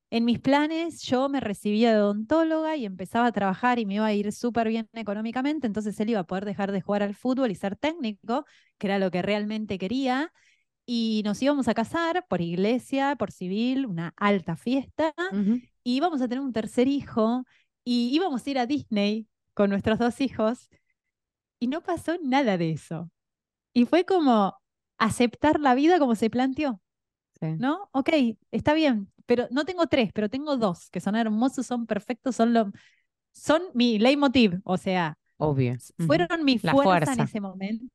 En 0.09 0.23
mis 0.23 0.39
planes 0.39 1.01
yo 1.01 1.27
me 1.27 1.41
recibía 1.41 1.91
de 1.91 1.99
odontóloga 1.99 2.77
y 2.77 2.85
empezaba 2.85 3.25
a 3.25 3.31
trabajar 3.33 3.77
y 3.77 3.85
me 3.85 3.95
iba 3.95 4.05
a 4.05 4.13
ir 4.13 4.31
súper 4.31 4.69
bien 4.69 4.87
económicamente, 4.93 5.67
entonces 5.67 5.99
él 5.99 6.11
iba 6.11 6.21
a 6.21 6.27
poder 6.27 6.45
dejar 6.45 6.71
de 6.71 6.79
jugar 6.79 7.03
al 7.03 7.13
fútbol 7.13 7.51
y 7.51 7.55
ser 7.55 7.75
técnico, 7.75 8.45
que 8.77 8.87
era 8.87 8.99
lo 8.99 9.11
que 9.11 9.21
realmente 9.21 9.77
quería, 9.77 10.31
y 10.85 11.23
nos 11.25 11.41
íbamos 11.41 11.67
a 11.67 11.73
casar 11.73 12.25
por 12.29 12.39
iglesia, 12.39 13.17
por 13.17 13.33
civil, 13.33 13.85
una 13.85 14.13
alta 14.15 14.55
fiesta, 14.55 15.13
y 15.83 15.95
íbamos 15.95 16.21
a 16.21 16.27
tener 16.27 16.43
un 16.43 16.53
tercer 16.53 16.87
hijo, 16.87 17.43
y 17.83 18.09
íbamos 18.13 18.45
a 18.45 18.49
ir 18.49 18.59
a 18.59 18.65
Disney 18.65 19.27
con 19.53 19.69
nuestros 19.69 19.99
dos 19.99 20.21
hijos, 20.21 20.69
y 21.59 21.67
no 21.67 21.81
pasó 21.81 22.17
nada 22.23 22.57
de 22.57 22.71
eso. 22.71 23.11
Y 23.73 23.85
fue 23.85 24.05
como 24.05 24.57
aceptar 24.97 25.59
la 25.59 25.75
vida 25.75 25.99
como 25.99 26.15
se 26.15 26.29
planteó. 26.29 26.81
¿No? 27.41 27.89
Ok, 27.93 28.09
está 28.51 28.73
bien, 28.73 29.11
pero 29.25 29.47
no 29.49 29.63
tengo 29.63 29.87
tres, 29.87 30.11
pero 30.13 30.29
tengo 30.29 30.57
dos, 30.57 30.89
que 30.89 30.99
son 30.99 31.15
hermosos, 31.15 31.65
son 31.65 31.85
perfectos, 31.85 32.35
son 32.35 32.53
lo, 32.53 32.71
son 33.31 33.61
mi 33.73 33.97
leitmotiv, 33.97 34.59
o 34.63 34.77
sea, 34.77 35.17
Obvio. 35.37 35.77
fueron 36.05 36.43
mi 36.43 36.59
fuerza, 36.59 37.13
en 37.13 37.21
ese 37.21 37.39
momento. 37.39 37.85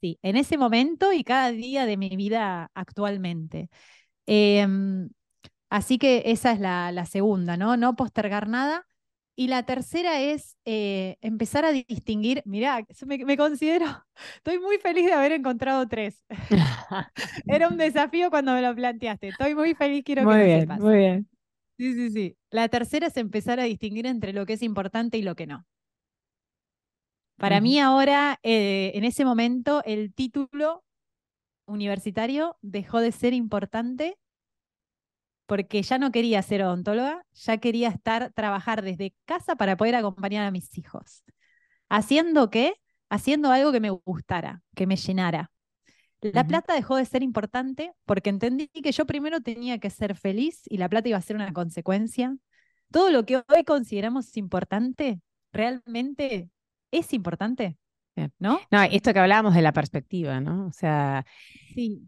Sí, 0.00 0.18
en 0.22 0.36
ese 0.36 0.56
momento 0.56 1.12
y 1.12 1.22
cada 1.22 1.52
día 1.52 1.86
de 1.86 1.96
mi 1.96 2.16
vida 2.16 2.70
actualmente. 2.74 3.68
Em, 4.26 5.10
así 5.70 5.98
que 5.98 6.24
esa 6.26 6.52
es 6.52 6.60
la, 6.60 6.92
la, 6.92 7.06
segunda, 7.06 7.56
¿no? 7.56 7.76
No 7.76 7.96
postergar 7.96 8.48
nada 8.48 8.86
y 9.40 9.48
la 9.48 9.62
tercera 9.62 10.20
es 10.20 10.58
eh, 10.66 11.16
empezar 11.22 11.64
a 11.64 11.72
distinguir, 11.72 12.42
mirá, 12.44 12.86
me, 13.06 13.36
considero, 13.38 13.86
estoy 14.36 14.58
muy 14.58 14.76
feliz 14.76 15.06
de 15.06 15.14
haber 15.14 15.32
encontrado 15.32 15.88
tres. 15.88 16.22
Era 17.46 17.68
un 17.68 17.78
desafío 17.78 18.28
cuando 18.28 18.52
me 18.52 18.60
lo 18.60 18.74
planteaste. 18.74 19.28
Estoy 19.28 19.54
muy 19.54 19.74
feliz, 19.74 20.04
quiero 20.04 20.24
muy 20.24 20.34
que 20.34 20.44
bien, 20.44 20.56
lo 20.56 20.60
sepas. 20.60 20.80
Muy 20.80 20.96
bien. 20.98 21.28
Sí, 21.78 21.94
sí, 21.94 22.10
sí. 22.10 22.36
La 22.50 22.68
tercera 22.68 23.06
es 23.06 23.16
empezar 23.16 23.60
a 23.60 23.64
distinguir 23.64 24.06
entre 24.06 24.34
lo 24.34 24.44
que 24.44 24.52
es 24.52 24.62
importante 24.62 25.16
y 25.16 25.22
lo 25.22 25.34
que 25.34 25.46
no. 25.46 25.66
Para 27.38 27.62
mí 27.62 27.80
ahora, 27.80 28.38
eh, 28.42 28.92
en 28.94 29.04
ese 29.04 29.24
momento, 29.24 29.82
el 29.86 30.12
título 30.12 30.84
universitario 31.64 32.58
dejó 32.60 33.00
de 33.00 33.12
ser 33.12 33.32
importante 33.32 34.18
porque 35.50 35.82
ya 35.82 35.98
no 35.98 36.12
quería 36.12 36.40
ser 36.42 36.62
odontóloga, 36.62 37.26
ya 37.32 37.56
quería 37.56 37.88
estar, 37.88 38.32
trabajar 38.34 38.82
desde 38.82 39.16
casa 39.24 39.56
para 39.56 39.76
poder 39.76 39.96
acompañar 39.96 40.46
a 40.46 40.52
mis 40.52 40.78
hijos. 40.78 41.24
¿Haciendo 41.88 42.50
qué? 42.50 42.74
Haciendo 43.08 43.50
algo 43.50 43.72
que 43.72 43.80
me 43.80 43.90
gustara, 43.90 44.62
que 44.76 44.86
me 44.86 44.94
llenara. 44.94 45.50
La 46.20 46.46
plata 46.46 46.72
dejó 46.72 46.94
de 46.94 47.04
ser 47.04 47.24
importante 47.24 47.90
porque 48.04 48.30
entendí 48.30 48.68
que 48.68 48.92
yo 48.92 49.06
primero 49.06 49.40
tenía 49.40 49.78
que 49.78 49.90
ser 49.90 50.14
feliz 50.14 50.62
y 50.66 50.76
la 50.76 50.88
plata 50.88 51.08
iba 51.08 51.18
a 51.18 51.20
ser 51.20 51.34
una 51.34 51.52
consecuencia. 51.52 52.36
Todo 52.92 53.10
lo 53.10 53.26
que 53.26 53.38
hoy 53.38 53.64
consideramos 53.66 54.36
importante, 54.36 55.20
realmente 55.52 56.48
es 56.92 57.12
importante. 57.12 57.76
¿No? 58.38 58.60
No, 58.70 58.82
esto 58.82 59.12
que 59.12 59.18
hablábamos 59.18 59.54
de 59.54 59.62
la 59.62 59.72
perspectiva, 59.72 60.40
¿no? 60.40 60.66
O 60.66 60.72
sea, 60.72 61.24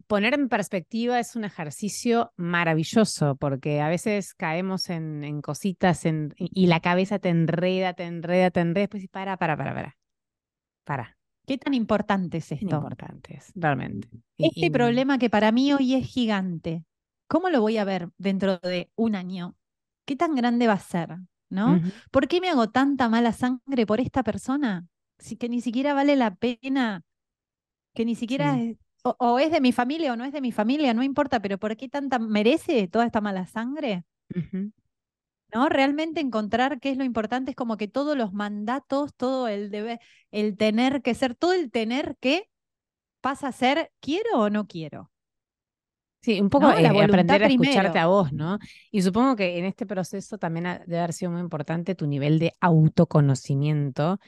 poner 0.06 0.34
en 0.34 0.48
perspectiva 0.48 1.18
es 1.18 1.36
un 1.36 1.44
ejercicio 1.44 2.32
maravilloso 2.36 3.36
porque 3.36 3.80
a 3.80 3.88
veces 3.88 4.34
caemos 4.34 4.90
en, 4.90 5.40
cositas 5.42 6.02
y 6.04 6.66
la 6.66 6.80
cabeza 6.80 7.18
te 7.18 7.30
enreda, 7.30 7.94
te 7.94 8.04
enreda, 8.04 8.50
te 8.50 8.60
enreda, 8.60 8.82
después 8.82 9.04
y 9.04 9.08
para, 9.08 9.36
para, 9.36 9.56
para, 9.56 9.74
para. 9.74 9.96
Para. 10.84 11.16
¿Qué 11.46 11.58
tan 11.58 11.74
importante 11.74 12.38
es 12.38 12.52
esto? 12.52 12.76
Importante 12.76 13.36
es, 13.36 13.52
realmente. 13.54 14.08
Este 14.38 14.70
problema 14.70 15.18
que 15.18 15.30
para 15.30 15.50
mí 15.50 15.72
hoy 15.72 15.94
es 15.94 16.06
gigante, 16.06 16.84
¿cómo 17.26 17.50
lo 17.50 17.60
voy 17.60 17.78
a 17.78 17.84
ver 17.84 18.10
dentro 18.18 18.58
de 18.58 18.90
un 18.94 19.14
año? 19.14 19.56
¿Qué 20.04 20.16
tan 20.16 20.34
grande 20.34 20.66
va 20.66 20.74
a 20.74 20.78
ser? 20.78 21.16
¿No? 21.48 21.82
¿Por 22.10 22.28
qué 22.28 22.40
me 22.40 22.48
hago 22.48 22.70
tanta 22.70 23.10
mala 23.10 23.32
sangre 23.32 23.84
por 23.84 24.00
esta 24.00 24.22
persona? 24.22 24.86
Que 25.38 25.48
ni 25.48 25.61
siquiera 25.61 25.94
vale 25.94 26.16
la 26.16 26.35
pena, 26.35 27.02
que 27.94 28.04
ni 28.04 28.14
siquiera 28.14 28.58
es, 28.58 28.76
o, 29.02 29.38
es 29.38 29.50
de 29.50 29.61
mi 29.61 29.72
familia 29.72 30.12
o 30.12 30.16
no 30.16 30.24
es 30.24 30.32
de 30.32 30.40
mi 30.40 30.52
familia, 30.52 30.94
no 30.94 31.02
importa, 31.02 31.40
pero 31.40 31.58
¿por 31.58 31.76
qué 31.76 31.88
tanta 31.88 32.18
merece 32.18 32.88
toda 32.88 33.06
esta 33.06 33.20
mala 33.20 33.46
sangre? 33.46 34.04
¿No? 35.54 35.68
Realmente 35.68 36.20
encontrar 36.20 36.80
qué 36.80 36.90
es 36.90 36.96
lo 36.96 37.04
importante 37.04 37.50
es 37.50 37.56
como 37.56 37.76
que 37.76 37.88
todos 37.88 38.16
los 38.16 38.32
mandatos, 38.32 39.14
todo 39.14 39.48
el 39.48 39.70
deber, 39.70 40.00
el 40.30 40.56
tener 40.56 41.02
que 41.02 41.14
ser, 41.14 41.35
todo 41.35 41.52
el 41.52 41.70
tener 41.70 42.16
que 42.20 42.48
pasa 43.20 43.48
a 43.48 43.52
ser 43.52 43.90
quiero 44.00 44.38
o 44.38 44.50
no 44.50 44.66
quiero. 44.66 45.11
Sí, 46.22 46.40
un 46.40 46.50
poco 46.50 46.70
eh, 46.70 46.87
aprender 46.87 47.42
a 47.42 47.48
escucharte 47.48 47.98
a 47.98 48.06
vos, 48.06 48.32
¿no? 48.32 48.58
Y 48.92 49.02
supongo 49.02 49.35
que 49.35 49.58
en 49.58 49.64
este 49.64 49.87
proceso 49.87 50.38
también 50.38 50.64
debe 50.87 51.00
haber 51.00 51.12
sido 51.12 51.32
muy 51.32 51.40
importante 51.40 51.96
tu 51.96 52.06
nivel 52.06 52.38
de 52.38 52.52
autoconocimiento 52.61 54.20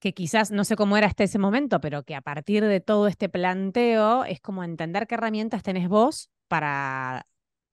que 0.00 0.14
quizás 0.14 0.50
no 0.50 0.64
sé 0.64 0.76
cómo 0.76 0.96
era 0.96 1.06
hasta 1.06 1.24
ese 1.24 1.38
momento, 1.38 1.80
pero 1.80 2.02
que 2.02 2.14
a 2.14 2.22
partir 2.22 2.64
de 2.64 2.80
todo 2.80 3.06
este 3.06 3.28
planteo 3.28 4.24
es 4.24 4.40
como 4.40 4.64
entender 4.64 5.06
qué 5.06 5.14
herramientas 5.14 5.62
tenés 5.62 5.88
vos 5.88 6.30
para 6.48 7.26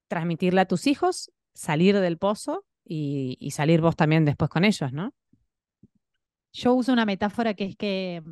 transmitirle 0.07 0.61
a 0.61 0.65
tus 0.65 0.87
hijos, 0.87 1.31
salir 1.53 1.97
del 1.99 2.17
pozo 2.17 2.65
y, 2.85 3.49
salir 3.51 3.81
vos 3.81 3.95
también 3.95 4.25
después 4.25 4.49
con 4.49 4.65
ellos, 4.65 4.91
¿no? 4.93 5.13
Yo 6.53 6.73
uso 6.73 6.93
una 6.93 7.05
metáfora 7.05 7.53
que 7.53 7.65
es 7.65 7.75
que 7.75 8.23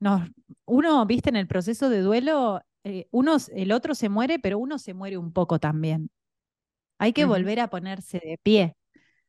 nos, 0.00 0.28
uno, 0.64 1.06
viste, 1.06 1.30
en 1.30 1.36
el 1.36 1.46
proceso 1.46 1.88
de 1.88 2.00
duelo, 2.00 2.60
eh, 2.82 3.06
uno, 3.10 3.36
el 3.54 3.72
otro 3.72 3.94
se 3.94 4.08
muere, 4.08 4.38
pero 4.38 4.58
uno 4.58 4.78
se 4.78 4.94
muere 4.94 5.16
un 5.16 5.32
poco 5.32 5.58
también. 5.58 6.10
Hay 6.98 7.12
que 7.12 7.24
volver 7.24 7.60
a 7.60 7.68
ponerse 7.68 8.18
de 8.18 8.38
pie. 8.42 8.76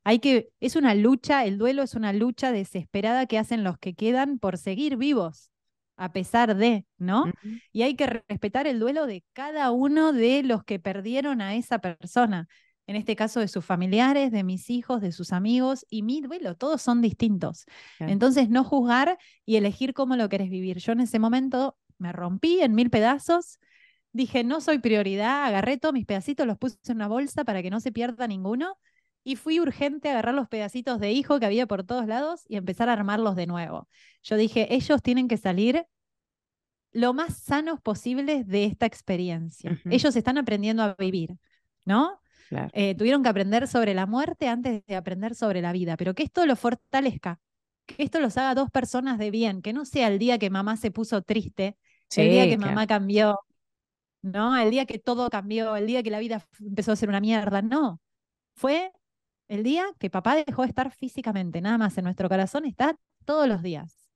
Hay 0.05 0.19
que, 0.19 0.49
es 0.61 0.77
una 0.77 0.95
lucha, 0.95 1.45
el 1.45 1.57
duelo 1.57 1.83
es 1.83 1.95
una 1.95 2.13
lucha 2.13 2.51
desesperada 2.53 3.25
que 3.25 3.39
hacen 3.39 3.63
los 3.63 3.77
que 3.79 3.95
quedan 3.95 4.39
por 4.39 4.57
seguir 4.57 4.97
vivos, 4.97 5.51
a 5.97 6.13
pesar 6.13 6.55
de, 6.55 6.85
¿no? 6.97 7.31
Y 7.71 7.81
hay 7.81 7.95
que 7.95 8.23
respetar 8.27 8.67
el 8.67 8.79
duelo 8.79 9.07
de 9.07 9.25
cada 9.33 9.71
uno 9.71 10.13
de 10.13 10.43
los 10.43 10.63
que 10.63 10.79
perdieron 10.79 11.41
a 11.41 11.55
esa 11.55 11.79
persona. 11.79 12.47
en 12.87 12.95
este 12.95 13.15
caso 13.15 13.39
de 13.39 13.47
sus 13.47 13.65
familiares, 13.65 14.31
de 14.31 14.43
mis 14.43 14.69
hijos, 14.69 15.01
de 15.01 15.11
sus 15.11 15.33
amigos, 15.33 15.85
y 15.89 16.03
mi 16.03 16.21
duelo, 16.21 16.55
todos 16.55 16.81
son 16.81 17.01
distintos. 17.01 17.65
Entonces, 17.99 18.49
no 18.49 18.63
juzgar 18.63 19.17
y 19.45 19.55
elegir 19.55 19.93
cómo 19.93 20.15
lo 20.15 20.29
querés 20.29 20.49
vivir. 20.49 20.77
Yo 20.77 20.91
en 20.91 20.99
ese 21.01 21.17
momento 21.19 21.77
me 21.97 22.11
rompí 22.11 22.61
en 22.61 22.75
mil 22.75 22.89
pedazos, 22.91 23.59
dije, 24.11 24.43
no 24.43 24.61
soy 24.61 24.79
prioridad, 24.79 25.45
agarré 25.45 25.77
todos 25.77 25.93
mis 25.93 26.05
pedacitos, 26.05 26.45
los 26.45 26.57
puse 26.57 26.77
en 26.87 26.97
una 26.97 27.07
bolsa 27.07 27.43
para 27.43 27.61
que 27.63 27.71
no 27.71 27.79
se 27.79 27.91
pierda 27.91 28.27
ninguno, 28.27 28.77
y 29.25 29.35
fui 29.35 29.59
urgente 29.59 30.07
a 30.07 30.11
agarrar 30.11 30.35
los 30.35 30.47
pedacitos 30.47 30.99
de 30.99 31.11
hijo 31.11 31.39
que 31.39 31.47
había 31.47 31.65
por 31.65 31.83
todos 31.83 32.05
lados 32.05 32.43
y 32.47 32.57
empezar 32.57 32.89
a 32.89 32.93
armarlos 32.93 33.35
de 33.35 33.47
nuevo. 33.47 33.89
Yo 34.21 34.37
dije, 34.37 34.73
ellos 34.73 35.01
tienen 35.01 35.27
que 35.27 35.37
salir 35.37 35.87
lo 36.91 37.13
más 37.13 37.35
sanos 37.35 37.81
posibles 37.81 38.47
de 38.47 38.65
esta 38.65 38.85
experiencia. 38.85 39.81
Ellos 39.89 40.15
están 40.15 40.37
aprendiendo 40.37 40.83
a 40.83 40.95
vivir, 40.97 41.35
¿no? 41.85 42.21
Eh, 42.73 42.93
tuvieron 42.95 43.23
que 43.23 43.29
aprender 43.29 43.67
sobre 43.67 43.95
la 43.95 44.05
muerte 44.05 44.47
antes 44.47 44.85
de 44.85 44.95
aprender 44.95 45.33
sobre 45.33 45.59
la 45.61 45.73
vida, 45.73 45.97
pero 45.97 46.13
que 46.13 46.21
esto 46.21 46.45
lo 46.45 46.55
fortalezca, 46.55 47.39
que 47.87 48.03
esto 48.03 48.19
los 48.19 48.37
haga 48.37 48.53
dos 48.53 48.69
personas 48.69 49.17
de 49.17 49.31
bien, 49.31 49.63
que 49.63 49.73
no 49.73 49.85
sea 49.85 50.07
el 50.07 50.19
día 50.19 50.37
que 50.37 50.51
mamá 50.51 50.77
se 50.77 50.91
puso 50.91 51.23
triste, 51.23 51.77
el 52.15 52.29
día 52.29 52.47
que 52.47 52.59
mamá 52.59 52.85
cambió, 52.85 53.39
¿no? 54.21 54.55
El 54.55 54.69
día 54.69 54.85
que 54.85 54.99
todo 54.99 55.31
cambió, 55.31 55.75
el 55.75 55.87
día 55.87 56.03
que 56.03 56.11
la 56.11 56.19
vida 56.19 56.47
empezó 56.59 56.91
a 56.91 56.95
ser 56.95 57.09
una 57.09 57.19
mierda, 57.21 57.63
no. 57.63 57.99
Fue 58.53 58.91
el 59.47 59.63
día 59.63 59.85
que 59.99 60.09
papá 60.09 60.35
dejó 60.35 60.63
de 60.63 60.69
estar 60.69 60.91
físicamente, 60.91 61.61
nada 61.61 61.77
más 61.77 61.97
en 61.97 62.03
nuestro 62.03 62.29
corazón 62.29 62.65
está 62.65 62.95
todos 63.25 63.47
los 63.47 63.61
días. 63.61 64.09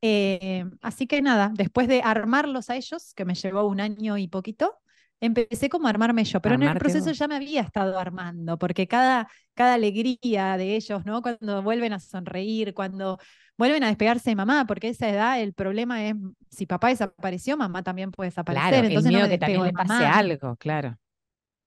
Eh, 0.00 0.64
así 0.80 1.06
que 1.06 1.22
nada, 1.22 1.52
después 1.54 1.88
de 1.88 2.02
armarlos 2.02 2.70
a 2.70 2.76
ellos, 2.76 3.12
que 3.14 3.24
me 3.24 3.34
llevó 3.34 3.66
un 3.66 3.80
año 3.80 4.16
y 4.16 4.28
poquito, 4.28 4.78
empecé 5.20 5.68
como 5.68 5.86
a 5.86 5.90
armarme 5.90 6.24
yo, 6.24 6.40
pero 6.40 6.54
en 6.54 6.62
el 6.62 6.78
proceso 6.78 7.10
ya 7.12 7.26
me 7.26 7.36
había 7.36 7.62
estado 7.62 7.98
armando, 7.98 8.58
porque 8.58 8.86
cada, 8.86 9.28
cada 9.54 9.74
alegría 9.74 10.56
de 10.56 10.76
ellos, 10.76 11.04
¿no? 11.04 11.22
Cuando 11.22 11.62
vuelven 11.62 11.92
a 11.94 12.00
sonreír, 12.00 12.74
cuando 12.74 13.18
vuelven 13.56 13.82
a 13.84 13.88
despegarse 13.88 14.30
de 14.30 14.36
mamá, 14.36 14.66
porque 14.66 14.88
esa 14.88 15.08
edad 15.08 15.40
el 15.40 15.54
problema 15.54 16.04
es, 16.06 16.14
si 16.50 16.66
papá 16.66 16.88
desapareció, 16.88 17.56
mamá 17.56 17.82
también 17.82 18.10
puede 18.12 18.28
desaparecer. 18.30 18.70
Claro, 18.70 18.88
entonces 18.88 19.12
el 19.12 19.28
que 19.28 19.38
también 19.38 19.64
le 19.64 19.72
pase 19.72 20.04
algo, 20.04 20.56
claro. 20.56 20.96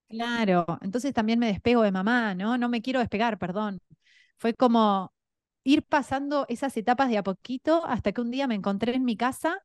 Claro, 0.10 0.66
entonces 0.82 1.14
también 1.14 1.40
me 1.40 1.48
despego 1.48 1.84
de 1.84 1.92
mamá, 1.92 2.34
¿no? 2.34 2.58
No 2.58 2.68
me 2.68 2.82
quiero 2.82 3.00
despegar, 3.00 3.38
perdón. 3.38 3.80
Fue 4.38 4.54
como 4.54 5.14
ir 5.64 5.84
pasando 5.84 6.46
esas 6.50 6.76
etapas 6.78 7.10
de 7.10 7.18
a 7.18 7.24
poquito 7.24 7.86
hasta 7.86 8.12
que 8.12 8.22
un 8.22 8.32
día 8.32 8.48
me 8.48 8.56
encontré 8.56 8.96
en 8.96 9.06
mi 9.06 9.16
casa 9.16 9.64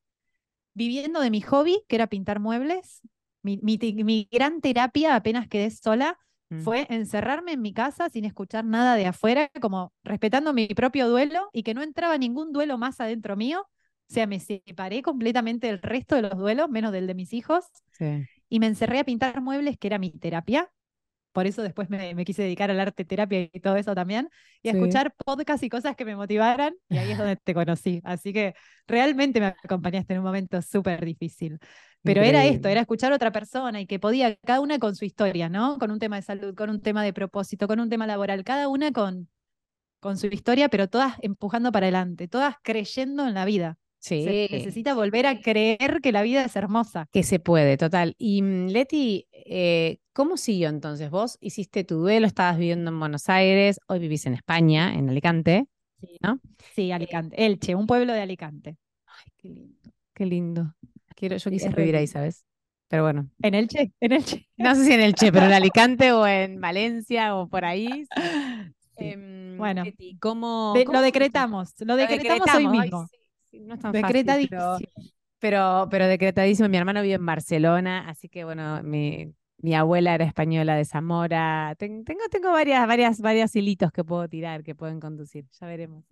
viviendo 0.74 1.20
de 1.20 1.30
mi 1.30 1.40
hobby, 1.40 1.82
que 1.88 1.96
era 1.96 2.08
pintar 2.08 2.40
muebles, 2.40 3.00
mi, 3.44 4.28
gran 4.30 4.60
terapia 4.60 5.14
apenas 5.14 5.48
quedé 5.48 5.70
sola 5.70 6.18
mm. 6.48 6.60
fue 6.60 6.86
encerrarme 6.88 7.52
en 7.52 7.60
mi 7.60 7.74
casa 7.74 8.08
sin 8.08 8.24
escuchar 8.24 8.64
nada 8.64 8.96
de 8.96 9.06
afuera, 9.06 9.50
como 9.60 9.92
respetando 10.02 10.52
mi 10.52 10.68
propio 10.68 11.08
duelo 11.08 11.48
y 11.52 11.62
que 11.62 11.74
no 11.74 11.82
entraba 11.82 12.16
ningún 12.16 12.52
duelo 12.52 12.78
más 12.78 13.00
adentro 13.00 13.36
mío. 13.36 13.60
O 13.60 14.12
sea, 14.12 14.26
me 14.26 14.40
separé 14.40 15.02
completamente 15.02 15.66
del 15.66 15.80
resto 15.80 16.14
de 16.14 16.22
los 16.22 16.36
duelos, 16.36 16.68
menos 16.68 16.92
del 16.92 17.06
de 17.06 17.14
mis 17.14 17.32
hijos. 17.32 17.64
Y 18.48 18.60
me 18.60 18.66
encerré 18.66 18.98
a 19.00 19.04
pintar 19.04 19.40
muebles, 19.40 19.78
que 19.78 19.88
era 19.88 19.98
mi 19.98 20.10
terapia. 20.10 20.70
Por 21.32 21.48
eso 21.48 21.62
después 21.62 21.90
me, 21.90 22.24
quise 22.24 22.42
dedicar 22.42 22.70
al 22.70 22.78
arte 22.78 23.04
terapia 23.04 23.50
y 23.52 23.60
todo 23.60 23.76
eso 23.76 23.94
también. 23.94 24.28
Y 24.62 24.68
a 24.68 24.72
escuchar 24.72 25.12
podcasts 25.24 25.64
y 25.64 25.68
cosas 25.68 25.96
que 25.96 26.04
me 26.04 26.14
motivaran. 26.14 26.74
Y 26.88 26.96
ahí 26.96 27.10
es 27.10 27.18
donde 27.18 27.36
te 27.36 27.54
conocí. 27.54 28.00
Así 28.04 28.32
que 28.32 28.54
realmente 28.86 29.40
me 29.40 29.46
acompañaste 29.46 30.12
en 30.12 30.20
un 30.20 30.24
momento 30.26 30.62
súper 30.62 31.04
difícil. 31.04 31.58
Pero 32.02 32.20
era 32.20 32.44
esto, 32.44 32.68
era 32.68 32.82
escuchar 32.82 33.12
a 33.12 33.16
otra 33.16 33.32
persona 33.32 33.80
y 33.80 33.86
que 33.86 33.98
podía, 33.98 34.36
cada 34.36 34.60
una 34.60 34.78
con 34.78 34.94
su 34.94 35.06
historia, 35.06 35.48
¿no? 35.48 35.78
Con 35.78 35.90
un 35.90 35.98
tema 35.98 36.16
de 36.16 36.22
salud, 36.22 36.54
con 36.54 36.68
un 36.68 36.82
tema 36.82 37.02
de 37.02 37.14
propósito, 37.14 37.66
con 37.66 37.80
un 37.80 37.88
tema 37.88 38.06
laboral, 38.06 38.44
cada 38.44 38.68
una 38.68 38.92
con, 38.92 39.28
con 40.00 40.18
su 40.18 40.26
historia, 40.26 40.68
pero 40.68 40.86
todas 40.86 41.14
empujando 41.22 41.72
para 41.72 41.86
adelante, 41.86 42.28
todas 42.28 42.56
creyendo 42.62 43.26
en 43.26 43.32
la 43.32 43.46
vida. 43.46 43.78
Sí. 44.04 44.22
Se 44.22 44.48
necesita 44.50 44.92
volver 44.92 45.24
a 45.24 45.40
creer 45.40 46.00
que 46.02 46.12
la 46.12 46.20
vida 46.20 46.44
es 46.44 46.54
hermosa. 46.56 47.08
Que 47.10 47.22
se 47.22 47.38
puede, 47.38 47.78
total. 47.78 48.14
Y 48.18 48.42
mm, 48.42 48.66
Leti, 48.66 49.26
eh, 49.32 49.96
¿cómo 50.12 50.36
siguió 50.36 50.68
entonces? 50.68 51.08
Vos 51.08 51.38
hiciste 51.40 51.84
tu 51.84 51.96
duelo, 51.96 52.26
estabas 52.26 52.58
viviendo 52.58 52.90
en 52.90 53.00
Buenos 53.00 53.30
Aires, 53.30 53.80
hoy 53.86 54.00
vivís 54.00 54.26
en 54.26 54.34
España, 54.34 54.92
en 54.92 55.08
Alicante, 55.08 55.68
sí. 56.02 56.18
¿no? 56.20 56.38
Sí, 56.74 56.92
Alicante, 56.92 57.46
Elche, 57.46 57.74
un 57.74 57.86
pueblo 57.86 58.12
de 58.12 58.20
Alicante. 58.20 58.76
Ay, 59.06 59.32
qué 59.38 59.48
lindo. 59.48 59.90
Qué 60.12 60.26
lindo. 60.26 60.74
Quiero, 61.16 61.38
yo 61.38 61.50
quise 61.50 61.70
vivir 61.70 61.96
ahí, 61.96 62.06
¿sabes? 62.06 62.44
Pero 62.88 63.04
bueno. 63.04 63.30
¿En 63.40 63.54
Elche? 63.54 63.94
¿En 64.00 64.12
Elche? 64.12 64.46
No 64.58 64.74
sé 64.74 64.84
si 64.84 64.92
en 64.92 65.00
Elche, 65.00 65.32
pero 65.32 65.46
en 65.46 65.52
Alicante 65.54 66.12
o 66.12 66.26
en 66.26 66.60
Valencia 66.60 67.36
o 67.36 67.48
por 67.48 67.64
ahí. 67.64 68.04
Em, 68.96 69.56
bueno, 69.56 69.84
¿cómo, 70.20 70.74
lo 70.92 71.00
decretamos, 71.00 71.72
lo 71.80 71.96
decretamos, 71.96 72.54
hoy 72.54 72.68
mismo. 72.68 73.08
No 73.60 73.74
es 73.74 73.80
tan 73.80 73.92
decretadísimo. 73.92 74.78
pero, 75.38 75.88
pero, 75.90 76.06
decretadísimo. 76.06 76.68
Mi 76.68 76.76
hermano 76.76 77.02
vive 77.02 77.14
en 77.14 77.26
Barcelona, 77.26 78.08
así 78.08 78.28
que 78.28 78.44
bueno, 78.44 78.82
mi, 78.82 79.34
mi 79.58 79.74
abuela 79.74 80.14
era 80.14 80.24
española 80.24 80.76
de 80.76 80.84
Zamora. 80.84 81.74
Tengo, 81.78 82.04
tengo 82.30 82.50
varias, 82.50 82.86
varias, 82.86 83.20
varios 83.20 83.54
hilitos 83.56 83.92
que 83.92 84.04
puedo 84.04 84.28
tirar, 84.28 84.62
que 84.62 84.74
pueden 84.74 85.00
conducir. 85.00 85.46
Ya 85.60 85.66
veremos. 85.66 86.04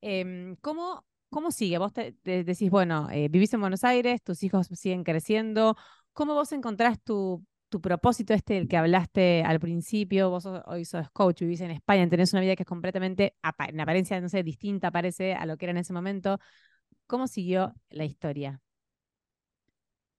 Em, 0.00 0.56
¿Cómo 0.60 1.04
¿Cómo 1.30 1.50
sigue? 1.50 1.76
Vos 1.78 1.92
te, 1.92 2.14
decís, 2.24 2.70
bueno, 2.70 3.08
eh, 3.10 3.28
vivís 3.28 3.52
en 3.52 3.60
Buenos 3.60 3.84
Aires, 3.84 4.22
tus 4.22 4.42
hijos 4.42 4.66
siguen 4.68 5.04
creciendo. 5.04 5.76
¿Cómo 6.14 6.32
vos 6.34 6.52
encontrás 6.52 6.98
tu, 7.02 7.44
tu 7.68 7.80
propósito 7.82 8.32
este 8.32 8.54
del 8.54 8.66
que 8.66 8.78
hablaste 8.78 9.42
al 9.44 9.60
principio? 9.60 10.30
Vos 10.30 10.46
hoy 10.46 10.86
sos 10.86 11.10
coach, 11.10 11.40
vivís 11.40 11.60
en 11.60 11.70
España, 11.70 12.08
tenés 12.08 12.32
una 12.32 12.40
vida 12.40 12.56
que 12.56 12.62
es 12.62 12.66
completamente, 12.66 13.36
en 13.68 13.80
apariencia, 13.80 14.18
no 14.22 14.28
sé, 14.30 14.42
distinta 14.42 14.90
parece 14.90 15.34
a 15.34 15.44
lo 15.44 15.58
que 15.58 15.66
era 15.66 15.72
en 15.72 15.78
ese 15.78 15.92
momento. 15.92 16.38
¿Cómo 17.08 17.26
siguió 17.26 17.74
la 17.90 18.04
historia? 18.04 18.62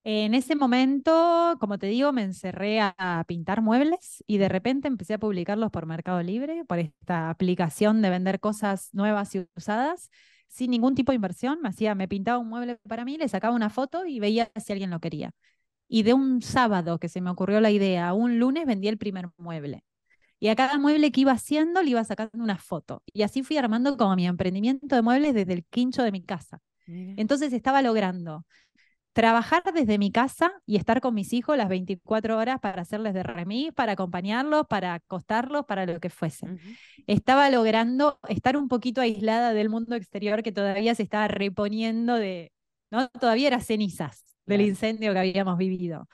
En 0.02 0.32
ese 0.34 0.56
momento, 0.56 1.56
como 1.60 1.78
te 1.78 1.86
digo, 1.86 2.10
me 2.12 2.22
encerré 2.22 2.80
a 2.80 3.24
pintar 3.28 3.60
muebles 3.60 4.24
y 4.26 4.38
de 4.38 4.48
repente 4.48 4.88
empecé 4.88 5.14
a 5.14 5.18
publicarlos 5.18 5.70
por 5.70 5.84
Mercado 5.86 6.22
Libre, 6.22 6.64
por 6.64 6.78
esta 6.78 7.28
aplicación 7.28 8.00
de 8.00 8.08
vender 8.08 8.40
cosas 8.40 8.88
nuevas 8.94 9.34
y 9.34 9.46
usadas 9.56 10.10
sin 10.48 10.70
ningún 10.70 10.94
tipo 10.94 11.12
de 11.12 11.16
inversión, 11.16 11.60
me 11.62 11.68
hacía, 11.68 11.94
me 11.94 12.08
pintaba 12.08 12.38
un 12.38 12.48
mueble 12.48 12.78
para 12.88 13.04
mí, 13.04 13.18
le 13.18 13.28
sacaba 13.28 13.54
una 13.54 13.70
foto 13.70 14.06
y 14.06 14.18
veía 14.20 14.50
si 14.56 14.72
alguien 14.72 14.90
lo 14.90 15.00
quería. 15.00 15.32
Y 15.88 16.04
de 16.04 16.14
un 16.14 16.42
sábado 16.42 16.98
que 17.00 17.08
se 17.10 17.20
me 17.20 17.30
ocurrió 17.30 17.60
la 17.60 17.70
idea 17.72 18.14
un 18.14 18.38
lunes 18.38 18.66
vendí 18.66 18.88
el 18.88 18.98
primer 18.98 19.30
mueble. 19.38 19.84
Y 20.40 20.48
a 20.48 20.56
cada 20.56 20.78
mueble 20.78 21.12
que 21.12 21.22
iba 21.22 21.32
haciendo 21.32 21.82
le 21.82 21.90
iba 21.90 22.04
sacando 22.04 22.42
una 22.44 22.58
foto. 22.58 23.02
Y 23.12 23.22
así 23.22 23.42
fui 23.44 23.58
armando 23.58 23.96
como 23.98 24.16
mi 24.16 24.26
emprendimiento 24.26 24.96
de 24.96 25.02
muebles 25.02 25.34
desde 25.34 25.54
el 25.54 25.64
quincho 25.66 26.02
de 26.04 26.12
mi 26.12 26.22
casa. 26.24 26.60
Entonces 27.16 27.52
estaba 27.52 27.82
logrando 27.82 28.44
trabajar 29.12 29.62
desde 29.74 29.98
mi 29.98 30.12
casa 30.12 30.52
y 30.66 30.76
estar 30.76 31.00
con 31.00 31.14
mis 31.14 31.32
hijos 31.32 31.56
las 31.56 31.68
24 31.68 32.38
horas 32.38 32.60
para 32.60 32.82
hacerles 32.82 33.14
de 33.14 33.22
remis, 33.22 33.72
para 33.72 33.92
acompañarlos, 33.92 34.66
para 34.68 34.94
acostarlos, 34.94 35.66
para 35.66 35.86
lo 35.86 35.98
que 36.00 36.10
fuese. 36.10 36.46
Estaba 37.06 37.50
logrando 37.50 38.20
estar 38.28 38.56
un 38.56 38.68
poquito 38.68 39.00
aislada 39.00 39.52
del 39.52 39.68
mundo 39.68 39.96
exterior 39.96 40.42
que 40.42 40.52
todavía 40.52 40.94
se 40.94 41.02
estaba 41.02 41.28
reponiendo 41.28 42.14
de, 42.14 42.52
¿no? 42.90 43.08
Todavía 43.08 43.48
era 43.48 43.60
cenizas 43.60 44.24
del 44.46 44.62
incendio 44.62 45.12
que 45.12 45.18
habíamos 45.18 45.58
vivido. 45.58 46.08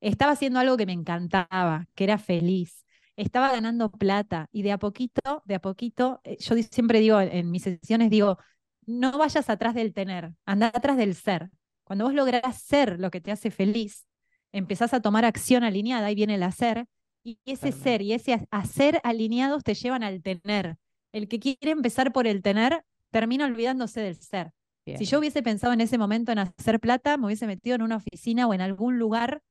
Estaba 0.00 0.32
haciendo 0.32 0.58
algo 0.58 0.76
que 0.76 0.86
me 0.86 0.92
encantaba, 0.92 1.86
que 1.94 2.04
era 2.04 2.18
feliz. 2.18 2.84
Estaba 3.16 3.52
ganando 3.52 3.90
plata 3.92 4.48
y 4.52 4.62
de 4.62 4.72
a 4.72 4.78
poquito, 4.78 5.42
de 5.44 5.54
a 5.54 5.60
poquito, 5.60 6.20
eh, 6.24 6.38
yo 6.40 6.56
siempre 6.70 6.98
digo 7.00 7.20
en 7.20 7.50
mis 7.50 7.62
sesiones, 7.62 8.10
digo, 8.10 8.38
no 8.86 9.16
vayas 9.18 9.48
atrás 9.50 9.74
del 9.74 9.92
tener, 9.92 10.32
anda 10.44 10.68
atrás 10.68 10.96
del 10.96 11.14
ser 11.14 11.50
cuando 11.84 12.04
vos 12.04 12.14
lográs 12.14 12.56
ser 12.56 12.98
lo 12.98 13.10
que 13.10 13.20
te 13.20 13.32
hace 13.32 13.50
feliz, 13.50 14.06
empezás 14.52 14.94
a 14.94 15.00
tomar 15.00 15.24
acción 15.24 15.64
alineada, 15.64 16.10
y 16.10 16.14
viene 16.14 16.36
el 16.36 16.42
hacer, 16.42 16.86
y 17.22 17.38
ese 17.44 17.70
ser 17.70 18.02
y 18.02 18.14
ese 18.14 18.46
hacer 18.50 19.00
alineados 19.04 19.62
te 19.62 19.74
llevan 19.74 20.02
al 20.02 20.22
tener. 20.22 20.76
El 21.12 21.28
que 21.28 21.38
quiere 21.38 21.70
empezar 21.70 22.12
por 22.12 22.26
el 22.26 22.42
tener, 22.42 22.84
termina 23.10 23.44
olvidándose 23.44 24.00
del 24.00 24.16
ser. 24.16 24.52
Si 24.96 25.04
yo 25.04 25.18
hubiese 25.18 25.42
pensado 25.42 25.72
en 25.72 25.80
ese 25.80 25.98
momento 25.98 26.32
en 26.32 26.38
hacer 26.38 26.80
plata, 26.80 27.16
me 27.16 27.26
hubiese 27.26 27.46
metido 27.46 27.76
en 27.76 27.82
una 27.82 27.96
oficina 27.96 28.46
o 28.48 28.54
en 28.54 28.62
algún 28.62 28.98
lugar 28.98 29.42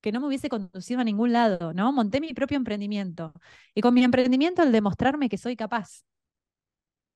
que 0.00 0.10
no 0.10 0.20
me 0.20 0.26
hubiese 0.26 0.48
conducido 0.48 1.00
a 1.00 1.04
ningún 1.04 1.32
lado, 1.32 1.74
¿no? 1.74 1.92
Monté 1.92 2.20
mi 2.20 2.32
propio 2.32 2.56
emprendimiento. 2.56 3.32
Y 3.74 3.82
con 3.82 3.94
mi 3.94 4.02
emprendimiento, 4.02 4.62
el 4.62 4.72
demostrarme 4.72 5.28
que 5.28 5.36
soy 5.36 5.54
capaz. 5.54 6.04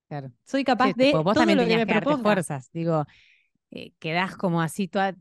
Claro. 0.09 0.31
Soy 0.45 0.65
capaz 0.65 0.93
de. 0.95 1.13
Vos 1.13 1.35
también 1.35 1.59
tenías 1.59 1.85
que, 1.85 2.01
que 2.01 2.17
fuerzas. 2.17 2.71
Digo, 2.73 3.05
eh, 3.71 3.93
quedás 3.99 4.37
como 4.37 4.61
así 4.61 4.89
toda 4.89 5.17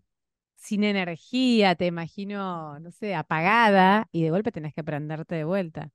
sin 0.55 0.83
energía, 0.83 1.75
te 1.75 1.85
imagino, 1.85 2.79
no 2.79 2.91
sé, 2.91 3.13
apagada 3.13 4.07
y 4.11 4.23
de 4.23 4.31
golpe 4.31 4.51
tenés 4.51 4.73
que 4.73 4.83
prenderte 4.83 5.35
de 5.35 5.43
vuelta. 5.43 5.89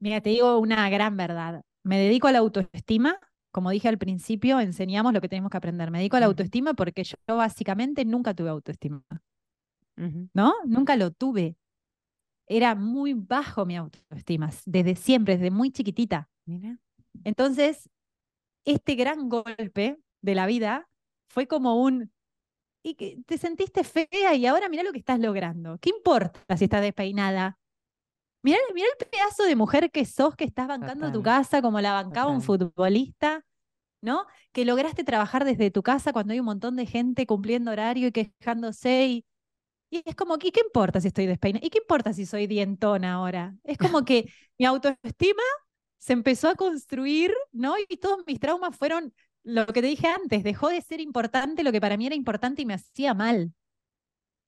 Mira, 0.00 0.20
te 0.20 0.30
digo 0.30 0.58
una 0.58 0.88
gran 0.90 1.16
verdad. 1.16 1.62
Me 1.82 1.98
dedico 1.98 2.28
a 2.28 2.32
la 2.32 2.38
autoestima. 2.38 3.18
Como 3.52 3.70
dije 3.70 3.88
al 3.88 3.96
principio, 3.96 4.60
enseñamos 4.60 5.14
lo 5.14 5.20
que 5.20 5.28
tenemos 5.28 5.50
que 5.50 5.56
aprender. 5.56 5.90
Me 5.90 5.98
dedico 5.98 6.16
a 6.16 6.20
la 6.20 6.26
autoestima 6.26 6.74
porque 6.74 7.04
yo 7.04 7.16
básicamente 7.36 8.04
nunca 8.04 8.34
tuve 8.34 8.50
autoestima. 8.50 9.02
¿No? 10.34 10.52
Nunca 10.66 10.96
lo 10.96 11.10
tuve. 11.10 11.56
era 12.48 12.74
muy 12.74 13.14
bajo 13.14 13.66
mi 13.66 13.76
autoestima, 13.76 14.50
desde 14.66 14.94
siempre, 14.94 15.36
desde 15.36 15.50
muy 15.50 15.70
chiquitita. 15.70 16.28
Entonces, 17.24 17.88
este 18.66 18.96
gran 18.96 19.30
golpe 19.30 19.98
de 20.22 20.34
la 20.34 20.46
vida 20.46 20.88
fue 21.28 21.46
como 21.46 21.82
un, 21.82 22.12
y 22.82 22.94
que 22.94 23.18
te 23.26 23.38
sentiste 23.38 23.84
fea 23.84 24.34
y 24.34 24.46
ahora 24.46 24.68
mira 24.68 24.82
lo 24.82 24.92
que 24.92 24.98
estás 24.98 25.18
logrando. 25.18 25.78
¿Qué 25.78 25.90
importa 25.90 26.56
si 26.56 26.64
estás 26.64 26.82
despeinada? 26.82 27.58
Mira, 28.42 28.58
el 28.70 29.08
pedazo 29.10 29.44
de 29.44 29.56
mujer 29.56 29.90
que 29.90 30.04
sos, 30.04 30.36
que 30.36 30.44
estás 30.44 30.68
bancando 30.68 31.10
tu 31.10 31.22
casa 31.22 31.62
como 31.62 31.80
la 31.80 31.92
bancaba 31.92 32.30
un 32.30 32.42
futbolista, 32.42 33.44
¿no? 34.02 34.26
Que 34.52 34.64
lograste 34.64 35.04
trabajar 35.04 35.44
desde 35.44 35.70
tu 35.70 35.82
casa 35.82 36.12
cuando 36.12 36.32
hay 36.32 36.40
un 36.40 36.46
montón 36.46 36.76
de 36.76 36.86
gente 36.86 37.26
cumpliendo 37.26 37.72
horario 37.72 38.08
y 38.08 38.12
quejándose 38.12 39.06
y, 39.06 39.26
y 39.90 40.02
es 40.04 40.14
como, 40.16 40.36
¿y 40.42 40.52
qué 40.52 40.60
importa 40.60 41.00
si 41.00 41.08
estoy 41.08 41.26
despeinada? 41.26 41.66
¿Y 41.66 41.70
qué 41.70 41.78
importa 41.78 42.12
si 42.12 42.26
soy 42.26 42.46
dientona 42.46 43.14
ahora? 43.14 43.54
Es 43.64 43.78
como 43.78 44.04
que 44.06 44.32
mi 44.58 44.66
autoestima 44.66 45.42
se 45.98 46.12
empezó 46.12 46.48
a 46.48 46.54
construir, 46.54 47.32
¿no? 47.52 47.74
Y 47.88 47.96
todos 47.96 48.24
mis 48.26 48.38
traumas 48.40 48.76
fueron 48.76 49.12
lo 49.42 49.66
que 49.66 49.80
te 49.80 49.86
dije 49.86 50.08
antes, 50.08 50.42
dejó 50.42 50.68
de 50.68 50.80
ser 50.80 51.00
importante 51.00 51.62
lo 51.62 51.72
que 51.72 51.80
para 51.80 51.96
mí 51.96 52.06
era 52.06 52.14
importante 52.14 52.62
y 52.62 52.66
me 52.66 52.74
hacía 52.74 53.14
mal. 53.14 53.52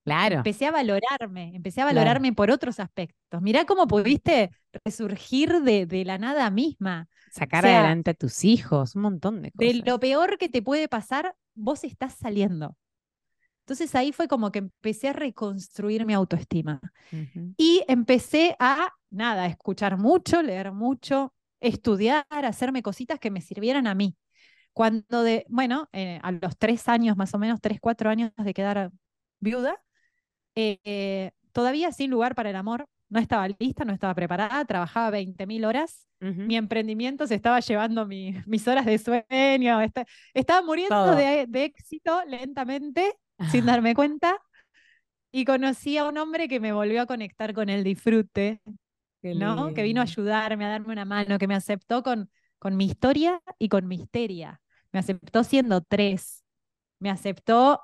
Claro. 0.05 0.37
Empecé 0.37 0.67
a 0.67 0.71
valorarme, 0.71 1.55
empecé 1.55 1.83
a 1.83 1.85
valorarme 1.85 2.33
por 2.33 2.51
otros 2.51 2.81
aspectos. 2.81 3.43
Mirá 3.43 3.67
cómo 3.67 3.87
pudiste 3.87 4.51
resurgir 4.85 5.61
de, 5.63 5.85
de 5.87 6.05
la 6.05 6.17
nada 6.17 6.51
misma. 6.51 7.09
Sacar 7.31 7.67
adelante 7.67 8.13
a 8.13 8.15
tus 8.15 8.45
hijos, 8.45 8.97
un 8.97 9.03
montón 9.03 9.43
de 9.43 9.53
cosas. 9.53 9.75
De 9.75 9.83
lo 9.85 10.01
peor 10.01 10.39
que 10.39 10.49
te 10.49 10.63
puede 10.63 10.89
pasar, 10.89 11.37
vos 11.55 11.85
estás 11.85 12.15
saliendo. 12.15 12.75
Entonces 13.61 13.95
ahí 13.95 14.13
fue 14.13 14.29
como 14.29 14.51
que 14.51 14.61
empecé 14.61 15.09
a 15.09 15.13
reconstruir 15.13 16.07
mi 16.07 16.15
autoestima. 16.15 16.81
Y 17.59 17.85
empecé 17.87 18.57
a, 18.59 18.95
nada, 19.11 19.47
escuchar 19.47 19.99
mucho, 19.99 20.43
leer 20.43 20.73
mucho, 20.73 21.35
estudiar, 21.61 22.27
hacerme 22.31 22.83
cositas 22.83 23.19
que 23.19 23.31
me 23.31 23.41
sirvieran 23.41 23.87
a 23.87 23.95
mí. 23.95 24.17
Cuando 24.73 25.23
de, 25.23 25.45
bueno, 25.49 25.89
eh, 25.93 26.21
a 26.23 26.33
los 26.33 26.57
tres 26.57 26.89
años, 26.89 27.17
más 27.17 27.35
o 27.35 27.39
menos, 27.39 27.61
tres, 27.61 27.81
cuatro 27.81 28.11
años 28.11 28.31
de 28.37 28.55
quedar 28.55 28.91
viuda, 29.41 29.83
eh, 30.55 31.33
todavía 31.53 31.93
sin 31.93 32.11
lugar 32.11 32.35
para 32.35 32.51
el 32.51 32.57
amor, 32.57 32.89
no 33.09 33.21
estaba 33.21 33.49
lista, 33.49 33.85
no 33.85 33.93
estaba 33.93 34.15
preparada, 34.15 34.65
trabajaba 34.65 35.11
20.000 35.11 35.65
horas, 35.65 36.07
mi 36.21 36.57
emprendimiento 36.57 37.27
se 37.27 37.37
estaba 37.37 37.61
llevando 37.61 38.07
mis 38.47 38.69
horas 38.69 38.87
de 38.87 38.99
sueño, 38.99 39.81
estaba 40.35 40.63
muriendo 40.63 41.15
de, 41.15 41.47
éxito 41.65 42.23
lentamente, 42.27 43.15
sin 43.51 43.67
darme 43.67 43.95
cuenta, 43.95 44.39
y 45.31 45.45
conocí 45.45 45.97
a 45.97 46.07
un 46.07 46.19
hombre 46.19 46.49
que 46.49 46.61
me 46.61 46.73
volvió 46.73 47.03
a 47.03 47.07
conectar 47.07 47.55
con 47.55 47.69
el 47.69 47.85
disfrute, 47.85 48.61
¿no? 49.23 49.75
que 49.75 49.83
vino 49.83 50.01
a 50.01 50.05
ayudarme, 50.05 50.65
a 50.65 50.69
darme 50.69 50.93
una 50.93 51.05
mano, 51.05 51.39
que 51.39 51.47
me 51.47 51.55
aceptó 51.55 52.03
con, 52.03 52.31
con 52.59 52.77
mi 52.77 52.87
historia 52.87 53.43
y 53.59 53.69
con 53.69 53.87
mi 53.87 53.97
histeria 53.97 54.61
me 54.93 55.01
aceptó 55.01 55.45
siendo 55.45 55.81
tres, 55.83 56.45
me 56.99 57.11
aceptó 57.11 57.81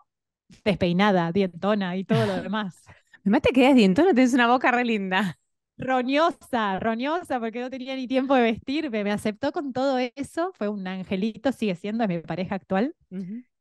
despeinada, 0.65 1.33
dientona 1.33 1.97
y 1.97 2.05
todo 2.05 2.27
lo 2.27 2.43
demás. 2.43 2.83
Me 3.25 3.41
te 3.41 3.55
quedas 3.55 3.75
dientona, 3.75 4.13
tienes 4.13 4.35
una 4.35 4.47
boca 4.47 4.71
re 4.71 4.85
linda. 4.85 5.39
Roñosa, 5.79 6.79
roñosa, 6.79 7.41
porque 7.41 7.59
no 7.61 7.71
tenía 7.71 7.97
ni 7.97 8.07
tiempo 8.07 8.35
de 8.35 8.43
vestirme. 8.43 9.03
Me 9.03 9.13
aceptó 9.13 9.51
con 9.51 9.73
todo 9.73 9.99
eso, 10.15 10.53
fue 10.53 10.69
un 10.69 10.87
angelito, 10.87 11.51
sigue 11.51 11.75
siendo, 11.75 12.05
es 12.05 12.09
mi 12.11 12.19
pareja 12.19 12.57
actual. 12.57 12.95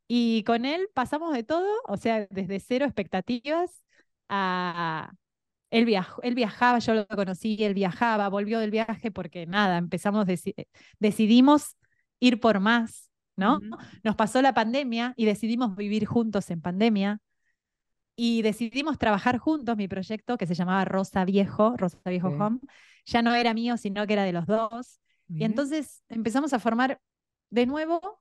Y 0.06 0.44
con 0.44 0.66
él 0.66 0.86
pasamos 0.92 1.32
de 1.32 1.44
todo, 1.44 1.66
o 1.88 1.96
sea, 1.96 2.26
desde 2.28 2.60
cero 2.60 2.84
expectativas 2.84 3.82
a... 4.28 5.14
Él, 5.70 5.88
él 6.22 6.34
viajaba, 6.34 6.78
yo 6.78 6.94
lo 6.94 7.06
conocí, 7.06 7.56
él 7.60 7.74
viajaba, 7.74 8.28
volvió 8.28 8.60
del 8.60 8.70
viaje 8.70 9.10
porque 9.10 9.46
nada, 9.46 9.78
empezamos, 9.78 10.26
decidimos 10.98 11.76
ir 12.20 12.40
por 12.40 12.60
más, 12.60 13.10
¿no? 13.36 13.60
Nos 14.02 14.16
pasó 14.16 14.40
la 14.40 14.54
pandemia 14.54 15.14
y 15.16 15.24
decidimos 15.24 15.74
vivir 15.74 16.06
juntos 16.06 16.50
en 16.50 16.60
pandemia 16.60 17.20
y 18.16 18.42
decidimos 18.42 18.98
trabajar 18.98 19.38
juntos 19.38 19.76
mi 19.76 19.88
proyecto 19.88 20.36
que 20.36 20.46
se 20.46 20.54
llamaba 20.54 20.84
Rosa 20.84 21.24
Viejo, 21.24 21.76
Rosa 21.76 21.98
Viejo 22.06 22.28
Home. 22.28 22.60
Ya 23.06 23.22
no 23.22 23.34
era 23.34 23.52
mío, 23.54 23.76
sino 23.76 24.06
que 24.06 24.12
era 24.12 24.22
de 24.22 24.32
los 24.32 24.46
dos. 24.46 25.00
Y 25.28 25.44
entonces 25.44 26.02
empezamos 26.08 26.52
a 26.52 26.58
formar 26.58 27.00
de 27.50 27.66
nuevo 27.66 28.20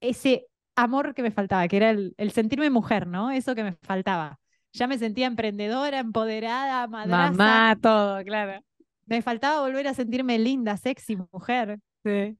ese 0.00 0.46
amor 0.74 1.14
que 1.14 1.22
me 1.22 1.30
faltaba, 1.30 1.68
que 1.68 1.76
era 1.76 1.90
el, 1.90 2.30
sentirme 2.32 2.70
mujer, 2.70 3.06
¿no? 3.06 3.30
Eso 3.30 3.54
que 3.54 3.62
me 3.62 3.72
faltaba. 3.72 4.39
Ya 4.72 4.86
me 4.86 4.98
sentía 4.98 5.26
emprendedora, 5.26 5.98
empoderada, 5.98 6.86
madraza. 6.86 7.32
Mamá, 7.32 7.76
todo, 7.80 8.22
claro. 8.24 8.62
Me 9.06 9.22
faltaba 9.22 9.60
volver 9.62 9.88
a 9.88 9.94
sentirme 9.94 10.38
linda, 10.38 10.76
sexy, 10.76 11.16
mujer. 11.32 11.80
Sí. 12.04 12.36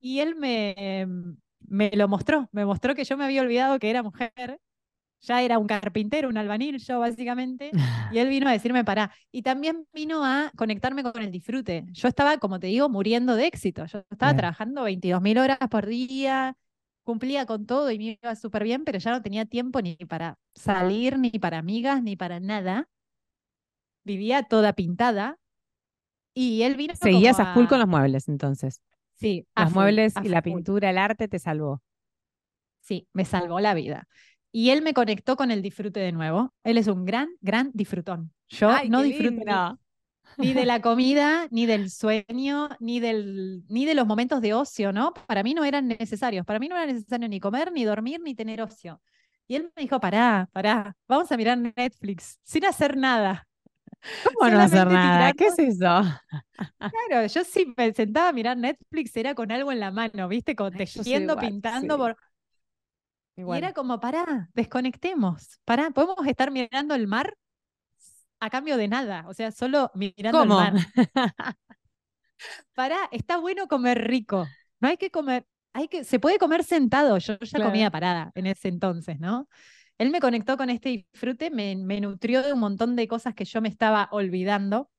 Y 0.00 0.20
él 0.20 0.36
me, 0.36 1.06
me 1.60 1.90
lo 1.94 2.08
mostró, 2.08 2.48
me 2.52 2.64
mostró 2.64 2.94
que 2.94 3.04
yo 3.04 3.16
me 3.16 3.24
había 3.24 3.42
olvidado 3.42 3.78
que 3.78 3.90
era 3.90 4.02
mujer, 4.02 4.60
ya 5.20 5.42
era 5.42 5.58
un 5.58 5.66
carpintero, 5.66 6.28
un 6.28 6.36
albanil 6.38 6.78
yo 6.78 7.00
básicamente, 7.00 7.70
y 8.12 8.18
él 8.18 8.28
vino 8.28 8.48
a 8.48 8.52
decirme 8.52 8.84
para. 8.84 9.12
Y 9.32 9.42
también 9.42 9.86
vino 9.92 10.24
a 10.24 10.50
conectarme 10.56 11.02
con 11.02 11.20
el 11.22 11.30
disfrute. 11.30 11.84
Yo 11.92 12.08
estaba, 12.08 12.38
como 12.38 12.60
te 12.60 12.68
digo, 12.68 12.88
muriendo 12.88 13.34
de 13.34 13.46
éxito. 13.46 13.86
Yo 13.86 14.04
estaba 14.10 14.34
trabajando 14.36 14.84
22 14.84 15.20
mil 15.20 15.38
horas 15.38 15.58
por 15.70 15.86
día, 15.86 16.56
cumplía 17.08 17.46
con 17.46 17.64
todo 17.64 17.90
y 17.90 17.96
me 17.96 18.18
iba 18.22 18.36
súper 18.36 18.64
bien, 18.64 18.84
pero 18.84 18.98
ya 18.98 19.12
no 19.12 19.22
tenía 19.22 19.46
tiempo 19.46 19.80
ni 19.80 19.96
para 19.96 20.38
salir, 20.54 21.18
ni 21.18 21.30
para 21.30 21.56
amigas, 21.56 22.02
ni 22.02 22.16
para 22.16 22.38
nada. 22.38 22.86
Vivía 24.04 24.42
toda 24.42 24.74
pintada. 24.74 25.38
Y 26.34 26.64
él 26.64 26.76
vino. 26.76 26.94
Seguías 26.94 27.40
a 27.40 27.54
full 27.54 27.64
con 27.64 27.78
los 27.78 27.88
muebles 27.88 28.28
entonces. 28.28 28.82
Sí, 29.14 29.46
los 29.56 29.72
muebles 29.72 30.12
y 30.22 30.28
la 30.28 30.42
pintura, 30.42 30.90
el 30.90 30.98
arte 30.98 31.28
te 31.28 31.38
salvó. 31.38 31.80
Sí, 32.82 33.08
me 33.14 33.24
salvó 33.24 33.58
la 33.58 33.72
vida. 33.72 34.06
Y 34.52 34.68
él 34.68 34.82
me 34.82 34.92
conectó 34.92 35.36
con 35.36 35.50
el 35.50 35.62
disfrute 35.62 36.00
de 36.00 36.12
nuevo. 36.12 36.52
Él 36.62 36.76
es 36.76 36.88
un 36.88 37.06
gran, 37.06 37.30
gran 37.40 37.70
disfrutón. 37.72 38.34
Yo 38.50 38.70
no 38.90 39.00
disfruto 39.00 39.78
ni 40.38 40.54
de 40.54 40.64
la 40.64 40.80
comida, 40.80 41.48
ni 41.50 41.66
del 41.66 41.90
sueño, 41.90 42.68
ni, 42.80 43.00
del, 43.00 43.64
ni 43.68 43.84
de 43.84 43.94
los 43.94 44.06
momentos 44.06 44.40
de 44.40 44.54
ocio, 44.54 44.92
¿no? 44.92 45.12
Para 45.12 45.42
mí 45.42 45.52
no 45.52 45.64
eran 45.64 45.88
necesarios. 45.88 46.46
Para 46.46 46.58
mí 46.58 46.68
no 46.68 46.76
era 46.76 46.86
necesario 46.86 47.28
ni 47.28 47.40
comer, 47.40 47.72
ni 47.72 47.84
dormir, 47.84 48.20
ni 48.22 48.34
tener 48.34 48.62
ocio. 48.62 49.02
Y 49.46 49.56
él 49.56 49.72
me 49.74 49.82
dijo, 49.82 49.98
pará, 50.00 50.48
pará, 50.52 50.96
vamos 51.08 51.30
a 51.32 51.36
mirar 51.36 51.58
Netflix 51.58 52.38
sin 52.44 52.64
hacer 52.64 52.96
nada. 52.96 53.46
¿Cómo 54.24 54.50
no 54.50 54.60
hacer 54.60 54.86
nada? 54.86 55.32
¿Qué 55.32 55.46
es 55.46 55.58
eso? 55.58 56.02
Claro, 56.78 57.26
yo 57.26 57.44
sí 57.44 57.74
me 57.76 57.92
sentaba 57.92 58.28
a 58.28 58.32
mirar 58.32 58.56
Netflix, 58.56 59.16
era 59.16 59.34
con 59.34 59.50
algo 59.50 59.72
en 59.72 59.80
la 59.80 59.90
mano, 59.90 60.28
¿viste? 60.28 60.54
Con 60.54 60.72
tejiendo, 60.72 61.36
pintando. 61.36 61.98
Por... 61.98 62.16
Y 63.36 63.56
era 63.56 63.72
como, 63.72 64.00
pará, 64.00 64.48
desconectemos. 64.54 65.60
Pará, 65.64 65.90
podemos 65.90 66.26
estar 66.26 66.50
mirando 66.50 66.94
el 66.94 67.06
mar 67.06 67.34
a 68.40 68.50
cambio 68.50 68.76
de 68.76 68.88
nada. 68.88 69.24
O 69.28 69.34
sea, 69.34 69.50
solo 69.50 69.90
mirando 69.94 70.42
el 70.42 70.48
mar. 70.48 70.74
pará, 72.74 73.08
está 73.12 73.38
bueno 73.38 73.68
comer 73.68 74.06
rico. 74.06 74.46
No 74.80 74.88
hay 74.88 74.96
que 74.96 75.10
comer, 75.10 75.46
hay 75.72 75.88
que, 75.88 76.04
se 76.04 76.20
puede 76.20 76.38
comer 76.38 76.64
sentado. 76.64 77.18
Yo 77.18 77.38
ya 77.38 77.62
comía 77.62 77.90
parada 77.90 78.32
en 78.34 78.46
ese 78.46 78.68
entonces, 78.68 79.18
¿no? 79.20 79.48
Él 79.98 80.10
me 80.10 80.20
conectó 80.20 80.56
con 80.56 80.70
este 80.70 80.90
disfrute, 80.90 81.50
me, 81.50 81.74
nutrió 82.00 82.42
de 82.42 82.52
un 82.52 82.60
montón 82.60 82.94
de 82.94 83.08
cosas 83.08 83.34
que 83.34 83.44
yo 83.44 83.60
me 83.60 83.68
estaba 83.68 84.08
olvidando. 84.12 84.90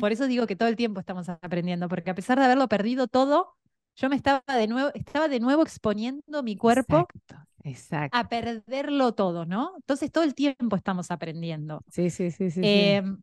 Por 0.00 0.10
eso 0.10 0.26
digo 0.26 0.48
que 0.48 0.56
todo 0.56 0.68
el 0.68 0.74
tiempo 0.74 0.98
estamos 0.98 1.28
aprendiendo, 1.28 1.88
porque 1.88 2.10
a 2.10 2.14
pesar 2.16 2.40
de 2.40 2.44
haberlo 2.44 2.68
perdido 2.68 3.06
todo, 3.06 3.54
yo 3.94 4.08
me 4.08 4.16
estaba 4.16 4.42
de 4.48 4.66
nuevo, 4.66 4.90
estaba 4.94 5.28
de 5.28 5.38
nuevo 5.38 5.62
exponiendo 5.62 6.42
mi 6.42 6.56
cuerpo 6.56 7.06
a 8.12 8.28
perderlo 8.28 9.12
todo, 9.12 9.46
¿no? 9.46 9.72
Entonces 9.76 10.10
todo 10.10 10.24
el 10.24 10.34
tiempo 10.34 10.76
estamos 10.76 11.10
aprendiendo. 11.10 11.82
Sí, 11.88 12.10
sí, 12.10 12.30
sí, 12.30 12.50
sí. 12.50 12.60
Em, 12.62 13.20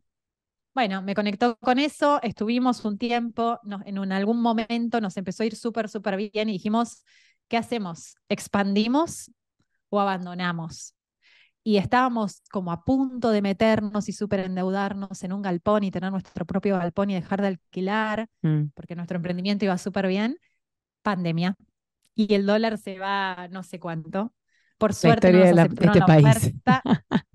bueno, 0.74 1.02
me 1.02 1.14
conectó 1.14 1.56
con 1.58 1.78
eso, 1.78 2.20
estuvimos 2.22 2.84
un 2.84 2.98
tiempo, 2.98 3.58
en 3.84 4.12
algún 4.12 4.40
momento 4.40 5.00
nos 5.00 5.16
empezó 5.16 5.42
a 5.42 5.46
ir 5.46 5.56
súper, 5.56 5.88
súper 5.88 6.16
bien 6.16 6.48
y 6.48 6.52
dijimos, 6.52 7.04
¿qué 7.48 7.56
hacemos? 7.56 8.14
¿Expandimos 8.28 9.30
o 9.90 10.00
abandonamos. 10.00 10.94
Y 11.64 11.76
estábamos 11.76 12.42
como 12.50 12.72
a 12.72 12.84
punto 12.84 13.30
de 13.30 13.42
meternos 13.42 14.08
y 14.08 14.12
súper 14.12 14.40
endeudarnos 14.40 15.22
en 15.22 15.32
un 15.32 15.42
galpón 15.42 15.84
y 15.84 15.90
tener 15.90 16.10
nuestro 16.10 16.46
propio 16.46 16.78
galpón 16.78 17.10
y 17.10 17.14
dejar 17.14 17.42
de 17.42 17.48
alquilar, 17.48 18.28
mm. 18.42 18.68
porque 18.74 18.96
nuestro 18.96 19.16
emprendimiento 19.16 19.64
iba 19.64 19.76
súper 19.76 20.06
bien. 20.06 20.38
Pandemia. 21.02 21.56
Y 22.18 22.34
el 22.34 22.46
dólar 22.46 22.78
se 22.78 22.98
va 22.98 23.46
no 23.52 23.62
sé 23.62 23.78
cuánto. 23.78 24.34
Por 24.76 24.92
suerte 24.92 25.30
no 25.32 25.38
nos 25.38 25.58
aceptaron 25.58 25.96
este 25.96 26.00
la, 26.00 26.28
oferta. 26.28 26.82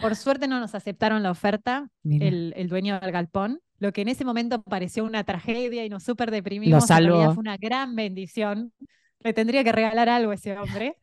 Por 0.00 0.16
suerte 0.16 0.48
no 0.48 0.60
nos 0.60 0.74
aceptaron 0.74 1.22
la 1.22 1.30
oferta 1.30 1.90
el, 2.04 2.54
el, 2.56 2.68
dueño 2.68 2.98
del 3.00 3.12
galpón. 3.12 3.60
Lo 3.78 3.92
que 3.92 4.00
en 4.00 4.08
ese 4.08 4.24
momento 4.24 4.62
pareció 4.62 5.04
una 5.04 5.24
tragedia 5.24 5.84
y 5.84 5.90
nos 5.90 6.04
súper 6.04 6.30
deprimimos. 6.30 6.88
Lo 7.00 7.34
fue 7.34 7.40
una 7.40 7.58
gran 7.58 7.94
bendición. 7.94 8.72
Le 9.20 9.34
tendría 9.34 9.62
que 9.62 9.72
regalar 9.72 10.08
algo 10.08 10.30
a 10.30 10.36
ese 10.36 10.56
hombre. 10.56 10.96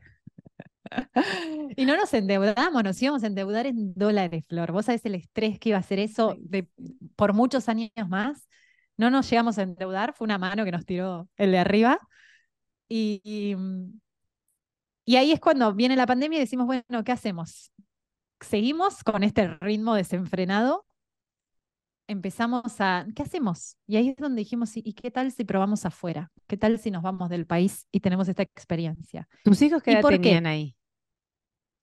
y 1.78 1.86
no 1.86 1.96
nos 1.96 2.12
endeudamos, 2.16 2.84
nos 2.84 3.00
íbamos 3.00 3.24
a 3.24 3.28
endeudar 3.28 3.68
en 3.68 3.94
dólares, 3.94 4.46
Flor. 4.48 4.72
Vos 4.72 4.86
sabés 4.86 5.06
el 5.06 5.14
estrés 5.14 5.60
que 5.60 5.70
iba 5.70 5.78
a 5.78 5.84
ser 5.84 6.00
eso 6.00 6.36
de, 6.40 6.68
por 7.16 7.34
muchos 7.34 7.70
años 7.70 7.92
más. 8.08 8.50
No 8.98 9.12
nos 9.12 9.30
llegamos 9.30 9.60
a 9.60 9.62
endeudar, 9.62 10.14
fue 10.14 10.26
una 10.26 10.40
mano 10.40 10.66
que 10.66 10.72
nos 10.72 10.86
tiró 10.86 11.30
el 11.38 11.52
de 11.52 11.60
arriba. 11.60 12.00
Y, 12.88 13.22
y, 13.24 13.56
y 15.06 15.16
ahí 15.18 15.32
es 15.32 15.40
cuando 15.40 15.74
viene 15.74 15.96
la 15.96 16.08
pandemia 16.08 16.38
y 16.38 16.42
decimos, 16.42 16.66
bueno, 16.66 17.04
¿qué 17.04 17.12
hacemos? 17.12 17.72
¿Seguimos 18.40 19.04
con 19.04 19.24
este 19.24 19.48
ritmo 19.60 19.96
desenfrenado 19.96 20.86
empezamos 22.08 22.80
a, 22.80 23.06
¿qué 23.16 23.24
hacemos? 23.24 23.78
Y 23.88 23.98
ahí 23.98 24.10
es 24.10 24.18
donde 24.18 24.40
dijimos, 24.40 24.72
¿y 24.76 24.94
qué 24.94 25.12
tal 25.12 25.32
si 25.32 25.44
probamos 25.44 25.86
afuera? 25.86 26.32
¿Qué 26.48 26.58
tal 26.58 26.80
si 26.80 26.92
nos 26.92 27.04
vamos 27.04 27.30
del 27.30 27.46
país 27.46 27.88
y 27.92 28.00
tenemos 28.00 28.28
esta 28.28 28.44
experiencia? 28.44 29.28
¿Tus 29.44 29.62
hijos 29.62 29.82
qué 29.82 29.94
edad 29.94 30.04
tenían 30.04 30.46
ahí? 30.46 30.76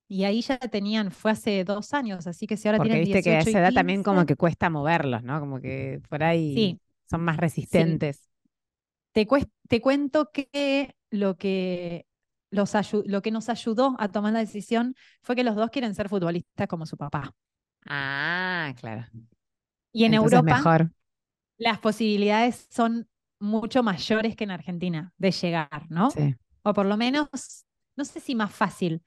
Y 0.08 0.24
ahí 0.24 0.42
ya 0.42 0.58
tenían, 0.58 1.10
fue 1.10 1.30
hace 1.30 1.64
dos 1.64 1.94
años, 1.94 2.26
así 2.26 2.46
que 2.46 2.56
si 2.56 2.68
ahora 2.68 2.78
Porque 2.78 2.90
tienen 2.90 3.06
viste 3.06 3.22
que 3.22 3.36
a 3.36 3.40
esa 3.40 3.60
edad 3.60 3.72
también 3.72 4.02
como 4.02 4.26
que 4.26 4.36
cuesta 4.36 4.68
moverlos, 4.68 5.22
¿no? 5.22 5.40
Como 5.40 5.58
que 5.60 6.02
por 6.08 6.22
ahí 6.22 6.78
son 7.08 7.22
más 7.22 7.38
resistentes. 7.38 8.28
Te, 9.12 9.26
te 9.68 9.80
cuento 9.80 10.30
que 10.32 10.94
lo 11.10 11.36
que 11.36 12.06
los 12.50 12.72
lo 13.06 13.22
que 13.22 13.30
nos 13.30 13.48
ayudó 13.48 13.96
a 13.98 14.08
tomar 14.08 14.32
la 14.32 14.40
decisión 14.40 14.94
fue 15.22 15.36
que 15.36 15.44
los 15.44 15.56
dos 15.56 15.70
quieren 15.70 15.94
ser 15.94 16.08
futbolistas 16.08 16.68
como 16.68 16.86
su 16.86 16.96
papá. 16.96 17.34
Ah, 17.86 18.74
claro. 18.78 19.06
Y 19.92 20.04
en 20.04 20.14
Europa 20.14 20.90
las 21.58 21.78
posibilidades 21.78 22.66
son 22.70 23.08
mucho 23.38 23.82
mayores 23.82 24.36
que 24.36 24.44
en 24.44 24.50
Argentina 24.50 25.12
de 25.16 25.30
llegar, 25.30 25.86
¿no? 25.88 26.10
Sí. 26.10 26.34
O 26.62 26.72
por 26.72 26.86
lo 26.86 26.96
menos, 26.96 27.28
no 27.96 28.04
sé 28.04 28.20
si 28.20 28.34
más 28.34 28.52
fácil, 28.52 29.02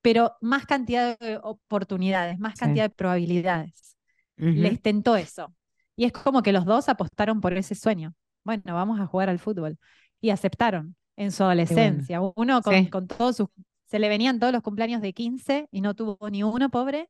pero 0.00 0.36
más 0.40 0.66
cantidad 0.66 1.18
de 1.18 1.38
oportunidades, 1.42 2.38
más 2.38 2.54
cantidad 2.54 2.84
de 2.84 2.94
probabilidades. 2.94 3.96
Les 4.36 4.80
tentó 4.80 5.16
eso. 5.16 5.54
Y 5.96 6.04
es 6.06 6.12
como 6.12 6.42
que 6.42 6.52
los 6.52 6.64
dos 6.64 6.88
apostaron 6.88 7.40
por 7.40 7.52
ese 7.52 7.74
sueño. 7.74 8.14
Bueno, 8.44 8.74
vamos 8.74 9.00
a 9.00 9.06
jugar 9.06 9.28
al 9.28 9.38
fútbol. 9.38 9.78
Y 10.20 10.30
aceptaron 10.30 10.96
en 11.16 11.32
su 11.32 11.42
adolescencia. 11.44 12.20
Uno 12.20 12.62
con, 12.62 12.86
con 12.86 13.06
todos 13.06 13.36
sus... 13.36 13.48
Se 13.86 13.98
le 13.98 14.08
venían 14.08 14.38
todos 14.38 14.52
los 14.52 14.62
cumpleaños 14.62 15.02
de 15.02 15.12
15 15.12 15.68
y 15.72 15.80
no 15.80 15.94
tuvo 15.94 16.30
ni 16.30 16.42
uno, 16.42 16.70
pobre 16.70 17.08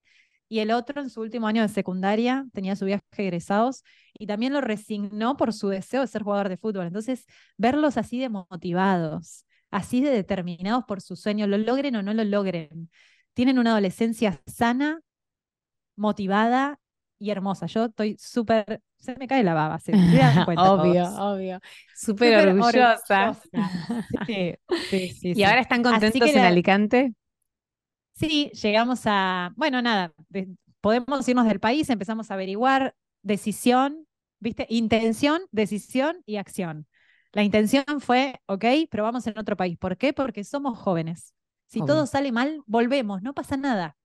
y 0.50 0.58
el 0.58 0.72
otro 0.72 1.00
en 1.00 1.10
su 1.10 1.20
último 1.20 1.46
año 1.46 1.62
de 1.62 1.68
secundaria 1.68 2.44
tenía 2.52 2.74
su 2.74 2.84
viaje 2.84 3.04
egresados 3.18 3.84
y 4.12 4.26
también 4.26 4.52
lo 4.52 4.60
resignó 4.60 5.36
por 5.36 5.52
su 5.52 5.68
deseo 5.68 6.00
de 6.00 6.08
ser 6.08 6.24
jugador 6.24 6.48
de 6.48 6.56
fútbol. 6.56 6.86
Entonces, 6.86 7.24
verlos 7.56 7.96
así 7.96 8.18
de 8.18 8.28
motivados, 8.28 9.46
así 9.70 10.00
de 10.02 10.10
determinados 10.10 10.84
por 10.86 11.00
su 11.00 11.14
sueño, 11.14 11.46
lo 11.46 11.56
logren 11.56 11.94
o 11.94 12.02
no 12.02 12.12
lo 12.14 12.24
logren, 12.24 12.90
tienen 13.32 13.60
una 13.60 13.70
adolescencia 13.70 14.42
sana, 14.44 15.00
motivada 15.94 16.80
y 17.20 17.30
hermosa. 17.30 17.66
Yo 17.66 17.84
estoy 17.84 18.16
súper, 18.18 18.82
se 19.00 19.16
me 19.16 19.26
cae 19.26 19.42
la 19.42 19.54
baba, 19.54 19.78
se 19.78 19.92
me 19.92 20.44
cuenta 20.44 20.72
Obvio, 20.72 21.04
obvio. 21.18 21.60
Súper 21.96 22.48
orgullosa. 22.48 23.36
Sí, 24.26 24.54
sí, 24.90 25.08
sí, 25.08 25.32
¿Y 25.34 25.42
ahora 25.42 25.60
están 25.60 25.82
contentos 25.82 26.28
en 26.30 26.38
Alicante? 26.38 27.14
Sí, 28.12 28.50
llegamos 28.62 29.02
a, 29.06 29.52
bueno, 29.56 29.80
nada, 29.80 30.12
podemos 30.80 31.26
irnos 31.28 31.46
del 31.46 31.60
país, 31.60 31.88
empezamos 31.88 32.30
a 32.30 32.34
averiguar 32.34 32.94
decisión, 33.22 34.06
¿viste? 34.40 34.66
Intención, 34.68 35.42
decisión 35.50 36.22
y 36.26 36.36
acción. 36.36 36.86
La 37.32 37.42
intención 37.44 37.84
fue, 38.00 38.40
ok, 38.46 38.64
pero 38.90 39.04
vamos 39.04 39.26
en 39.26 39.38
otro 39.38 39.56
país. 39.56 39.78
¿Por 39.78 39.96
qué? 39.96 40.12
Porque 40.12 40.44
somos 40.44 40.78
jóvenes. 40.78 41.34
Si 41.66 41.80
todo 41.80 42.06
sale 42.06 42.32
mal, 42.32 42.62
volvemos, 42.66 43.22
no 43.22 43.32
pasa 43.32 43.56
nada. 43.56 43.96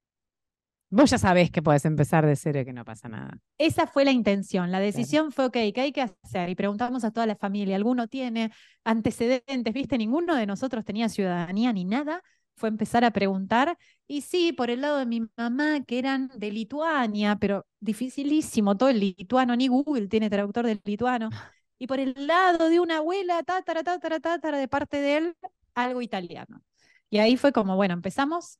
Vos 0.95 1.09
ya 1.09 1.17
sabés 1.17 1.51
que 1.51 1.61
puedes 1.61 1.83
empezar 1.83 2.25
de 2.25 2.37
cero 2.37 2.61
y 2.61 2.63
que 2.65 2.71
no 2.71 2.85
pasa 2.85 3.09
nada. 3.09 3.37
Esa 3.57 3.85
fue 3.85 4.05
la 4.05 4.11
intención. 4.11 4.71
La 4.71 4.79
decisión 4.79 5.33
fue, 5.33 5.47
ok, 5.47 5.57
¿qué 5.73 5.81
hay 5.81 5.91
que 5.91 6.01
hacer? 6.01 6.47
Y 6.47 6.55
preguntamos 6.55 7.03
a 7.03 7.11
toda 7.11 7.25
la 7.25 7.35
familia, 7.35 7.75
¿alguno 7.75 8.07
tiene 8.07 8.53
antecedentes? 8.85 9.73
¿Viste? 9.73 9.97
Ninguno 9.97 10.35
de 10.35 10.45
nosotros 10.45 10.85
tenía 10.85 11.09
ciudadanía 11.09 11.73
ni 11.73 11.83
nada 11.83 12.23
fue 12.55 12.69
empezar 12.69 13.03
a 13.03 13.11
preguntar. 13.11 13.77
Y 14.07 14.21
sí, 14.21 14.53
por 14.53 14.69
el 14.69 14.79
lado 14.79 14.99
de 14.99 15.05
mi 15.05 15.27
mamá, 15.35 15.83
que 15.85 15.99
eran 15.99 16.31
de 16.33 16.49
Lituania, 16.49 17.35
pero 17.41 17.65
dificilísimo, 17.81 18.77
todo 18.77 18.87
el 18.87 19.01
lituano, 19.01 19.53
ni 19.57 19.67
Google 19.67 20.07
tiene 20.07 20.29
traductor 20.29 20.65
del 20.65 20.79
lituano. 20.85 21.29
Y 21.77 21.87
por 21.87 21.99
el 21.99 22.15
lado 22.25 22.69
de 22.69 22.79
una 22.79 22.99
abuela, 22.99 23.43
tátara, 23.43 23.83
tátara, 23.83 24.21
tátara, 24.21 24.57
de 24.57 24.69
parte 24.69 25.01
de 25.01 25.17
él, 25.17 25.35
algo 25.73 26.01
italiano. 26.01 26.61
Y 27.09 27.17
ahí 27.17 27.35
fue 27.35 27.51
como, 27.51 27.75
bueno, 27.75 27.93
empezamos 27.93 28.59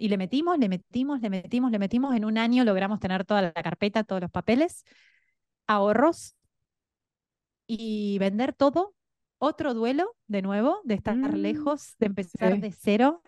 y 0.00 0.08
le 0.08 0.16
metimos, 0.16 0.58
le 0.58 0.68
metimos, 0.68 1.20
le 1.20 1.30
metimos, 1.30 1.70
le 1.70 1.78
metimos. 1.78 2.16
En 2.16 2.24
un 2.24 2.38
año 2.38 2.64
logramos 2.64 3.00
tener 3.00 3.24
toda 3.24 3.42
la 3.42 3.52
carpeta, 3.52 4.02
todos 4.02 4.22
los 4.22 4.30
papeles, 4.30 4.84
ahorros 5.66 6.34
y 7.66 8.18
vender 8.18 8.54
todo 8.54 8.94
otro 9.38 9.74
duelo 9.74 10.16
de 10.26 10.42
nuevo, 10.42 10.80
de 10.84 10.94
estar 10.94 11.16
mm, 11.16 11.34
lejos, 11.34 11.94
de 11.98 12.06
empezar 12.06 12.58
de 12.58 12.72
cero. 12.72 13.22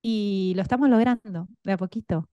Y 0.00 0.52
lo 0.56 0.62
estamos 0.62 0.88
logrando 0.88 1.48
de 1.62 1.72
a 1.72 1.76
poquito. 1.76 2.28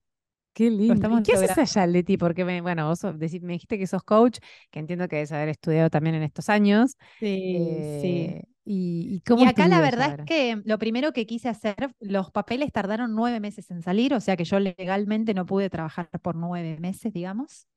Qué 0.54 0.70
lindo. 0.70 1.22
¿Qué 1.24 1.34
haces 1.34 1.58
allá, 1.58 1.88
Leti? 1.88 2.18
Porque, 2.18 2.44
me, 2.46 2.62
bueno, 2.62 2.88
vos 2.88 3.04
me 3.04 3.54
dijiste 3.54 3.78
que 3.78 3.88
sos 3.88 4.04
coach, 4.04 4.40
que 4.72 4.80
entiendo 4.80 5.08
que 5.08 5.18
debes 5.18 5.32
haber 5.32 5.50
estudiado 5.50 5.90
también 5.90 6.16
en 6.16 6.24
estos 6.24 6.50
años. 6.50 6.98
Sí, 7.20 7.68
sí. 8.02 8.08
Eh, 8.30 8.44
¿Y, 8.72 9.24
acá 9.48 9.68
la 9.68 9.82
verdad 9.82 10.20
es 10.20 10.26
que 10.28 10.62
lo 10.64 10.78
primero 10.78 11.12
que 11.12 11.26
quise 11.26 11.50
hacer, 11.50 11.92
los 12.00 12.30
papeles 12.30 12.72
tardaron 12.72 13.16
nueve 13.16 13.40
meses 13.40 13.72
en 13.72 13.82
salir, 13.82 14.14
o 14.14 14.20
sea 14.20 14.38
que 14.38 14.44
yo 14.44 14.60
legalmente 14.60 15.34
no 15.34 15.48
pude 15.48 15.72
trabajar 15.72 16.08
por 16.22 16.36
nueve 16.36 16.78
meses, 16.80 17.12
digamos, 17.12 17.68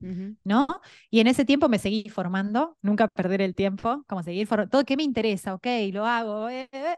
¿no? 0.44 0.66
Y 1.08 1.20
en 1.20 1.28
ese 1.28 1.46
tiempo 1.46 1.70
me 1.70 1.78
seguí 1.78 2.10
formando, 2.10 2.76
nunca 2.82 3.08
perder 3.08 3.40
el 3.40 3.54
tiempo, 3.54 4.04
como 4.06 4.22
seguir 4.22 4.46
formando, 4.46 4.68
todo 4.68 4.84
que 4.84 4.98
me 4.98 5.02
interesa, 5.02 5.54
ok, 5.54 5.66
lo 5.92 6.04
hago. 6.04 6.50
Eh, 6.50 6.68
eh, 6.70 6.92
eh. 6.92 6.96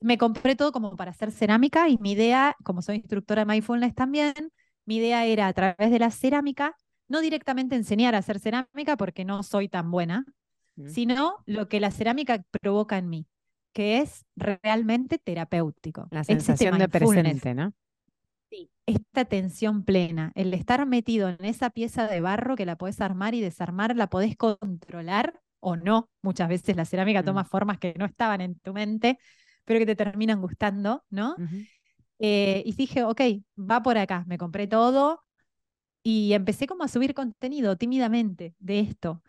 Me 0.00 0.16
compré 0.16 0.56
todo 0.56 0.72
como 0.72 0.96
para 0.96 1.10
hacer 1.10 1.30
cerámica 1.30 1.90
y 1.90 1.98
mi 1.98 2.12
idea, 2.12 2.56
como 2.64 2.80
soy 2.80 2.96
instructora 2.96 3.44
de 3.44 3.52
mindfulness 3.52 3.94
también, 3.94 4.32
mi 4.90 4.96
idea 4.96 5.24
era 5.24 5.46
a 5.46 5.52
través 5.52 5.92
de 5.92 6.00
la 6.00 6.10
cerámica, 6.10 6.74
no 7.06 7.20
directamente 7.20 7.76
enseñar 7.76 8.16
a 8.16 8.18
hacer 8.18 8.40
cerámica 8.40 8.96
porque 8.96 9.24
no 9.24 9.44
soy 9.44 9.68
tan 9.68 9.88
buena, 9.92 10.24
sino 10.88 11.36
lo 11.46 11.68
que 11.68 11.78
la 11.78 11.92
cerámica 11.92 12.42
provoca 12.60 12.98
en 12.98 13.08
mí, 13.08 13.28
que 13.72 13.98
es 13.98 14.26
realmente 14.34 15.18
terapéutico. 15.18 16.08
La 16.10 16.24
sensación 16.24 16.76
de 16.78 16.88
presente, 16.88 17.54
¿no? 17.54 17.72
Sí, 18.50 18.68
esta 18.84 19.24
tensión 19.26 19.84
plena, 19.84 20.32
el 20.34 20.52
estar 20.54 20.84
metido 20.86 21.28
en 21.28 21.44
esa 21.44 21.70
pieza 21.70 22.08
de 22.08 22.20
barro 22.20 22.56
que 22.56 22.66
la 22.66 22.74
podés 22.74 23.00
armar 23.00 23.36
y 23.36 23.40
desarmar, 23.40 23.94
la 23.94 24.08
podés 24.08 24.36
controlar 24.36 25.40
o 25.60 25.76
no. 25.76 26.10
Muchas 26.20 26.48
veces 26.48 26.74
la 26.74 26.84
cerámica 26.84 27.22
toma 27.22 27.44
mm. 27.44 27.46
formas 27.46 27.78
que 27.78 27.94
no 27.96 28.06
estaban 28.06 28.40
en 28.40 28.58
tu 28.58 28.72
mente, 28.72 29.20
pero 29.64 29.78
que 29.78 29.86
te 29.86 29.94
terminan 29.94 30.40
gustando, 30.40 31.04
¿no? 31.10 31.36
Eh, 32.20 32.62
y 32.66 32.72
dije, 32.74 33.02
ok, 33.04 33.20
va 33.58 33.82
por 33.82 33.98
acá, 33.98 34.24
me 34.28 34.38
compré 34.38 34.66
todo 34.66 35.24
y 36.02 36.32
empecé 36.34 36.66
como 36.66 36.84
a 36.84 36.88
subir 36.88 37.14
contenido 37.14 37.76
tímidamente 37.76 38.54
de 38.58 38.80
esto. 38.80 39.22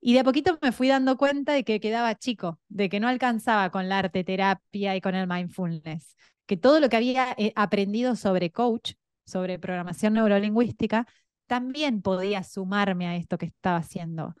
Y 0.00 0.14
de 0.14 0.20
a 0.20 0.24
poquito 0.24 0.58
me 0.62 0.72
fui 0.72 0.88
dando 0.88 1.16
cuenta 1.18 1.52
de 1.52 1.64
que 1.64 1.80
quedaba 1.80 2.14
chico, 2.16 2.60
de 2.68 2.88
que 2.88 3.00
no 3.00 3.08
alcanzaba 3.08 3.70
con 3.70 3.88
la 3.88 4.00
arte 4.00 4.24
terapia 4.24 4.96
y 4.96 5.00
con 5.02 5.14
el 5.14 5.28
mindfulness, 5.28 6.16
que 6.46 6.56
todo 6.56 6.80
lo 6.80 6.88
que 6.88 6.96
había 6.96 7.34
eh, 7.38 7.52
aprendido 7.56 8.16
sobre 8.16 8.50
coach, 8.50 8.94
sobre 9.26 9.58
programación 9.58 10.14
neurolingüística, 10.14 11.06
también 11.46 12.02
podía 12.02 12.42
sumarme 12.44 13.06
a 13.08 13.16
esto 13.16 13.38
que 13.38 13.46
estaba 13.46 13.78
haciendo. 13.78 14.34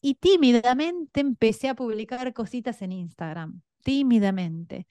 Y 0.00 0.14
tímidamente 0.16 1.20
empecé 1.20 1.68
a 1.68 1.74
publicar 1.74 2.32
cositas 2.32 2.82
en 2.82 2.92
Instagram, 2.92 3.62
tímidamente. 3.82 4.86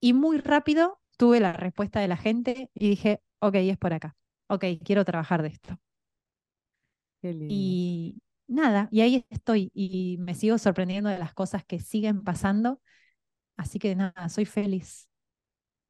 Y 0.00 0.14
muy 0.14 0.38
rápido 0.38 1.01
tuve 1.22 1.38
la 1.38 1.52
respuesta 1.52 2.00
de 2.00 2.08
la 2.08 2.16
gente 2.16 2.68
y 2.74 2.88
dije, 2.88 3.22
ok, 3.38 3.54
es 3.54 3.78
por 3.78 3.92
acá. 3.92 4.16
Ok, 4.48 4.64
quiero 4.84 5.04
trabajar 5.04 5.40
de 5.42 5.50
esto. 5.50 5.78
Y, 7.22 8.20
nada, 8.48 8.88
y 8.90 9.02
ahí 9.02 9.24
estoy 9.30 9.70
y 9.72 10.16
me 10.18 10.34
sigo 10.34 10.58
sorprendiendo 10.58 11.10
de 11.10 11.20
las 11.20 11.32
cosas 11.32 11.64
que 11.64 11.78
siguen 11.78 12.24
pasando. 12.24 12.80
Así 13.56 13.78
que 13.78 13.94
nada, 13.94 14.28
soy 14.30 14.46
feliz. 14.46 15.08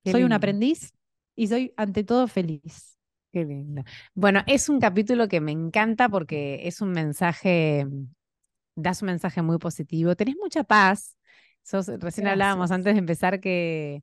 soy 0.05 0.23
un 0.23 0.35
aprendiz 0.35 0.93
y 1.35 1.49
soy 1.49 1.73
ante 1.79 2.05
todo 2.05 2.29
feliz. 2.29 2.99
Qué 3.33 3.47
lindo. 3.47 3.85
Bueno, 4.13 4.43
es 4.47 4.69
un 4.69 4.81
capítulo 4.81 5.29
que 5.29 5.41
me 5.41 5.53
encanta 5.53 6.11
porque 6.11 6.69
es 6.69 6.83
un 6.83 6.91
mensaje, 6.91 7.87
das 8.75 9.01
un 9.01 9.07
mensaje 9.07 9.41
muy 9.41 9.57
positivo. 9.57 10.15
Tenés 10.15 10.37
mucha 10.37 10.63
paz. 10.63 11.17
recién 12.01 12.27
hablábamos 12.27 12.71
antes 12.71 12.93
de 12.93 12.99
empezar 12.99 13.41
que 13.41 14.03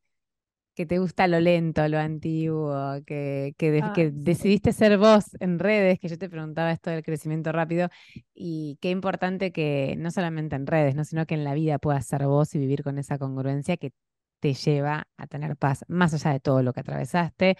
que 0.80 0.86
te 0.86 0.97
gusta 0.97 1.27
lo 1.27 1.41
lento, 1.41 1.86
lo 1.89 1.99
antiguo, 1.99 2.73
que, 3.05 3.53
que, 3.57 4.11
decidiste 4.13 4.71
ser 4.71 4.97
vos 4.97 5.25
en 5.41 5.59
redes, 5.59 5.99
que 5.99 6.07
yo 6.07 6.17
te 6.17 6.30
preguntaba 6.30 6.71
esto 6.71 6.89
del 6.89 7.03
crecimiento 7.03 7.51
rápido, 7.51 7.89
y 8.34 8.77
qué 8.80 8.89
importante 8.89 9.51
que 9.51 9.95
no 9.97 10.09
solamente 10.09 10.55
en 10.55 10.65
redes, 10.65 10.95
¿no? 10.95 11.03
sino 11.03 11.25
que 11.25 11.36
en 11.36 11.43
la 11.43 11.53
vida 11.53 11.80
puedas 11.80 12.05
ser 12.07 12.25
vos 12.27 12.55
y 12.55 12.59
vivir 12.59 12.82
con 12.82 12.97
esa 12.97 13.17
congruencia 13.17 13.75
que 13.75 13.91
te 14.39 14.53
lleva 14.53 15.05
a 15.17 15.27
tener 15.27 15.57
paz, 15.57 15.84
más 15.89 16.13
allá 16.13 16.32
de 16.32 16.39
todo 16.39 16.63
lo 16.63 16.71
que 16.71 16.80
atravesaste, 16.80 17.57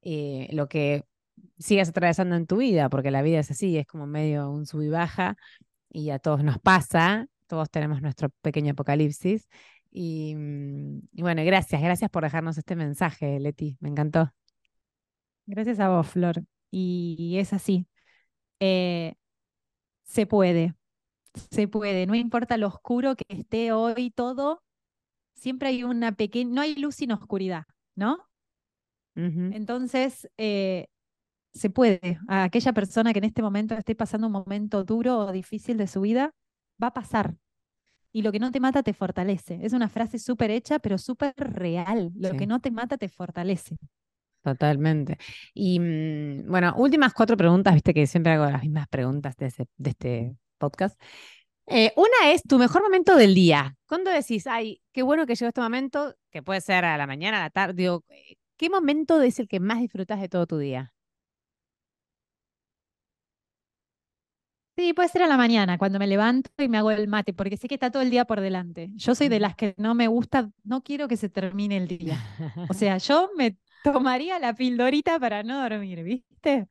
eh, 0.00 0.48
lo 0.50 0.66
que 0.66 1.04
sigas 1.58 1.90
atravesando 1.90 2.34
en 2.34 2.46
tu 2.46 2.56
vida, 2.56 2.88
porque 2.88 3.10
la 3.10 3.20
vida 3.20 3.40
es 3.40 3.50
así, 3.50 3.76
es 3.76 3.86
como 3.86 4.06
medio 4.06 4.48
un 4.50 4.64
sub 4.64 4.80
y 4.80 4.88
baja, 4.88 5.36
y 5.90 6.08
a 6.08 6.18
todos 6.18 6.42
nos 6.42 6.58
pasa, 6.60 7.26
todos 7.46 7.70
tenemos 7.70 8.00
nuestro 8.00 8.30
pequeño 8.40 8.72
apocalipsis. 8.72 9.48
Y, 9.94 10.34
mm, 10.34 11.00
y 11.14 11.22
bueno, 11.22 11.44
gracias, 11.44 11.80
gracias 11.82 12.10
por 12.10 12.24
dejarnos 12.24 12.58
este 12.58 12.76
mensaje, 12.76 13.40
Leti, 13.40 13.78
me 13.80 13.88
encantó. 13.90 14.32
Gracias 15.46 15.80
a 15.80 15.88
vos, 15.88 16.08
Flor. 16.08 16.42
Y 16.70 17.36
es 17.38 17.52
así. 17.52 17.86
Eh, 18.60 19.14
se 20.04 20.26
puede, 20.26 20.74
se 21.50 21.68
puede, 21.68 22.06
no 22.06 22.14
importa 22.14 22.56
lo 22.58 22.68
oscuro 22.68 23.16
que 23.16 23.24
esté 23.28 23.72
hoy 23.72 24.10
todo, 24.10 24.62
siempre 25.34 25.68
hay 25.70 25.84
una 25.84 26.12
pequeña, 26.12 26.54
no 26.54 26.60
hay 26.62 26.76
luz 26.76 26.96
sin 26.96 27.12
oscuridad, 27.12 27.64
¿no? 27.96 28.18
Entonces, 29.16 30.28
eh, 30.38 30.88
se 31.54 31.70
puede. 31.70 32.18
A 32.28 32.44
aquella 32.44 32.72
persona 32.72 33.12
que 33.12 33.20
en 33.20 33.24
este 33.26 33.42
momento 33.42 33.74
esté 33.74 33.94
pasando 33.94 34.26
un 34.28 34.32
momento 34.32 34.84
duro 34.84 35.18
o 35.18 35.32
difícil 35.32 35.76
de 35.78 35.86
su 35.86 36.00
vida, 36.02 36.32
va 36.82 36.88
a 36.88 36.94
pasar. 36.94 37.36
Y 38.14 38.22
lo 38.22 38.30
que 38.30 38.38
no 38.38 38.52
te 38.52 38.60
mata 38.60 38.84
te 38.84 38.94
fortalece. 38.94 39.58
Es 39.60 39.72
una 39.72 39.88
frase 39.88 40.20
súper 40.20 40.52
hecha, 40.52 40.78
pero 40.78 40.98
súper 40.98 41.34
real. 41.36 42.12
Lo 42.14 42.30
que 42.36 42.46
no 42.46 42.60
te 42.60 42.70
mata 42.70 42.96
te 42.96 43.08
fortalece. 43.08 43.76
Totalmente. 44.40 45.18
Y 45.52 45.80
mm, 45.80 46.48
bueno, 46.48 46.74
últimas 46.76 47.12
cuatro 47.12 47.36
preguntas, 47.36 47.74
viste 47.74 47.92
que 47.92 48.06
siempre 48.06 48.34
hago 48.34 48.44
las 48.44 48.62
mismas 48.62 48.86
preguntas 48.86 49.36
de, 49.36 49.52
este 49.84 50.36
podcast. 50.58 50.96
Eh, 51.66 51.92
una 51.96 52.32
es 52.32 52.44
tu 52.44 52.56
mejor 52.56 52.82
momento 52.82 53.16
del 53.16 53.34
día. 53.34 53.74
¿Cuándo 53.88 54.12
decís, 54.12 54.46
ay, 54.46 54.80
qué 54.92 55.02
bueno 55.02 55.26
que 55.26 55.34
llegó 55.34 55.48
este 55.48 55.60
momento, 55.60 56.14
que 56.30 56.40
puede 56.40 56.60
ser 56.60 56.84
a 56.84 56.96
la 56.96 57.08
mañana, 57.08 57.38
a 57.38 57.42
la 57.42 57.50
tarde? 57.50 57.74
Digo, 57.74 58.04
eh, 58.10 58.36
¿qué 58.56 58.70
momento 58.70 59.20
es 59.22 59.40
el 59.40 59.48
que 59.48 59.58
más 59.58 59.80
disfrutas 59.80 60.20
de 60.20 60.28
todo 60.28 60.46
tu 60.46 60.58
día? 60.58 60.93
Sí, 64.76 64.92
puede 64.92 65.08
ser 65.08 65.22
a 65.22 65.28
la 65.28 65.36
mañana, 65.36 65.78
cuando 65.78 66.00
me 66.00 66.06
levanto 66.08 66.50
y 66.58 66.68
me 66.68 66.78
hago 66.78 66.90
el 66.90 67.06
mate, 67.06 67.32
porque 67.32 67.56
sé 67.56 67.68
que 67.68 67.74
está 67.74 67.90
todo 67.92 68.02
el 68.02 68.10
día 68.10 68.24
por 68.24 68.40
delante. 68.40 68.90
Yo 68.96 69.14
soy 69.14 69.28
de 69.28 69.38
las 69.38 69.54
que 69.54 69.74
no 69.78 69.94
me 69.94 70.08
gusta, 70.08 70.50
no 70.64 70.82
quiero 70.82 71.06
que 71.06 71.16
se 71.16 71.28
termine 71.28 71.76
el 71.76 71.86
día. 71.86 72.24
O 72.66 72.74
sea, 72.74 72.98
yo 72.98 73.30
me 73.36 73.56
tomaría 73.82 74.38
la 74.40 74.52
pildorita 74.54 75.20
para 75.20 75.44
no 75.44 75.62
dormir, 75.62 76.02
¿viste? 76.02 76.66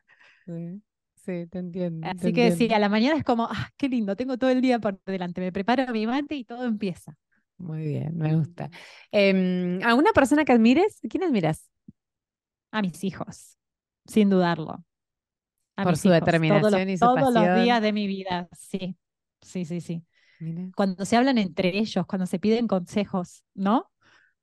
Sí, 1.16 1.48
te 1.48 1.60
entiendo. 1.60 2.12
Así 2.12 2.34
que 2.34 2.52
sí, 2.52 2.68
a 2.74 2.80
la 2.80 2.90
mañana 2.90 3.18
es 3.18 3.24
como, 3.24 3.46
ah, 3.50 3.70
qué 3.78 3.88
lindo, 3.90 4.16
tengo 4.16 4.38
todo 4.38 4.50
el 4.50 4.62
día 4.62 4.80
por 4.80 5.02
delante, 5.06 5.40
me 5.42 5.52
preparo 5.54 5.92
mi 5.94 6.06
mate 6.06 6.36
y 6.36 6.44
todo 6.44 6.66
empieza. 6.66 7.16
Muy 7.58 7.86
bien, 7.86 8.18
me 8.18 8.36
gusta. 8.36 8.70
Em, 9.12 9.80
¿Alguna 9.84 10.12
persona 10.12 10.44
que 10.46 10.52
admires? 10.52 11.00
¿Quién 11.10 11.24
admiras? 11.24 11.70
A 12.72 12.82
mis 12.82 13.04
hijos, 13.06 13.58
sin 14.06 14.30
dudarlo. 14.30 14.84
Por 15.76 15.98
su 15.98 16.10
determinación 16.10 16.90
y 16.90 16.98
su 16.98 17.06
Todos 17.06 17.34
los 17.34 17.64
días 17.64 17.82
de 17.82 17.94
mi 17.94 18.08
vida, 18.08 18.48
sí, 18.58 18.98
sí, 19.42 19.66
sí, 19.66 19.82
sí. 19.82 20.04
Cuando 20.76 21.06
se 21.06 21.16
hablan 21.16 21.38
entre 21.38 21.78
ellos, 21.78 22.06
cuando 22.06 22.26
se 22.26 22.40
piden 22.40 22.68
consejos, 22.68 23.44
¿no? 23.54 23.90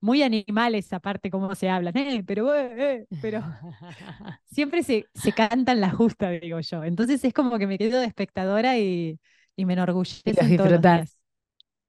muy 0.00 0.22
animales 0.22 0.92
aparte 0.92 1.30
cómo 1.30 1.54
se 1.54 1.68
hablan, 1.68 1.96
eh, 1.96 2.24
pero, 2.26 2.54
eh, 2.54 3.06
pero 3.20 3.42
siempre 4.46 4.82
se, 4.82 5.06
se 5.14 5.32
cantan 5.32 5.80
la 5.80 5.90
justa, 5.90 6.30
digo 6.30 6.58
yo. 6.60 6.84
Entonces 6.84 7.22
es 7.24 7.32
como 7.32 7.58
que 7.58 7.66
me 7.66 7.78
quedo 7.78 8.00
de 8.00 8.06
espectadora 8.06 8.78
y, 8.78 9.18
y 9.56 9.64
me 9.64 9.74
enorgullece. 9.74 10.22
Y 10.24 10.32
los 10.32 10.46
disfrutas. 10.46 11.16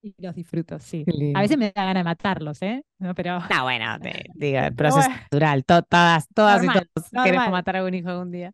Y 0.03 0.15
los 0.17 0.35
disfruto, 0.35 0.79
sí. 0.79 1.05
A 1.35 1.41
veces 1.41 1.57
me 1.59 1.71
da 1.75 1.85
ganas 1.85 2.01
de 2.01 2.03
matarlos, 2.03 2.61
¿eh? 2.63 2.83
No, 2.97 3.13
pero... 3.13 3.39
No, 3.39 3.63
bueno, 3.63 3.97
digo, 4.35 4.59
el 4.59 4.75
proceso 4.75 5.07
natural. 5.07 5.63
todas, 5.63 6.27
todas 6.33 6.63
y 6.63 6.67
todos 6.67 7.23
queremos 7.23 7.51
matar 7.51 7.75
a 7.75 7.79
algún 7.79 7.93
hijo 7.93 8.09
algún 8.09 8.31
día. 8.31 8.51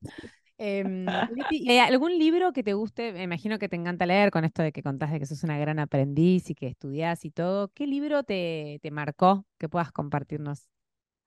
Em, 0.57 1.05
eh, 1.69 1.79
¿Algún 1.81 2.17
libro 2.17 2.51
que 2.51 2.63
te 2.63 2.73
guste? 2.73 3.13
Me 3.13 3.23
imagino 3.23 3.59
que 3.59 3.69
te 3.69 3.75
encanta 3.75 4.05
leer 4.05 4.31
con 4.31 4.45
esto 4.45 4.63
de 4.63 4.71
que 4.71 4.81
contás 4.81 5.11
de 5.11 5.19
que 5.19 5.25
sos 5.25 5.43
una 5.43 5.57
gran 5.57 5.79
aprendiz 5.79 6.49
y 6.49 6.55
que 6.55 6.67
estudiás 6.67 7.25
y 7.25 7.31
todo. 7.31 7.69
¿Qué 7.69 7.87
libro 7.87 8.23
te, 8.23 8.79
te 8.81 8.91
marcó 8.91 9.45
que 9.57 9.69
puedas 9.69 9.91
compartirnos? 9.91 10.67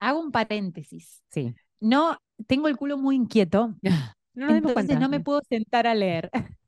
Hago 0.01 0.21
un 0.21 0.33
paréntesis. 0.33 1.23
Sí. 1.31 1.55
No, 1.79 2.19
tengo 2.47 2.69
el 2.69 2.77
culo 2.77 2.99
muy 2.99 3.17
inquieto. 3.17 3.75
no 4.35 4.55
entonces 4.55 4.99
no 4.99 5.09
me 5.09 5.21
puedo 5.21 5.41
sentar 5.49 5.87
a 5.87 5.95
leer. 5.95 6.31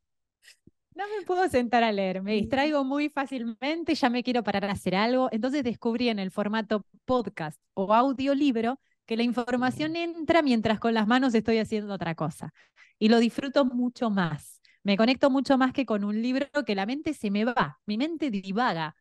No 0.95 1.05
me 1.09 1.25
puedo 1.25 1.49
sentar 1.49 1.83
a 1.85 1.91
leer, 1.91 2.23
me 2.23 2.35
distraigo 2.35 2.85
muy 2.85 3.09
fácilmente, 3.09 3.95
ya 3.95 4.11
me 4.11 4.23
quiero 4.23 4.43
parar 4.43 4.67
a 4.67 4.73
hacer 4.73 4.95
algo. 4.95 5.31
Entonces 5.33 5.65
descubrí 5.65 6.11
en 6.11 6.19
el 6.19 6.31
formato 6.31 6.85
podcast 7.07 7.59
o 7.73 7.95
audiolibro 7.95 8.79
que 9.07 9.17
la 9.17 9.23
información 9.23 9.97
entra 9.97 10.43
mientras 10.43 10.79
con 10.79 10.95
las 10.95 11.07
manos 11.07 11.35
estoy 11.35 11.59
haciendo 11.59 11.95
otra 11.95 12.15
cosa. 12.15 12.53
Y 12.99 13.09
lo 13.09 13.19
disfruto 13.19 13.65
mucho 13.65 14.11
más. 14.11 14.61
Me 14.83 14.97
conecto 14.97 15.31
mucho 15.31 15.59
más 15.59 15.73
que 15.73 15.87
con 15.87 16.05
un 16.05 16.21
libro 16.21 16.47
que 16.67 16.75
la 16.75 16.87
mente 16.87 17.15
se 17.15 17.31
me 17.31 17.45
va, 17.45 17.81
mi 17.87 17.97
mente 17.99 18.31
divaga. 18.31 18.97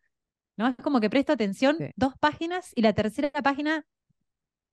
¿no? 0.56 0.68
Es 0.68 0.76
como 0.76 1.00
que 1.00 1.10
presto 1.10 1.32
atención 1.32 1.76
dos 1.96 2.14
páginas 2.18 2.72
y 2.74 2.82
la 2.82 2.92
tercera 2.92 3.30
página 3.30 3.84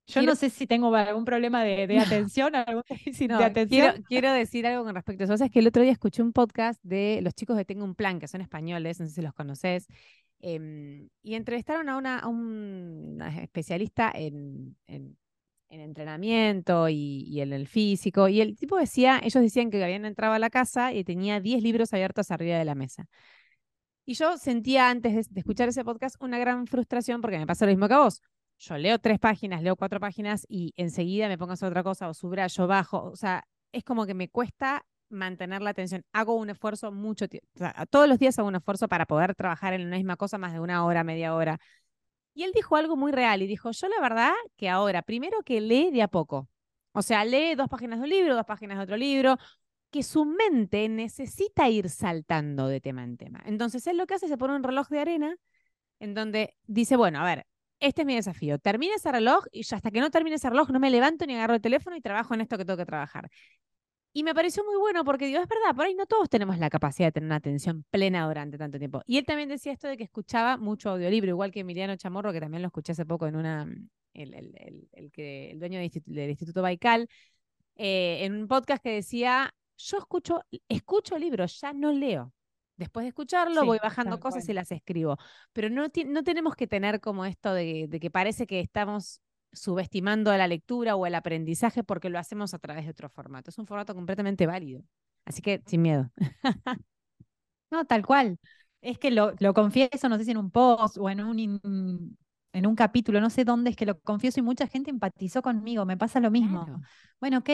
yo 0.06 0.22
no 0.22 0.34
sé 0.34 0.50
si 0.50 0.66
tengo 0.66 0.94
algún 0.94 1.24
problema 1.24 1.62
de, 1.62 1.98
atención, 2.28 2.54
algún 2.54 2.82
de 2.88 3.44
atención. 3.44 4.04
Quiero, 4.08 4.32
decir 4.32 4.66
algo 4.66 4.84
con 4.84 4.94
respecto 4.94 5.22
a 5.22 5.24
eso. 5.24 5.34
O 5.34 5.36
sea, 5.36 5.46
es 5.46 5.52
que 5.52 5.60
el 5.60 5.68
otro 5.68 5.82
día 5.82 5.92
escuché 5.92 6.22
un 6.22 6.32
podcast 6.32 6.82
de 6.82 7.20
los 7.22 7.34
chicos 7.34 7.56
de 7.56 7.64
Tengo 7.64 7.84
un 7.84 7.94
Plan, 7.94 8.18
que 8.18 8.28
son 8.28 8.40
españoles, 8.40 9.00
no 9.00 9.06
sé 9.06 9.14
si 9.14 9.22
los 9.22 9.34
conoces, 9.34 9.86
em, 10.40 11.08
y 11.22 11.34
entrevistaron 11.34 11.88
a, 11.88 11.96
una, 11.96 12.26
un 12.26 13.22
especialista 13.40 14.10
en, 14.14 14.76
en 15.70 15.80
entrenamiento 15.80 16.88
y, 16.88 17.40
en 17.40 17.52
el 17.52 17.66
físico. 17.66 18.28
Y 18.28 18.40
el 18.40 18.56
tipo 18.56 18.76
decía, 18.76 19.20
ellos 19.22 19.42
decían 19.42 19.70
que 19.70 19.82
habían 19.82 20.04
entrado 20.04 20.34
a 20.34 20.38
la 20.38 20.50
casa 20.50 20.92
y 20.92 21.04
tenía 21.04 21.40
10 21.40 21.62
libros 21.62 21.92
abiertos 21.92 22.30
arriba 22.30 22.58
de 22.58 22.64
la 22.64 22.74
mesa. 22.74 23.08
Y 24.04 24.14
yo 24.14 24.36
sentía 24.36 24.90
antes 24.90 25.30
de, 25.30 25.40
escuchar 25.40 25.68
ese 25.68 25.84
podcast 25.84 26.16
una 26.20 26.38
gran 26.38 26.66
frustración 26.66 27.20
porque 27.20 27.38
me 27.38 27.46
pasa 27.46 27.64
lo 27.64 27.70
mismo 27.70 27.86
que 27.86 27.94
a 27.94 28.00
vos. 28.00 28.20
Yo 28.58 28.76
leo 28.76 28.98
tres 28.98 29.18
páginas, 29.18 29.62
leo 29.62 29.76
cuatro 29.76 30.00
páginas 30.00 30.44
y 30.48 30.74
enseguida 30.76 31.28
me 31.28 31.38
pongo 31.38 31.52
a 31.52 31.66
otra 31.66 31.82
cosa 31.82 32.08
o 32.08 32.14
subrayo, 32.14 32.66
bajo. 32.66 33.04
O 33.04 33.16
sea, 33.16 33.44
es 33.72 33.84
como 33.84 34.04
que 34.06 34.14
me 34.14 34.28
cuesta 34.28 34.84
mantener 35.10 35.62
la 35.62 35.70
atención. 35.70 36.04
Hago 36.12 36.34
un 36.34 36.50
esfuerzo 36.50 36.92
mucho 36.92 37.28
tiempo. 37.28 37.48
todos 37.90 38.08
los 38.08 38.18
días 38.18 38.38
hago 38.38 38.48
un 38.48 38.56
esfuerzo 38.56 38.88
para 38.88 39.06
poder 39.06 39.34
trabajar 39.34 39.74
en 39.74 39.90
la 39.90 39.96
misma 39.96 40.16
cosa 40.16 40.38
más 40.38 40.52
de 40.52 40.60
una 40.60 40.84
hora, 40.84 41.04
media 41.04 41.34
hora. 41.34 41.60
Y 42.34 42.44
él 42.44 42.52
dijo 42.54 42.76
algo 42.76 42.96
muy 42.96 43.12
real 43.12 43.42
y 43.42 43.46
dijo, 43.46 43.70
yo 43.72 43.88
la 43.88 44.00
verdad 44.00 44.32
que 44.56 44.68
ahora, 44.68 45.02
primero 45.02 45.42
que 45.42 45.60
lee 45.60 45.90
de 45.90 46.02
a 46.02 46.08
poco. 46.08 46.48
O 46.92 47.02
sea, 47.02 47.24
lee 47.24 47.54
dos 47.54 47.68
páginas 47.68 47.98
de 47.98 48.04
un 48.04 48.10
libro, 48.10 48.34
dos 48.34 48.46
páginas 48.46 48.78
de 48.78 48.84
otro 48.84 48.96
libro, 48.96 49.36
que 49.90 50.02
su 50.02 50.24
mente 50.24 50.88
necesita 50.88 51.68
ir 51.68 51.90
saltando 51.90 52.68
de 52.68 52.80
tema 52.80 53.04
en 53.04 53.16
tema. 53.16 53.42
Entonces 53.44 53.86
él 53.86 53.96
lo 53.96 54.06
que 54.06 54.14
hace 54.14 54.26
es 54.26 54.30
se 54.30 54.38
pone 54.38 54.54
un 54.54 54.62
reloj 54.62 54.88
de 54.88 55.00
arena 55.00 55.36
en 55.98 56.14
donde 56.14 56.56
dice, 56.66 56.96
bueno, 56.96 57.20
a 57.20 57.24
ver, 57.24 57.46
este 57.80 58.02
es 58.02 58.06
mi 58.06 58.14
desafío. 58.14 58.58
Termine 58.58 58.94
ese 58.94 59.10
reloj 59.10 59.44
y 59.52 59.62
hasta 59.62 59.90
que 59.90 60.00
no 60.00 60.10
termine 60.10 60.36
ese 60.36 60.50
reloj 60.50 60.70
no 60.70 60.80
me 60.80 60.90
levanto 60.90 61.26
ni 61.26 61.34
agarro 61.34 61.54
el 61.54 61.60
teléfono 61.60 61.96
y 61.96 62.00
trabajo 62.00 62.34
en 62.34 62.42
esto 62.42 62.58
que 62.58 62.64
tengo 62.64 62.76
que 62.76 62.86
trabajar. 62.86 63.30
Y 64.12 64.24
me 64.24 64.34
pareció 64.34 64.64
muy 64.64 64.76
bueno 64.76 65.04
porque 65.04 65.26
digo, 65.26 65.40
es 65.40 65.46
verdad, 65.48 65.74
por 65.74 65.86
ahí 65.86 65.94
no 65.94 66.04
todos 66.06 66.28
tenemos 66.28 66.58
la 66.58 66.68
capacidad 66.68 67.08
de 67.08 67.12
tener 67.12 67.26
una 67.26 67.36
atención 67.36 67.84
plena 67.90 68.26
durante 68.26 68.58
tanto 68.58 68.78
tiempo. 68.78 69.02
Y 69.06 69.18
él 69.18 69.24
también 69.24 69.48
decía 69.48 69.72
esto 69.72 69.86
de 69.86 69.96
que 69.96 70.02
escuchaba 70.02 70.56
mucho 70.56 70.90
audiolibro, 70.90 71.30
igual 71.30 71.52
que 71.52 71.60
Emiliano 71.60 71.94
Chamorro, 71.96 72.32
que 72.32 72.40
también 72.40 72.62
lo 72.62 72.68
escuché 72.68 72.92
hace 72.92 73.06
poco 73.06 73.28
en 73.28 73.36
una, 73.36 73.66
mm, 73.66 73.88
el, 74.14 74.34
el, 74.34 74.88
el, 74.92 75.12
que, 75.12 75.52
el 75.52 75.60
dueño 75.60 75.78
del 75.78 76.30
Instituto, 76.30 76.60
Baikal, 76.60 77.08
eh, 77.76 78.24
en 78.24 78.34
un 78.34 78.48
podcast 78.48 78.82
que 78.82 78.90
decía, 78.94 79.54
yo 79.76 79.98
escucho, 79.98 80.42
escucho 80.68 81.16
libros, 81.16 81.60
ya 81.60 81.72
no 81.72 81.92
leo. 81.92 82.32
Después 82.76 83.04
de 83.04 83.08
escucharlo, 83.08 83.64
voy 83.64 83.78
bajando 83.80 84.18
cosas 84.18 84.48
y 84.48 84.54
las 84.54 84.72
escribo. 84.72 85.18
Pero 85.52 85.68
no, 85.68 85.86
no 86.06 86.24
tenemos 86.24 86.56
que 86.56 86.66
tener 86.66 87.00
como 87.00 87.26
esto 87.26 87.52
de, 87.52 87.86
de 87.88 88.00
que 88.00 88.10
parece 88.10 88.46
que 88.46 88.60
estamos 88.60 89.20
subestimando 89.52 90.30
a 90.30 90.36
la 90.36 90.48
lectura 90.48 90.96
o 90.96 91.06
el 91.06 91.14
aprendizaje 91.14 91.82
porque 91.82 92.10
lo 92.10 92.18
hacemos 92.18 92.54
a 92.54 92.58
través 92.58 92.84
de 92.84 92.90
otro 92.90 93.08
formato. 93.08 93.50
Es 93.50 93.58
un 93.58 93.66
formato 93.66 93.94
completamente 93.94 94.46
válido. 94.46 94.82
Así 95.24 95.42
que 95.42 95.62
sin 95.66 95.82
miedo. 95.82 96.10
no, 97.70 97.84
tal 97.84 98.04
cual. 98.06 98.38
Es 98.80 98.98
que 98.98 99.10
lo, 99.10 99.32
lo, 99.40 99.52
confieso, 99.52 100.08
no 100.08 100.16
sé 100.16 100.24
si 100.24 100.30
en 100.30 100.38
un 100.38 100.50
post 100.50 100.96
o 100.98 101.10
en 101.10 101.20
un, 101.20 102.16
en 102.52 102.66
un 102.66 102.74
capítulo, 102.74 103.20
no 103.20 103.30
sé 103.30 103.44
dónde 103.44 103.70
es 103.70 103.76
que 103.76 103.86
lo 103.86 104.00
confieso 104.00 104.40
y 104.40 104.42
mucha 104.42 104.66
gente 104.66 104.90
empatizó 104.90 105.42
conmigo, 105.42 105.84
me 105.84 105.96
pasa 105.96 106.18
lo 106.20 106.30
mismo. 106.30 106.66
Bueno, 107.20 107.38
ok, 107.38 107.50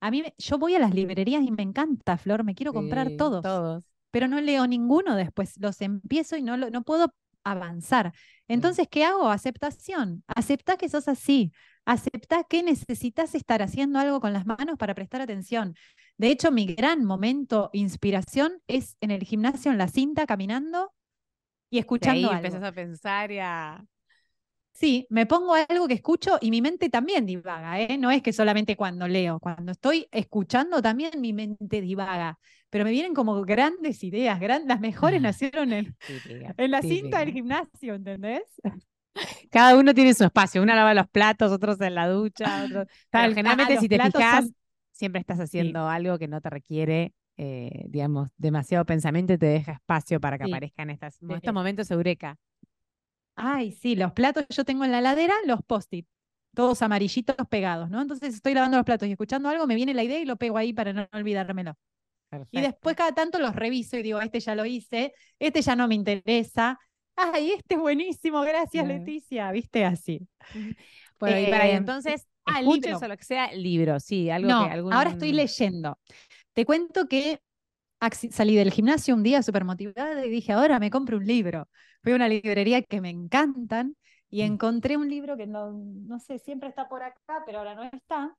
a 0.00 0.10
mí 0.10 0.24
yo 0.36 0.58
voy 0.58 0.74
a 0.74 0.80
las 0.80 0.92
librerías 0.92 1.44
y 1.44 1.50
me 1.52 1.62
encanta, 1.62 2.18
Flor, 2.18 2.42
me 2.42 2.54
quiero 2.54 2.72
comprar 2.72 3.12
todos, 3.16 3.42
todos, 3.42 3.84
pero 4.10 4.26
no 4.26 4.40
leo 4.40 4.66
ninguno 4.66 5.14
después, 5.14 5.54
los 5.60 5.80
empiezo 5.80 6.36
y 6.36 6.42
no, 6.42 6.56
no 6.56 6.82
puedo 6.82 7.14
avanzar. 7.44 8.12
Entonces, 8.48 8.88
¿qué 8.90 9.04
hago? 9.04 9.28
Aceptación. 9.28 10.24
Acepta 10.26 10.76
que 10.76 10.88
sos 10.88 11.08
así. 11.08 11.52
Acepta 11.84 12.44
que 12.44 12.62
necesitas 12.62 13.34
estar 13.34 13.62
haciendo 13.62 13.98
algo 13.98 14.20
con 14.20 14.32
las 14.32 14.46
manos 14.46 14.76
para 14.78 14.94
prestar 14.94 15.20
atención. 15.20 15.74
De 16.16 16.28
hecho, 16.28 16.50
mi 16.50 16.66
gran 16.66 17.04
momento 17.04 17.70
inspiración 17.72 18.60
es 18.66 18.96
en 19.00 19.10
el 19.10 19.22
gimnasio, 19.22 19.70
en 19.70 19.78
la 19.78 19.88
cinta, 19.88 20.26
caminando 20.26 20.92
y 21.70 21.78
escuchando. 21.78 22.30
Ahí 22.30 22.36
empezás 22.36 22.62
a 22.62 22.72
pensar 22.72 23.30
y 23.30 23.38
a. 23.38 23.84
Sí, 24.72 25.06
me 25.08 25.24
pongo 25.24 25.54
algo 25.54 25.86
que 25.86 25.94
escucho 25.94 26.36
y 26.40 26.50
mi 26.50 26.60
mente 26.60 26.88
también 26.88 27.26
divaga, 27.26 27.80
¿eh? 27.80 27.96
No 27.96 28.10
es 28.10 28.22
que 28.22 28.32
solamente 28.32 28.76
cuando 28.76 29.06
leo, 29.06 29.38
cuando 29.38 29.70
estoy 29.70 30.08
escuchando 30.10 30.82
también 30.82 31.20
mi 31.20 31.32
mente 31.32 31.80
divaga, 31.80 32.38
pero 32.74 32.84
me 32.84 32.90
vienen 32.90 33.14
como 33.14 33.40
grandes 33.44 34.02
ideas, 34.02 34.40
las 34.66 34.80
mejores 34.80 35.22
nacieron 35.22 35.72
en, 35.72 35.96
en 36.56 36.70
la 36.72 36.82
cinta 36.82 37.20
del 37.20 37.32
gimnasio, 37.32 37.94
¿entendés? 37.94 38.42
Cada 39.52 39.78
uno 39.78 39.94
tiene 39.94 40.12
su 40.12 40.24
espacio, 40.24 40.60
uno 40.60 40.74
lava 40.74 40.92
los 40.92 41.06
platos, 41.06 41.52
otros 41.52 41.80
en 41.80 41.94
la 41.94 42.08
ducha, 42.08 42.64
otros... 42.64 42.88
generalmente 43.12 43.78
si 43.78 43.88
te 43.88 43.96
fijas, 44.00 44.50
siempre 44.90 45.20
estás 45.20 45.38
haciendo 45.38 45.88
algo 45.88 46.18
que 46.18 46.26
no 46.26 46.40
te 46.40 46.50
requiere 46.50 47.12
eh, 47.36 47.84
digamos, 47.86 48.30
demasiado 48.38 48.84
pensamiento 48.84 49.34
y 49.34 49.38
te 49.38 49.46
deja 49.46 49.74
espacio 49.74 50.20
para 50.20 50.36
que 50.36 50.42
aparezcan 50.42 50.90
estas, 50.90 51.20
estos 51.22 51.54
momentos 51.54 51.88
eureka. 51.92 52.36
Ay, 53.36 53.70
sí, 53.70 53.94
los 53.94 54.10
platos 54.14 54.46
yo 54.48 54.64
tengo 54.64 54.84
en 54.84 54.90
la 54.90 55.00
ladera, 55.00 55.34
los 55.46 55.62
post-it, 55.62 56.08
todos 56.56 56.82
amarillitos 56.82 57.36
pegados, 57.48 57.88
¿no? 57.88 58.02
Entonces 58.02 58.34
estoy 58.34 58.54
lavando 58.54 58.78
los 58.78 58.84
platos 58.84 59.06
y 59.06 59.12
escuchando 59.12 59.48
algo, 59.48 59.64
me 59.68 59.76
viene 59.76 59.94
la 59.94 60.02
idea 60.02 60.18
y 60.18 60.24
lo 60.24 60.34
pego 60.34 60.58
ahí 60.58 60.72
para 60.72 60.92
no 60.92 61.06
olvidármelo. 61.12 61.76
Y 62.50 62.60
después 62.60 62.96
cada 62.96 63.12
tanto 63.12 63.38
los 63.38 63.54
reviso 63.54 63.96
y 63.96 64.02
digo, 64.02 64.20
este 64.20 64.40
ya 64.40 64.54
lo 64.54 64.64
hice, 64.64 65.14
este 65.38 65.62
ya 65.62 65.76
no 65.76 65.88
me 65.88 65.94
interesa. 65.94 66.78
Ay, 67.16 67.52
este 67.52 67.74
es 67.74 67.80
buenísimo, 67.80 68.40
gracias 68.42 68.86
Leticia, 68.86 69.50
viste 69.52 69.84
así. 69.84 70.26
Bueno, 71.20 71.38
y 71.38 71.46
para 71.46 71.64
ahí, 71.64 71.70
eh, 71.70 71.76
entonces, 71.76 72.26
ah, 72.44 72.60
o 72.60 73.08
lo 73.08 73.16
que 73.16 73.24
sea, 73.24 73.52
libro, 73.52 74.00
sí, 74.00 74.30
algo 74.30 74.48
que 74.48 74.80
ahora 74.92 75.10
estoy 75.10 75.32
leyendo. 75.32 75.98
Te 76.52 76.66
cuento 76.66 77.06
que 77.08 77.40
salí 78.30 78.56
del 78.56 78.72
gimnasio 78.72 79.14
un 79.14 79.22
día 79.22 79.42
súper 79.42 79.64
motivada 79.64 80.26
y 80.26 80.28
dije, 80.28 80.52
ahora 80.52 80.78
me 80.78 80.90
compro 80.90 81.16
un 81.16 81.26
libro. 81.26 81.68
Fui 82.02 82.12
a 82.12 82.16
una 82.16 82.28
librería 82.28 82.82
que 82.82 83.00
me 83.00 83.10
encantan 83.10 83.96
y 84.28 84.42
encontré 84.42 84.96
un 84.96 85.08
libro 85.08 85.36
que 85.36 85.46
no, 85.46 85.72
no 85.72 86.18
sé, 86.18 86.38
siempre 86.38 86.68
está 86.68 86.88
por 86.88 87.02
acá, 87.02 87.42
pero 87.46 87.58
ahora 87.58 87.74
no 87.74 87.84
está. 87.84 88.36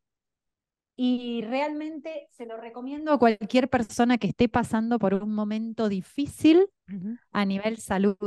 Y 0.97 1.41
realmente 1.41 2.27
se 2.31 2.45
lo 2.45 2.57
recomiendo 2.57 3.11
a 3.11 3.19
cualquier 3.19 3.69
persona 3.69 4.17
que 4.17 4.27
esté 4.27 4.47
pasando 4.47 4.97
por 4.97 5.13
un 5.13 5.33
momento 5.33 5.89
difícil 5.89 6.67
a 7.31 7.45
nivel 7.45 7.77
salud. 7.77 8.17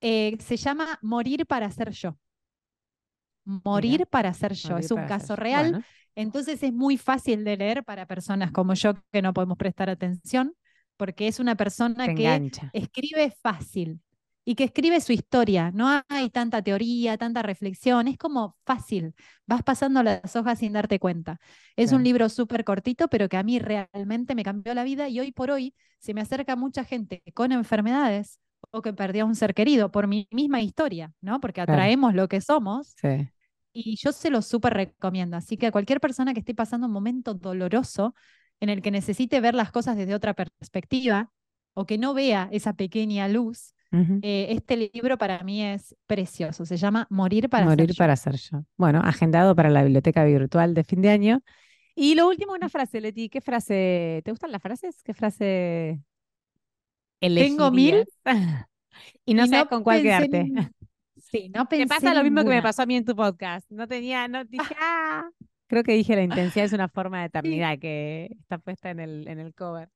Eh, 0.00 0.36
se 0.40 0.56
llama 0.56 0.98
Morir 1.02 1.46
para 1.46 1.68
ser 1.70 1.90
yo. 1.90 2.16
Morir 3.44 4.06
para 4.06 4.32
ser 4.34 4.52
yo. 4.52 4.78
es 4.78 4.90
un 4.90 5.04
caso 5.06 5.34
real. 5.34 5.84
Entonces 6.14 6.62
es 6.62 6.72
muy 6.72 6.96
fácil 6.96 7.44
de 7.44 7.56
leer 7.56 7.84
para 7.84 8.06
personas 8.06 8.52
como 8.52 8.74
yo 8.74 8.94
que 9.10 9.22
no 9.22 9.32
podemos 9.32 9.56
prestar 9.56 9.90
atención, 9.90 10.54
porque 10.96 11.28
es 11.28 11.40
una 11.40 11.56
persona 11.56 12.14
que 12.14 12.50
escribe 12.72 13.32
fácil 13.42 14.00
y 14.48 14.54
que 14.54 14.64
escribe 14.64 14.98
su 15.02 15.12
historia. 15.12 15.70
No 15.74 16.02
hay 16.08 16.30
tanta 16.30 16.62
teoría, 16.62 17.18
tanta 17.18 17.42
reflexión, 17.42 18.08
es 18.08 18.16
como 18.16 18.56
fácil. 18.64 19.14
Vas 19.46 19.62
pasando 19.62 20.02
las 20.02 20.36
hojas 20.36 20.60
sin 20.60 20.72
darte 20.72 20.98
cuenta. 20.98 21.38
Es 21.76 21.92
un 21.92 22.02
libro 22.02 22.30
súper 22.30 22.64
cortito, 22.64 23.08
pero 23.08 23.28
que 23.28 23.36
a 23.36 23.42
mí 23.42 23.58
realmente 23.58 24.34
me 24.34 24.44
cambió 24.44 24.72
la 24.72 24.84
vida 24.84 25.06
y 25.10 25.20
hoy 25.20 25.32
por 25.32 25.50
hoy 25.50 25.74
se 25.98 26.14
me 26.14 26.22
acerca 26.22 26.56
mucha 26.56 26.82
gente 26.82 27.22
con 27.34 27.52
enfermedades 27.52 28.40
o 28.70 28.80
que 28.80 28.94
perdió 28.94 29.24
a 29.24 29.26
un 29.26 29.34
ser 29.34 29.52
querido 29.52 29.90
por 29.90 30.06
mi 30.06 30.26
misma 30.30 30.62
historia, 30.62 31.12
¿no? 31.20 31.40
Porque 31.40 31.60
atraemos 31.60 32.14
lo 32.14 32.26
que 32.26 32.40
somos. 32.40 32.94
Sí 32.96 33.28
y 33.70 33.96
yo 33.96 34.12
se 34.12 34.30
lo 34.30 34.42
súper 34.42 34.72
recomiendo. 34.72 35.36
Así 35.36 35.56
que 35.58 35.66
a 35.66 35.70
cualquier 35.72 36.00
persona 36.00 36.32
que 36.32 36.40
esté 36.40 36.54
pasando 36.54 36.86
un 36.86 36.92
momento 36.92 37.34
doloroso 37.34 38.14
en 38.60 38.70
el 38.70 38.82
que 38.82 38.90
necesite 38.90 39.40
ver 39.40 39.54
las 39.54 39.70
cosas 39.70 39.96
desde 39.96 40.14
otra 40.14 40.34
perspectiva 40.34 41.30
o 41.74 41.86
que 41.86 41.98
no 41.98 42.14
vea 42.14 42.48
esa 42.50 42.72
pequeña 42.72 43.28
luz, 43.28 43.74
eh, 43.90 44.46
este 44.50 44.90
libro 44.92 45.16
para 45.16 45.42
mí 45.42 45.62
es 45.62 45.96
precioso. 46.06 46.66
Se 46.66 46.76
llama 46.76 47.06
Morir 47.10 47.48
para 47.48 47.64
Morir 47.64 47.88
ser 47.88 47.96
para 47.96 48.16
ser 48.16 48.36
yo. 48.36 48.64
Bueno, 48.76 49.00
agendado 49.02 49.54
para 49.56 49.70
la 49.70 49.82
biblioteca 49.82 50.24
virtual 50.24 50.74
de 50.74 50.84
fin 50.84 51.00
de 51.00 51.10
año. 51.10 51.42
Y 51.94 52.14
lo 52.14 52.28
último, 52.28 52.52
una 52.52 52.68
frase, 52.68 53.00
Leti. 53.00 53.28
¿Qué 53.28 53.40
frase? 53.40 54.22
¿Te 54.24 54.30
gustan 54.30 54.52
las 54.52 54.62
frases? 54.62 55.02
¿Qué 55.02 55.14
frase? 55.14 56.00
Tengo 57.20 57.70
mil. 57.70 58.04
y 59.24 59.34
no 59.34 59.46
sé 59.46 59.66
con 59.68 59.82
cuál 59.82 60.02
quedarte. 60.02 60.46
Sí, 61.30 61.50
no 61.54 61.68
pensé. 61.68 61.84
Me 61.84 61.88
pasa 61.88 62.14
lo 62.14 62.22
mismo 62.22 62.42
que 62.42 62.48
me 62.48 62.62
pasó 62.62 62.82
a 62.82 62.86
mí 62.86 62.96
en 62.96 63.04
tu 63.04 63.14
podcast. 63.14 63.70
No 63.70 63.86
tenía, 63.86 64.28
no 64.28 64.44
dije, 64.46 64.74
ah. 64.80 65.28
Creo 65.66 65.82
que 65.82 65.92
dije 65.92 66.16
la 66.16 66.22
intensidad 66.22 66.64
es 66.64 66.72
una 66.72 66.88
forma 66.88 67.20
de 67.20 67.26
eternidad 67.26 67.78
que 67.78 68.30
está 68.40 68.56
puesta 68.56 68.90
en 68.90 69.00
el, 69.00 69.28
en 69.28 69.38
el 69.38 69.54
cover. 69.54 69.90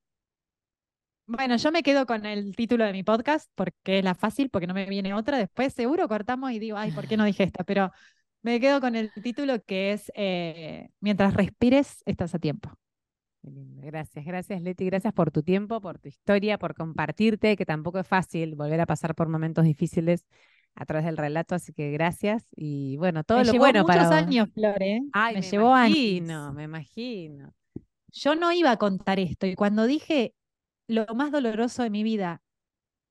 Bueno, 1.34 1.56
yo 1.56 1.72
me 1.72 1.82
quedo 1.82 2.04
con 2.04 2.26
el 2.26 2.54
título 2.54 2.84
de 2.84 2.92
mi 2.92 3.02
podcast 3.02 3.50
porque 3.54 3.98
es 3.98 4.04
la 4.04 4.14
fácil, 4.14 4.50
porque 4.50 4.66
no 4.66 4.74
me 4.74 4.84
viene 4.84 5.14
otra. 5.14 5.38
Después 5.38 5.72
seguro 5.72 6.06
cortamos 6.06 6.52
y 6.52 6.58
digo, 6.58 6.76
ay, 6.76 6.92
¿por 6.92 7.08
qué 7.08 7.16
no 7.16 7.24
dije 7.24 7.44
esta? 7.44 7.64
Pero 7.64 7.90
me 8.42 8.60
quedo 8.60 8.82
con 8.82 8.96
el 8.96 9.10
título 9.12 9.62
que 9.64 9.92
es 9.92 10.12
eh, 10.14 10.90
Mientras 11.00 11.32
respires, 11.32 12.02
estás 12.04 12.34
a 12.34 12.38
tiempo. 12.38 12.70
Gracias, 13.40 14.24
gracias 14.24 14.60
Leti, 14.60 14.84
gracias 14.84 15.12
por 15.14 15.30
tu 15.30 15.42
tiempo, 15.42 15.80
por 15.80 15.98
tu 15.98 16.08
historia, 16.08 16.58
por 16.58 16.74
compartirte, 16.74 17.56
que 17.56 17.64
tampoco 17.64 17.98
es 17.98 18.06
fácil 18.06 18.54
volver 18.54 18.80
a 18.80 18.86
pasar 18.86 19.14
por 19.14 19.28
momentos 19.28 19.64
difíciles 19.64 20.26
a 20.74 20.84
través 20.84 21.06
del 21.06 21.16
relato, 21.16 21.54
así 21.54 21.72
que 21.72 21.90
gracias. 21.92 22.44
Y 22.54 22.98
bueno, 22.98 23.24
todo 23.24 23.42
lo 23.42 23.54
bueno 23.54 23.86
para. 23.86 24.04
muchos 24.04 24.16
años, 24.16 24.48
Flor, 24.52 24.82
¿eh? 24.82 25.00
Ay, 25.14 25.36
me, 25.36 25.42
llevó 25.42 25.70
imagino, 25.70 26.52
me 26.52 26.64
imagino. 26.64 27.54
Yo 28.12 28.34
no 28.34 28.52
iba 28.52 28.70
a 28.70 28.76
contar 28.76 29.18
esto, 29.18 29.46
y 29.46 29.54
cuando 29.54 29.86
dije 29.86 30.34
lo 30.92 31.06
más 31.14 31.32
doloroso 31.32 31.82
de 31.82 31.90
mi 31.90 32.02
vida 32.02 32.42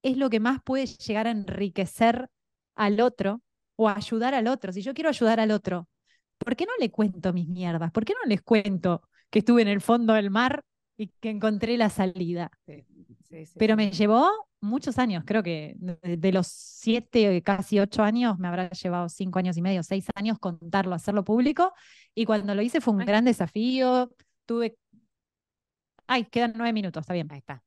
es 0.03 0.17
lo 0.17 0.29
que 0.29 0.39
más 0.39 0.61
puede 0.63 0.85
llegar 0.85 1.27
a 1.27 1.31
enriquecer 1.31 2.29
al 2.75 3.01
otro 3.01 3.41
o 3.75 3.89
ayudar 3.89 4.33
al 4.33 4.47
otro. 4.47 4.71
Si 4.71 4.81
yo 4.81 4.93
quiero 4.93 5.09
ayudar 5.09 5.39
al 5.39 5.51
otro, 5.51 5.87
¿por 6.37 6.55
qué 6.55 6.65
no 6.65 6.73
le 6.79 6.91
cuento 6.91 7.33
mis 7.33 7.47
mierdas? 7.47 7.91
¿Por 7.91 8.05
qué 8.05 8.13
no 8.13 8.27
les 8.27 8.41
cuento 8.41 9.01
que 9.29 9.39
estuve 9.39 9.61
en 9.61 9.67
el 9.67 9.81
fondo 9.81 10.13
del 10.13 10.29
mar 10.29 10.63
y 10.97 11.07
que 11.19 11.29
encontré 11.29 11.77
la 11.77 11.89
salida? 11.89 12.51
Pero 13.57 13.75
me 13.75 13.91
llevó 13.91 14.29
muchos 14.59 14.97
años, 14.99 15.23
creo 15.25 15.41
que 15.41 15.75
de 15.77 16.31
los 16.31 16.47
siete, 16.47 17.41
casi 17.41 17.79
ocho 17.79 18.03
años, 18.03 18.37
me 18.37 18.47
habrá 18.47 18.69
llevado 18.69 19.09
cinco 19.09 19.39
años 19.39 19.57
y 19.57 19.61
medio, 19.61 19.83
seis 19.83 20.05
años 20.15 20.37
contarlo, 20.39 20.93
hacerlo 20.93 21.23
público. 21.23 21.73
Y 22.13 22.25
cuando 22.25 22.53
lo 22.55 22.61
hice 22.61 22.81
fue 22.81 22.93
un 22.93 22.99
gran 22.99 23.25
desafío. 23.25 24.11
Tuve. 24.45 24.77
Ay, 26.07 26.25
quedan 26.25 26.53
nueve 26.55 26.73
minutos, 26.73 27.01
está 27.01 27.13
bien. 27.13 27.27
Ahí 27.31 27.39
está. 27.39 27.63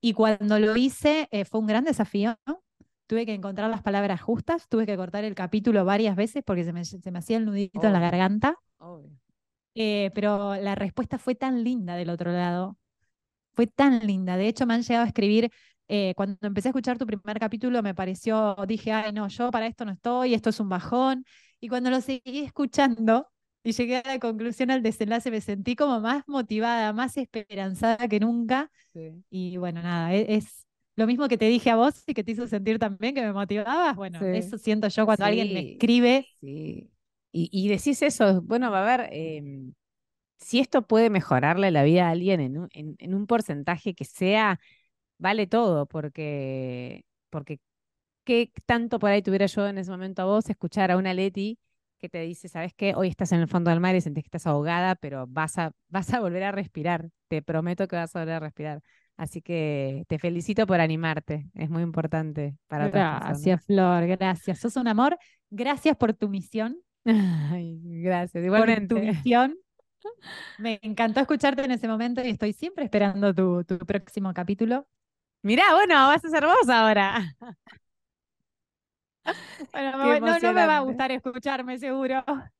Y 0.00 0.12
cuando 0.12 0.58
lo 0.58 0.76
hice 0.76 1.28
eh, 1.30 1.44
fue 1.44 1.60
un 1.60 1.66
gran 1.66 1.84
desafío. 1.84 2.36
Tuve 3.06 3.24
que 3.24 3.34
encontrar 3.34 3.70
las 3.70 3.82
palabras 3.82 4.20
justas, 4.20 4.68
tuve 4.68 4.84
que 4.84 4.96
cortar 4.96 5.24
el 5.24 5.34
capítulo 5.34 5.84
varias 5.84 6.14
veces 6.14 6.42
porque 6.44 6.64
se 6.64 6.72
me, 6.72 6.84
se 6.84 7.10
me 7.10 7.18
hacía 7.18 7.38
el 7.38 7.46
nudito 7.46 7.86
en 7.86 7.92
la 7.92 8.00
garganta. 8.00 8.54
Eh, 9.74 10.10
pero 10.14 10.56
la 10.56 10.74
respuesta 10.74 11.18
fue 11.18 11.34
tan 11.34 11.64
linda 11.64 11.96
del 11.96 12.10
otro 12.10 12.32
lado 12.32 12.76
fue 13.58 13.66
tan 13.66 14.06
linda. 14.06 14.36
De 14.36 14.46
hecho, 14.46 14.66
me 14.66 14.74
han 14.74 14.82
llegado 14.82 15.04
a 15.04 15.08
escribir, 15.08 15.50
eh, 15.88 16.12
cuando 16.16 16.38
empecé 16.42 16.68
a 16.68 16.70
escuchar 16.70 16.96
tu 16.96 17.06
primer 17.06 17.40
capítulo, 17.40 17.82
me 17.82 17.92
pareció, 17.92 18.56
dije, 18.68 18.92
ay, 18.92 19.12
no, 19.12 19.26
yo 19.26 19.50
para 19.50 19.66
esto 19.66 19.84
no 19.84 19.90
estoy, 19.90 20.34
esto 20.34 20.50
es 20.50 20.60
un 20.60 20.68
bajón. 20.68 21.24
Y 21.58 21.68
cuando 21.68 21.90
lo 21.90 22.00
seguí 22.00 22.38
escuchando 22.44 23.26
y 23.62 23.72
llegué 23.72 23.96
a 23.96 24.02
la 24.04 24.18
conclusión 24.18 24.70
al 24.70 24.82
desenlace, 24.82 25.30
me 25.30 25.40
sentí 25.40 25.76
como 25.76 26.00
más 26.00 26.26
motivada, 26.26 26.92
más 26.92 27.16
esperanzada 27.16 28.08
que 28.08 28.20
nunca. 28.20 28.70
Y 29.30 29.56
bueno, 29.56 29.82
nada, 29.82 30.14
e-, 30.14 30.36
es, 30.36 30.66
lo 30.96 31.06
mismo 31.06 31.28
que 31.28 31.38
te 31.38 31.46
dije 31.46 31.70
a 31.70 31.76
vos 31.76 32.02
y 32.06 32.14
que 32.14 32.24
te 32.24 32.32
hizo 32.32 32.48
sentir 32.48 32.78
también 32.78 33.14
que 33.14 33.22
me 33.22 33.32
motivabas. 33.32 33.94
Bueno, 33.94 34.20
eso 34.20 34.58
siento 34.58 34.88
yo 34.88 35.04
cuando 35.06 35.24
alguien 35.24 35.52
me 35.54 35.72
escribe. 35.72 36.26
Sí. 36.40 36.90
Y, 37.30 37.68
decís 37.68 38.02
eso, 38.02 38.42
bueno, 38.42 38.70
va 38.70 38.80
a 38.80 38.94
haber, 38.94 39.08
em, 39.12 39.74
si 40.38 40.58
esto 40.58 40.82
puede 40.82 41.10
mejorarle 41.10 41.70
la 41.70 41.84
vida 41.84 42.08
a 42.08 42.10
alguien 42.10 42.40
en 42.40 42.58
un, 42.58 42.68
en, 42.72 43.14
un 43.14 43.26
porcentaje 43.26 43.94
que 43.94 44.04
sea, 44.04 44.58
vale 45.18 45.46
todo, 45.46 45.86
porque, 45.86 47.04
porque 47.30 47.60
qué 48.24 48.50
tanto 48.66 48.98
por 48.98 49.10
ahí 49.10 49.22
tuviera 49.22 49.46
yo 49.46 49.68
en 49.68 49.78
ese 49.78 49.90
momento 49.90 50.22
a 50.22 50.24
vos 50.24 50.50
escuchar 50.50 50.90
a 50.90 50.96
una 50.96 51.14
Leti 51.14 51.58
que 51.98 52.08
te 52.08 52.20
dice, 52.20 52.48
¿sabes 52.48 52.72
qué? 52.74 52.94
Hoy 52.94 53.08
estás 53.08 53.32
en 53.32 53.40
el 53.40 53.48
fondo 53.48 53.70
del 53.70 53.80
mar 53.80 53.94
y 53.94 54.00
sentís 54.00 54.24
que 54.24 54.28
estás 54.28 54.46
ahogada, 54.46 54.94
pero 54.94 55.26
vas 55.28 55.58
a, 55.58 55.72
vas 55.88 56.12
a 56.14 56.20
volver 56.20 56.44
a 56.44 56.52
respirar. 56.52 57.10
Te 57.28 57.42
prometo 57.42 57.86
que 57.88 57.96
vas 57.96 58.14
a 58.14 58.20
volver 58.20 58.36
a 58.36 58.40
respirar. 58.40 58.82
Así 59.16 59.42
que 59.42 60.04
te 60.08 60.18
felicito 60.18 60.66
por 60.66 60.80
animarte. 60.80 61.50
Es 61.54 61.68
muy 61.68 61.82
importante 61.82 62.56
para 62.68 62.88
Gracias, 62.88 63.64
Flor. 63.66 64.06
Gracias. 64.06 64.60
Sos 64.60 64.76
un 64.76 64.86
amor. 64.86 65.18
Gracias 65.50 65.96
por 65.96 66.14
tu 66.14 66.28
misión. 66.28 66.78
gracias. 67.04 68.44
Igualmente. 68.44 68.94
Por 68.94 69.04
tu 69.04 69.06
misión 69.12 69.56
me 70.58 70.78
encantó 70.82 71.20
escucharte 71.20 71.62
en 71.62 71.72
ese 71.72 71.88
momento 71.88 72.22
y 72.22 72.30
estoy 72.30 72.52
siempre 72.52 72.84
esperando 72.84 73.34
tu, 73.34 73.64
próximo 73.86 74.32
capítulo. 74.32 74.86
Mirá, 75.42 75.64
bueno, 75.72 75.94
vas 75.94 76.24
a 76.24 76.28
ser 76.28 76.44
vos 76.44 76.68
ahora. 76.68 77.36
Bueno, 79.72 80.38
no, 80.40 80.52
me 80.52 80.66
va 80.66 80.76
a 80.78 80.80
gustar 80.80 81.12
escucharme, 81.12 81.78
seguro. 81.78 82.24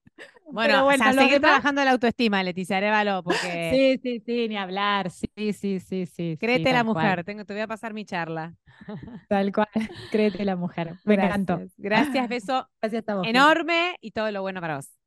Bueno, 0.50 0.82
bueno 0.82 1.04
o 1.04 1.12
sea, 1.12 1.12
seguir 1.12 1.40
trabajando 1.40 1.84
la 1.84 1.92
autoestima, 1.92 2.42
Leticia 2.42 2.78
Arevalo, 2.78 3.22
porque... 3.22 3.70
Sí, 3.72 4.00
sí, 4.02 4.22
sí, 4.24 4.48
ni 4.48 4.56
hablar, 4.56 5.10
sí, 5.10 5.52
sí, 5.52 5.78
sí, 5.78 6.06
sí. 6.06 6.36
Créete 6.40 6.72
la 6.72 6.82
mujer, 6.82 7.22
Tengo, 7.22 7.44
te 7.44 7.52
voy 7.52 7.62
a 7.62 7.68
pasar 7.68 7.94
mi 7.94 8.04
charla. 8.04 8.56
Tal 9.28 9.52
cual, 9.52 9.68
créete 10.10 10.44
la 10.44 10.56
mujer. 10.56 10.94
Me 11.04 11.14
encantó. 11.14 11.60
Gracias, 11.76 12.28
beso 12.28 12.68
Gracias 12.80 13.08
a 13.08 13.14
vos, 13.16 13.28
enorme 13.28 13.96
y 14.00 14.10
todo 14.10 14.30
lo 14.32 14.40
bueno 14.42 14.60
para 14.60 14.76
vos. 14.76 14.98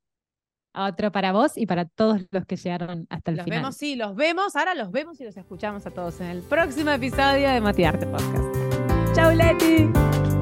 Otro 0.74 1.12
para 1.12 1.34
vos 1.34 1.58
y 1.58 1.66
para 1.66 1.86
todos 1.86 2.22
los 2.32 2.46
que 2.46 2.56
llegaron 2.56 3.06
hasta 3.10 3.32
el 3.32 3.38
los 3.38 3.44
final. 3.44 3.60
Los 3.60 3.64
vemos, 3.64 3.78
sí, 3.78 3.96
los 3.96 4.16
vemos, 4.16 4.56
ahora 4.56 4.74
los 4.74 4.92
vemos 4.92 5.20
y 5.20 5.26
los 5.26 5.36
escuchamos 5.36 5.86
a 5.86 5.92
todos 5.92 6.22
en 6.22 6.28
el 6.28 6.42
próximo 6.44 6.92
episodio 6.92 7.50
de 7.50 7.60
Motivarte 7.60 8.06
Podcast. 8.08 8.56
Chau, 9.14 9.36
Leti. 9.36 10.41